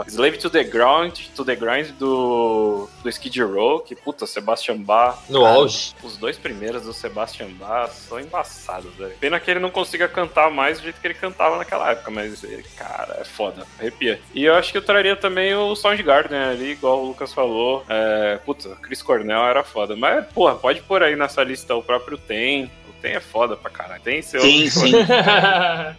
Slave 0.07 0.37
to 0.37 0.49
the 0.49 0.63
Ground, 0.63 1.13
to 1.35 1.45
the 1.45 1.55
Grind 1.55 1.89
do, 1.99 2.89
do 3.03 3.09
Skid 3.09 3.41
Row, 3.43 3.79
que 3.81 3.95
puta, 3.95 4.25
Sebastian 4.25 4.77
Bach. 4.77 5.19
No 5.29 5.43
cara, 5.43 5.53
auge. 5.55 5.93
Os 6.03 6.17
dois 6.17 6.37
primeiros 6.37 6.83
do 6.83 6.93
Sebastian 6.93 7.49
Bach 7.51 7.91
são 7.91 8.19
embaçados, 8.19 8.93
velho. 8.95 9.13
Pena 9.19 9.39
que 9.39 9.49
ele 9.51 9.59
não 9.59 9.69
consiga 9.69 10.07
cantar 10.07 10.49
mais 10.49 10.79
do 10.79 10.83
jeito 10.83 10.99
que 10.99 11.07
ele 11.07 11.13
cantava 11.13 11.57
naquela 11.57 11.91
época, 11.91 12.09
mas 12.11 12.30
ele, 12.43 12.63
cara, 12.75 13.17
é 13.19 13.23
foda, 13.23 13.65
arrepia. 13.79 14.19
E 14.33 14.45
eu 14.45 14.55
acho 14.55 14.71
que 14.71 14.77
eu 14.77 14.81
traria 14.81 15.15
também 15.15 15.53
o 15.55 15.75
Soundgarden 15.75 16.37
ali, 16.37 16.71
igual 16.71 17.01
o 17.01 17.07
Lucas 17.07 17.33
falou. 17.33 17.83
É, 17.89 18.39
puta, 18.45 18.69
Chris 18.81 19.01
Cornell 19.01 19.45
era 19.45 19.63
foda. 19.63 19.95
Mas, 19.95 20.25
porra, 20.27 20.55
pode 20.55 20.81
pôr 20.81 21.03
aí 21.03 21.15
nessa 21.15 21.43
lista 21.43 21.75
o 21.75 21.83
próprio 21.83 22.17
Tem. 22.17 22.65
O 22.89 22.93
Tem 23.01 23.13
é 23.13 23.19
foda 23.19 23.55
pra 23.55 23.69
caralho. 23.69 24.01
Tem 24.01 24.21
seu. 24.21 24.41
Sim, 24.41 24.69
sim. 24.69 24.91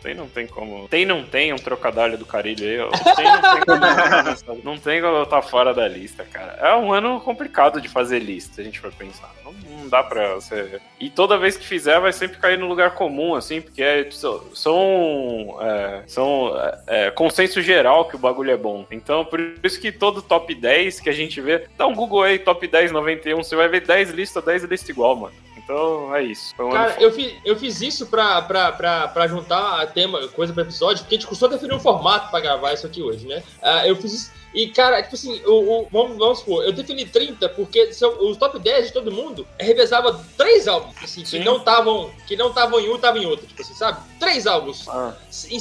Tem 0.02 0.14
não 0.14 0.28
tem 0.28 0.46
como. 0.46 0.88
Tem 0.88 1.04
não 1.04 1.24
tem 1.24 1.50
é 1.50 1.54
um 1.54 1.58
trocadilho 1.58 2.18
do 2.18 2.26
carilho 2.26 2.64
aí. 2.64 3.14
Tem 3.16 3.24
não 3.24 3.42
tem 3.42 4.46
como. 4.46 4.60
não 4.64 4.78
tem 4.78 5.00
como 5.00 5.16
eu 5.16 5.22
estar 5.24 5.42
fora 5.42 5.74
da 5.74 5.86
lista, 5.88 6.24
cara. 6.24 6.51
É 6.62 6.76
um 6.76 6.92
ano 6.92 7.20
complicado 7.20 7.80
de 7.80 7.88
fazer 7.88 8.20
lista, 8.20 8.60
a 8.60 8.64
gente 8.64 8.78
for 8.78 8.92
pensar. 8.92 9.34
Não, 9.44 9.52
não 9.52 9.88
dá 9.88 10.00
pra 10.00 10.36
você. 10.36 10.80
E 11.00 11.10
toda 11.10 11.36
vez 11.36 11.56
que 11.56 11.66
fizer, 11.66 11.98
vai 11.98 12.12
sempre 12.12 12.38
cair 12.38 12.56
no 12.56 12.68
lugar 12.68 12.94
comum, 12.94 13.34
assim, 13.34 13.60
porque 13.60 13.82
é, 13.82 14.08
são. 14.12 15.58
É, 15.60 16.02
são 16.06 16.56
é, 16.56 16.78
é, 16.86 17.10
consenso 17.10 17.60
geral 17.60 18.04
que 18.04 18.14
o 18.14 18.18
bagulho 18.18 18.52
é 18.52 18.56
bom. 18.56 18.86
Então, 18.92 19.24
por 19.24 19.40
isso 19.60 19.80
que 19.80 19.90
todo 19.90 20.22
top 20.22 20.54
10 20.54 21.00
que 21.00 21.10
a 21.10 21.12
gente 21.12 21.40
vê. 21.40 21.66
Dá 21.76 21.84
um 21.88 21.96
Google 21.96 22.22
aí, 22.22 22.38
top 22.38 22.64
10 22.64 22.92
91, 22.92 23.42
você 23.42 23.56
vai 23.56 23.66
ver 23.66 23.84
10 23.84 24.10
listas, 24.10 24.44
10 24.44 24.62
listas 24.62 24.88
igual, 24.88 25.16
mano. 25.16 25.34
Então 25.56 26.14
é 26.14 26.22
isso. 26.22 26.54
Um 26.60 26.70
Cara, 26.70 26.94
eu 27.00 27.12
fiz, 27.12 27.34
eu 27.44 27.56
fiz 27.56 27.80
isso 27.80 28.06
pra, 28.06 28.40
pra, 28.42 28.70
pra, 28.70 29.08
pra 29.08 29.26
juntar 29.26 29.80
a 29.80 29.86
tema, 29.86 30.28
coisa 30.28 30.52
pra 30.52 30.62
episódio, 30.62 31.02
porque 31.02 31.16
a 31.16 31.18
gente 31.18 31.26
custou 31.26 31.48
definir 31.48 31.74
um 31.74 31.80
formato 31.80 32.30
pra 32.30 32.40
gravar 32.40 32.72
isso 32.72 32.86
aqui 32.86 33.02
hoje, 33.02 33.26
né? 33.26 33.42
Ah, 33.60 33.86
eu 33.86 33.96
fiz 33.96 34.12
isso. 34.12 34.41
E, 34.54 34.68
cara, 34.68 35.02
tipo 35.02 35.14
assim, 35.14 35.40
o, 35.46 35.80
o- 35.82 35.88
vamos, 35.90 36.16
vamos 36.18 36.38
supor, 36.40 36.64
eu 36.64 36.72
defini 36.72 37.04
30 37.06 37.48
porque 37.50 37.92
são, 37.92 38.28
os 38.28 38.36
top 38.36 38.58
10 38.58 38.88
de 38.88 38.92
todo 38.92 39.10
mundo 39.10 39.46
revezava 39.58 40.22
três 40.36 40.68
álbuns, 40.68 40.94
assim, 41.02 41.22
que 41.22 41.28
Sim. 41.28 41.44
não 41.44 41.56
estavam 41.58 42.10
que 42.26 42.36
não 42.36 42.48
estavam 42.48 42.78
em 42.80 42.88
um, 42.90 42.96
estavam 42.96 43.22
em 43.22 43.26
outro, 43.26 43.46
tipo 43.46 43.60
assim, 43.62 43.74
sabe? 43.74 43.98
Três 44.20 44.46
álbuns. 44.46 44.86
Ah, 44.88 45.14
Em 45.50 45.58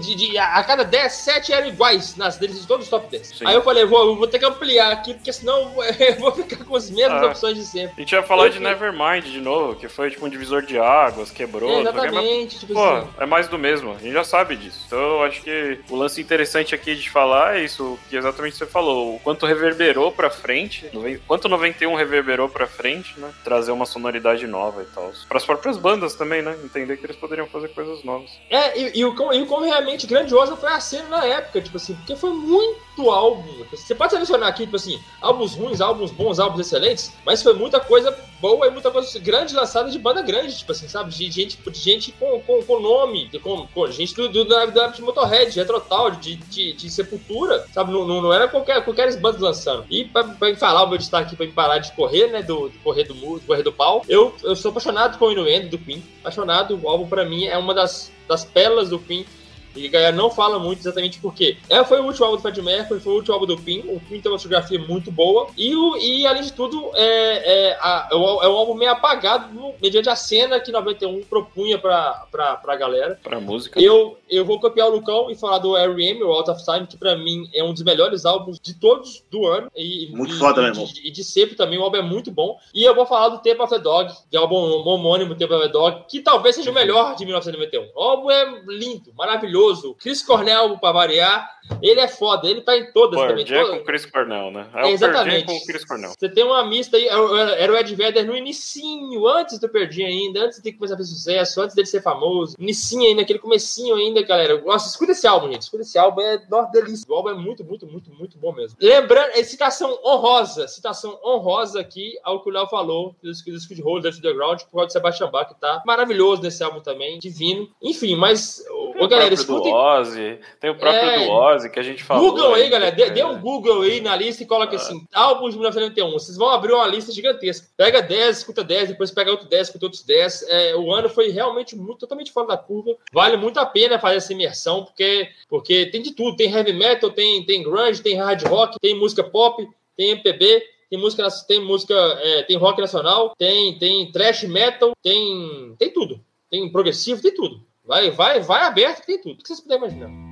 de, 0.00 0.14
de- 0.14 0.38
a 0.38 0.62
cada 0.64 0.84
10, 0.84 1.12
7 1.12 1.52
eram 1.52 1.68
iguais 1.68 2.16
nas 2.16 2.36
deles 2.38 2.60
de 2.60 2.66
todos 2.66 2.86
os 2.86 2.90
top 2.90 3.06
10. 3.10 3.26
Sim. 3.26 3.46
Aí 3.46 3.54
eu 3.54 3.62
falei, 3.62 3.84
vou, 3.84 4.16
vou 4.16 4.26
ter 4.26 4.38
que 4.38 4.44
ampliar 4.44 4.90
aqui, 4.92 5.14
porque 5.14 5.32
senão 5.32 5.72
eu 5.98 6.16
vou 6.16 6.32
ficar 6.32 6.64
com 6.64 6.74
as 6.76 6.90
mesmas 6.90 7.22
Ah. 7.22 7.26
opções 7.26 7.56
de 7.56 7.64
sempre. 7.64 7.92
A 7.96 8.00
gente 8.00 8.12
ia 8.12 8.22
falar 8.22 8.46
Eu 8.46 8.50
de 8.50 8.58
Nevermind 8.60 9.24
de 9.24 9.40
novo, 9.40 9.74
que 9.76 9.88
foi 9.88 10.10
tipo 10.10 10.24
um 10.26 10.28
divisor 10.28 10.62
de 10.62 10.78
águas, 10.78 11.30
quebrou. 11.30 11.70
É, 11.70 11.82
mas, 11.84 11.94
exatamente, 12.04 12.58
tipo 12.58 12.72
Pô, 12.74 12.82
assim. 12.84 13.08
é 13.18 13.26
mais 13.26 13.48
do 13.48 13.58
mesmo, 13.58 13.92
a 13.92 13.98
gente 13.98 14.12
já 14.12 14.24
sabe 14.24 14.56
disso. 14.56 14.80
Então 14.86 14.98
eu 14.98 15.22
acho 15.22 15.42
que 15.42 15.78
o 15.88 15.96
lance 15.96 16.20
interessante 16.20 16.74
aqui 16.74 16.94
de 16.96 17.08
falar 17.10 17.56
é 17.58 17.64
isso, 17.64 17.98
que 18.08 18.16
exatamente 18.16 18.29
você 18.32 18.66
falou, 18.66 19.16
o 19.16 19.20
quanto 19.20 19.46
reverberou 19.46 20.12
pra 20.12 20.30
frente, 20.30 20.90
quanto 21.26 21.48
91 21.48 21.94
reverberou 21.94 22.48
pra 22.48 22.66
frente, 22.66 23.18
né? 23.18 23.30
Trazer 23.44 23.72
uma 23.72 23.86
sonoridade 23.86 24.46
nova 24.46 24.82
e 24.82 24.86
tal. 24.86 25.12
Pras 25.28 25.44
próprias 25.44 25.76
bandas 25.76 26.14
também, 26.14 26.42
né? 26.42 26.56
Entender 26.64 26.96
que 26.96 27.06
eles 27.06 27.16
poderiam 27.16 27.46
fazer 27.46 27.68
coisas 27.68 28.02
novas. 28.04 28.30
É, 28.48 28.78
e, 28.78 28.98
e 29.00 29.04
o, 29.04 29.32
e 29.32 29.42
o 29.42 29.46
quão 29.46 29.62
realmente 29.62 30.06
grandiosa 30.06 30.56
foi 30.56 30.70
a 30.70 30.80
cena 30.80 31.08
na 31.08 31.24
época, 31.24 31.60
tipo 31.60 31.76
assim, 31.76 31.94
porque 31.94 32.16
foi 32.16 32.30
muito 32.30 32.80
álbum. 33.08 33.64
Você 33.70 33.94
pode 33.94 34.12
selecionar 34.12 34.48
aqui, 34.48 34.64
tipo 34.64 34.74
assim, 34.74 35.00
álbuns 35.20 35.54
ruins, 35.54 35.80
álbuns 35.80 36.10
bons, 36.10 36.40
álbuns 36.40 36.66
excelentes, 36.66 37.12
mas 37.24 37.40
foi 37.40 37.54
muita 37.54 37.78
coisa 37.78 38.16
boa 38.40 38.66
e 38.66 38.70
muita 38.70 38.90
coisa 38.90 39.16
grande 39.18 39.54
lançada 39.54 39.90
de 39.90 39.98
banda 39.98 40.22
grande, 40.22 40.56
tipo 40.56 40.72
assim, 40.72 40.88
sabe? 40.88 41.10
De 41.10 41.30
gente, 41.30 41.56
de 41.56 41.78
gente 41.78 42.12
com, 42.12 42.40
com, 42.40 42.62
com 42.62 42.80
nome, 42.80 43.28
de, 43.28 43.38
com, 43.38 43.66
com 43.68 43.86
gente 43.90 44.14
do, 44.14 44.28
do, 44.28 44.44
da, 44.44 44.66
da 44.66 44.88
de 44.88 45.02
Motorhead, 45.02 45.52
de 45.52 45.60
Retrotal, 45.60 46.10
de, 46.12 46.36
de, 46.36 46.72
de 46.72 46.90
Sepultura, 46.90 47.64
sabe? 47.72 47.92
Num 47.92 48.00
91, 48.06 48.22
não 48.22 48.32
era 48.32 48.48
qualquer, 48.48 48.82
qualquer 48.84 49.14
bandas 49.20 49.40
lançando. 49.40 49.84
E 49.90 50.04
pra, 50.04 50.24
pra 50.24 50.56
falar 50.56 50.84
o 50.84 50.88
meu 50.88 50.98
destaque 50.98 51.36
pra 51.36 51.46
parar 51.48 51.78
de 51.78 51.92
correr, 51.92 52.28
né, 52.28 52.42
do, 52.42 52.68
do 52.68 52.78
correr 52.80 53.04
do 53.04 53.14
do 53.14 53.46
correr 53.46 53.62
do 53.62 53.72
pau, 53.72 54.02
eu, 54.08 54.34
eu 54.42 54.56
sou 54.56 54.70
apaixonado 54.70 55.18
com 55.18 55.26
o 55.26 55.32
Inuendo 55.32 55.68
do 55.68 55.78
Queen, 55.78 56.02
apaixonado, 56.20 56.78
o 56.82 56.88
álbum 56.88 57.06
pra 57.06 57.24
mim 57.24 57.44
é 57.44 57.56
uma 57.58 57.74
das, 57.74 58.10
das 58.26 58.44
pérolas 58.44 58.88
do 58.88 58.98
Queen, 58.98 59.26
e 59.74 59.86
a 59.86 59.90
galera 59.90 60.16
não 60.16 60.30
fala 60.30 60.58
muito 60.58 60.80
exatamente 60.80 61.18
por 61.18 61.34
quê. 61.34 61.56
É, 61.68 61.84
foi 61.84 62.00
o 62.00 62.04
último 62.04 62.24
álbum 62.24 62.36
do 62.36 62.42
Fred 62.42 62.62
Mercury, 62.62 63.00
foi 63.00 63.12
o 63.12 63.16
último 63.16 63.34
álbum 63.34 63.46
do 63.46 63.56
Pin. 63.56 63.80
O 63.88 64.00
Pin 64.00 64.20
tem 64.20 64.30
uma 64.30 64.38
fotografia 64.38 64.78
muito 64.78 65.10
boa. 65.10 65.48
E, 65.56 65.74
o, 65.74 65.96
e 65.96 66.26
além 66.26 66.42
de 66.42 66.52
tudo, 66.52 66.90
é, 66.94 67.68
é, 67.68 67.78
a, 67.80 68.08
é, 68.10 68.16
um, 68.16 68.42
é 68.42 68.48
um 68.48 68.56
álbum 68.56 68.74
meio 68.74 68.90
apagado 68.90 69.52
no, 69.54 69.74
mediante 69.80 70.08
a 70.08 70.16
cena 70.16 70.60
que 70.60 70.72
91 70.72 71.22
propunha 71.22 71.78
pra, 71.78 72.26
pra, 72.30 72.56
pra 72.56 72.76
galera. 72.76 73.18
Pra 73.22 73.40
música. 73.40 73.80
Eu, 73.80 74.18
eu 74.28 74.44
vou 74.44 74.60
copiar 74.60 74.88
o 74.88 74.92
Lucão 74.92 75.30
e 75.30 75.34
falar 75.34 75.58
do 75.58 75.76
R.E.M., 75.76 76.22
o 76.22 76.32
Out 76.32 76.50
of 76.50 76.64
Time, 76.64 76.86
que 76.86 76.96
pra 76.96 77.16
mim 77.16 77.48
é 77.54 77.62
um 77.62 77.72
dos 77.72 77.82
melhores 77.82 78.24
álbuns 78.24 78.58
de 78.60 78.74
todos 78.74 79.24
do 79.30 79.46
ano. 79.46 79.70
E, 79.76 80.10
muito 80.12 80.34
e, 80.34 80.38
foda, 80.38 80.62
meu 80.62 80.70
irmão. 80.70 80.88
E 81.02 81.10
de 81.10 81.22
sempre 81.22 81.54
também, 81.54 81.78
o 81.78 81.82
álbum 81.82 81.98
é 81.98 82.02
muito 82.02 82.30
bom. 82.30 82.58
E 82.74 82.84
eu 82.84 82.94
vou 82.94 83.06
falar 83.06 83.28
do 83.28 83.38
Tempo 83.38 83.62
of 83.62 83.72
the 83.72 83.78
Dog, 83.78 84.12
que 84.30 84.36
é 84.36 84.40
o 84.40 84.42
álbum 84.42 84.56
homônimo 84.56 85.34
Tempo 85.34 85.54
of 85.54 85.66
the 85.66 85.72
Dog, 85.72 86.04
que 86.08 86.20
talvez 86.20 86.56
seja 86.56 86.70
o 86.70 86.74
melhor 86.74 87.14
de 87.14 87.24
1991. 87.24 87.90
O 87.94 88.02
álbum 88.02 88.30
é 88.30 88.62
lindo, 88.66 89.12
maravilhoso. 89.14 89.59
Chris 89.98 90.22
Cornell 90.22 90.78
pra 90.78 90.92
variar. 90.92 91.60
Ele 91.80 92.00
é 92.00 92.08
foda, 92.08 92.48
ele 92.48 92.62
tá 92.62 92.76
em 92.76 92.90
todas 92.92 93.20
também. 93.20 93.44
É 93.48 93.64
com 93.64 93.76
o 93.76 93.84
Chris 93.84 94.04
Cornell, 94.04 94.50
né? 94.50 94.68
É, 94.74 94.88
é 94.88 94.90
exatamente. 94.90 95.46
com 95.46 95.52
o 95.52 95.66
Chris 95.66 95.84
Cornell. 95.84 96.12
Você 96.18 96.28
tem 96.28 96.42
uma 96.42 96.64
mista 96.66 96.96
aí, 96.96 97.06
era 97.06 97.72
o 97.72 97.76
Ed 97.76 97.94
Vedder 97.94 98.26
no 98.26 98.36
inicinho, 98.36 99.24
antes 99.28 99.56
do 99.60 99.68
Perdi 99.68 100.02
ainda, 100.02 100.46
antes 100.46 100.60
de 100.60 100.72
começar 100.72 100.94
a 100.94 100.96
fazer 100.98 101.10
sucesso, 101.10 101.60
antes 101.60 101.76
dele 101.76 101.86
ser 101.86 102.02
famoso. 102.02 102.56
Inicinho 102.58 103.08
ainda, 103.08 103.22
aquele 103.22 103.38
comecinho 103.38 103.94
ainda, 103.94 104.20
galera. 104.22 104.60
Nossa, 104.62 104.88
escuta 104.88 105.12
esse 105.12 105.26
álbum, 105.28 105.52
gente. 105.52 105.62
Escuta 105.62 105.82
esse 105.82 105.96
álbum, 105.96 106.20
é 106.22 106.42
nossa, 106.50 106.72
delícia. 106.72 107.06
O 107.08 107.14
álbum 107.14 107.28
é 107.28 107.34
muito, 107.34 107.64
muito, 107.64 107.86
muito, 107.86 108.10
muito 108.14 108.36
bom 108.36 108.52
mesmo. 108.52 108.76
Lembrando, 108.80 109.30
é 109.34 109.44
citação 109.44 109.96
honrosa, 110.04 110.66
citação 110.66 111.20
honrosa 111.24 111.80
aqui 111.80 112.18
ao 112.24 112.42
que 112.42 112.48
o 112.48 112.52
Léo 112.52 112.66
falou, 112.66 113.14
dos 113.22 113.46
Skid 113.46 113.80
Row, 113.80 114.00
Dance 114.00 114.20
the 114.20 114.32
Ground, 114.32 114.60
por 114.62 114.72
causa 114.72 114.86
do 114.88 114.92
Sebastian 114.92 115.30
Bach, 115.30 115.46
que 115.46 115.60
tá 115.60 115.82
maravilhoso 115.86 116.42
nesse 116.42 116.64
álbum 116.64 116.80
também, 116.80 117.20
divino. 117.20 117.68
Enfim, 117.80 118.16
mas, 118.16 118.64
ô, 118.98 119.06
galera, 119.06 119.32
escutem... 119.32 119.49
Do 119.58 119.70
Ozzy, 119.70 120.38
tem 120.60 120.70
o 120.70 120.78
próprio 120.78 121.10
é... 121.10 121.24
do 121.24 121.30
Ozzy 121.30 121.70
que 121.70 121.80
a 121.80 121.82
gente 121.82 122.04
falou. 122.04 122.30
Google 122.30 122.54
aí, 122.54 122.68
galera. 122.68 122.94
Dê, 122.94 123.10
dê, 123.10 123.24
um 123.24 123.40
Google 123.40 123.82
aí 123.82 124.00
na 124.00 124.14
lista 124.14 124.42
e 124.42 124.46
coloca 124.46 124.72
ah. 124.72 124.76
assim: 124.76 125.04
álbuns 125.12 125.52
de 125.52 125.58
1991. 125.58 126.12
Vocês 126.12 126.36
vão 126.36 126.50
abrir 126.50 126.72
uma 126.72 126.86
lista 126.86 127.12
gigantesca. 127.12 127.66
Pega 127.76 128.00
10, 128.00 128.38
escuta 128.38 128.62
10, 128.62 128.90
depois 128.90 129.10
pega 129.10 129.30
outro 129.30 129.48
10, 129.48 129.68
escuta 129.68 129.86
outros 129.86 130.02
10. 130.02 130.46
É, 130.48 130.76
o 130.76 130.92
ano 130.92 131.08
foi 131.08 131.30
realmente 131.30 131.76
muito, 131.76 132.00
totalmente 132.00 132.32
fora 132.32 132.48
da 132.48 132.56
curva. 132.56 132.96
Vale 133.12 133.36
muito 133.36 133.58
a 133.58 133.66
pena 133.66 133.98
fazer 133.98 134.16
essa 134.16 134.32
imersão, 134.32 134.84
porque, 134.84 135.28
porque 135.48 135.86
tem 135.86 136.02
de 136.02 136.12
tudo: 136.12 136.36
tem 136.36 136.52
heavy 136.52 136.72
metal, 136.72 137.10
tem, 137.10 137.44
tem 137.44 137.62
grunge, 137.62 138.02
tem 138.02 138.16
hard 138.16 138.42
rock, 138.46 138.78
tem 138.80 138.98
música 138.98 139.24
pop, 139.24 139.66
tem 139.96 140.10
MPB 140.10 140.62
tem 140.90 140.98
música, 140.98 141.28
tem 141.46 141.64
música, 141.64 141.94
é, 141.94 142.42
tem 142.42 142.56
rock 142.56 142.80
nacional, 142.80 143.32
tem, 143.38 143.78
tem 143.78 144.10
thrash 144.10 144.42
metal, 144.42 144.90
tem, 145.00 145.76
tem 145.78 145.92
tudo. 145.92 146.20
Tem 146.50 146.68
progressivo, 146.70 147.22
tem 147.22 147.32
tudo. 147.32 147.64
Vai, 147.90 148.08
vai, 148.12 148.38
vai 148.38 148.62
aberto, 148.62 149.04
tem 149.04 149.20
tudo. 149.20 149.34
O 149.34 149.42
que 149.42 149.48
vocês 149.48 149.58
puderem 149.58 149.82
imaginar. 149.82 150.29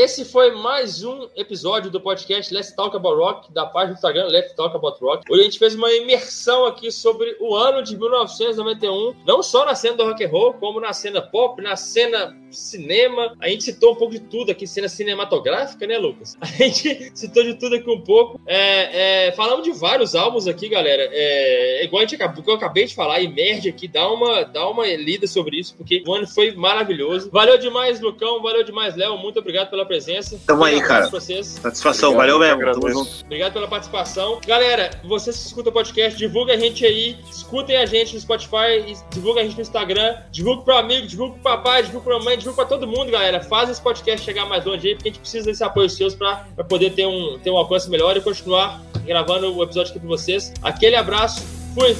Esse 0.00 0.24
foi 0.24 0.50
mais 0.52 1.04
um 1.04 1.28
episódio 1.36 1.90
do 1.90 2.00
podcast 2.00 2.54
Let's 2.54 2.72
Talk 2.74 2.96
About 2.96 3.16
Rock, 3.16 3.52
da 3.52 3.66
página 3.66 3.92
do 3.92 3.96
Instagram 3.96 4.28
Let's 4.28 4.54
Talk 4.54 4.74
About 4.74 4.98
Rock. 4.98 5.30
Hoje 5.30 5.42
a 5.42 5.44
gente 5.44 5.58
fez 5.58 5.74
uma 5.74 5.92
imersão 5.92 6.64
aqui 6.64 6.90
sobre 6.90 7.36
o 7.38 7.54
ano 7.54 7.82
de 7.82 7.98
1991, 7.98 9.14
não 9.26 9.42
só 9.42 9.66
na 9.66 9.74
cena 9.74 9.98
do 9.98 10.04
rock 10.04 10.24
and 10.24 10.28
roll, 10.30 10.54
como 10.54 10.80
na 10.80 10.94
cena 10.94 11.20
pop, 11.20 11.60
na 11.60 11.76
cena 11.76 12.34
cinema. 12.56 13.36
A 13.40 13.48
gente 13.48 13.64
citou 13.64 13.92
um 13.92 13.96
pouco 13.96 14.12
de 14.12 14.20
tudo 14.20 14.52
aqui, 14.52 14.66
cena 14.66 14.88
cinematográfica, 14.88 15.86
né, 15.86 15.98
Lucas? 15.98 16.36
A 16.40 16.46
gente 16.46 17.10
citou 17.14 17.42
de 17.42 17.54
tudo 17.54 17.76
aqui 17.76 17.90
um 17.90 18.00
pouco. 18.00 18.40
É, 18.46 19.26
é, 19.28 19.32
falamos 19.32 19.64
de 19.64 19.72
vários 19.72 20.14
álbuns 20.14 20.46
aqui, 20.46 20.68
galera. 20.68 21.08
É, 21.10 21.82
é 21.82 21.84
igual 21.84 22.02
a 22.02 22.04
gente 22.04 22.14
acabou, 22.14 22.42
que 22.42 22.50
eu 22.50 22.54
acabei 22.54 22.86
de 22.86 22.94
falar, 22.94 23.22
emerge 23.22 23.68
aqui, 23.68 23.88
dá 23.88 24.10
uma, 24.10 24.42
dá 24.44 24.68
uma 24.68 24.86
lida 24.86 25.26
sobre 25.26 25.58
isso, 25.58 25.74
porque 25.76 26.02
o 26.06 26.12
ano 26.12 26.26
foi 26.26 26.52
maravilhoso. 26.52 27.30
Valeu 27.30 27.58
demais, 27.58 28.00
Lucão, 28.00 28.42
valeu 28.42 28.62
demais, 28.62 28.96
Léo. 28.96 29.18
Muito 29.18 29.38
obrigado 29.38 29.70
pela 29.70 29.80
pela 29.80 29.86
presença. 29.86 30.38
Tamo 30.46 30.64
aí, 30.64 30.80
cara. 30.82 31.10
Satisfação, 31.10 32.12
Obrigado, 32.12 32.38
valeu 32.38 32.38
mesmo. 32.38 32.80
Tamo 32.80 32.90
junto. 32.90 33.24
Obrigado 33.24 33.52
pela 33.52 33.68
participação. 33.68 34.40
Galera, 34.46 34.90
vocês 35.04 35.36
que 35.36 35.46
escutam 35.46 35.70
o 35.70 35.74
podcast, 35.74 36.18
divulga 36.18 36.54
a 36.54 36.56
gente 36.56 36.84
aí, 36.84 37.16
escutem 37.30 37.76
a 37.76 37.86
gente 37.86 38.14
no 38.14 38.20
Spotify, 38.20 38.96
divulga 39.10 39.40
a 39.40 39.44
gente 39.44 39.56
no 39.56 39.62
Instagram, 39.62 40.16
divulga 40.30 40.62
pro 40.62 40.76
amigo, 40.76 41.06
divulga 41.06 41.34
pro 41.34 41.42
papai, 41.42 41.82
divulga 41.82 42.10
pra 42.10 42.18
mãe, 42.20 42.36
divulga 42.40 42.66
pra 42.66 42.76
todo 42.76 42.86
mundo, 42.86 43.10
galera. 43.10 43.40
Faz 43.40 43.70
esse 43.70 43.80
podcast 43.80 44.24
chegar 44.24 44.46
mais 44.46 44.64
longe 44.64 44.88
aí, 44.88 44.94
porque 44.94 45.08
a 45.08 45.12
gente 45.12 45.20
precisa 45.20 45.46
desse 45.46 45.62
apoio 45.62 45.88
seus 45.88 46.14
pra 46.14 46.44
poder 46.68 46.90
ter 46.90 47.06
um, 47.06 47.38
ter 47.38 47.50
um 47.50 47.56
alcance 47.56 47.88
melhor 47.88 48.16
e 48.16 48.20
continuar 48.20 48.82
gravando 49.04 49.54
o 49.54 49.62
episódio 49.62 49.90
aqui 49.90 50.00
pra 50.00 50.08
vocês. 50.08 50.52
Aquele 50.62 50.96
abraço, 50.96 51.42
fui! 51.74 51.96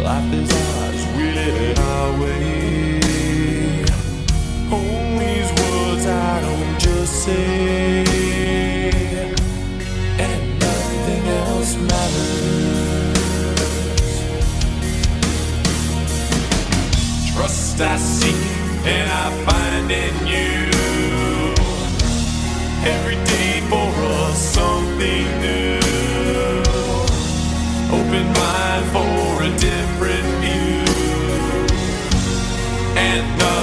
Life 0.00 0.50
Trust 17.40 17.80
I 17.80 17.96
seek, 17.96 18.36
and 18.84 19.10
I 19.10 19.30
find 19.46 19.90
in 19.90 20.14
you. 20.26 20.68
Every 22.84 23.16
day 23.24 23.62
for 23.70 23.88
us 24.20 24.38
something 24.58 25.26
new. 25.40 25.80
Open 27.96 28.26
mind 28.40 28.84
for 28.92 29.42
a 29.42 29.50
different 29.56 30.26
view, 30.42 30.84
and 33.08 33.24
nothing 33.38 33.59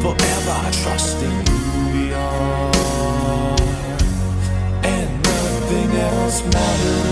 forever 0.00 0.70
trusting 0.82 1.46
who 1.46 1.92
we 1.92 2.12
are, 2.14 3.56
and 4.82 5.22
nothing 5.22 5.90
else 5.98 6.42
matters. 6.44 7.09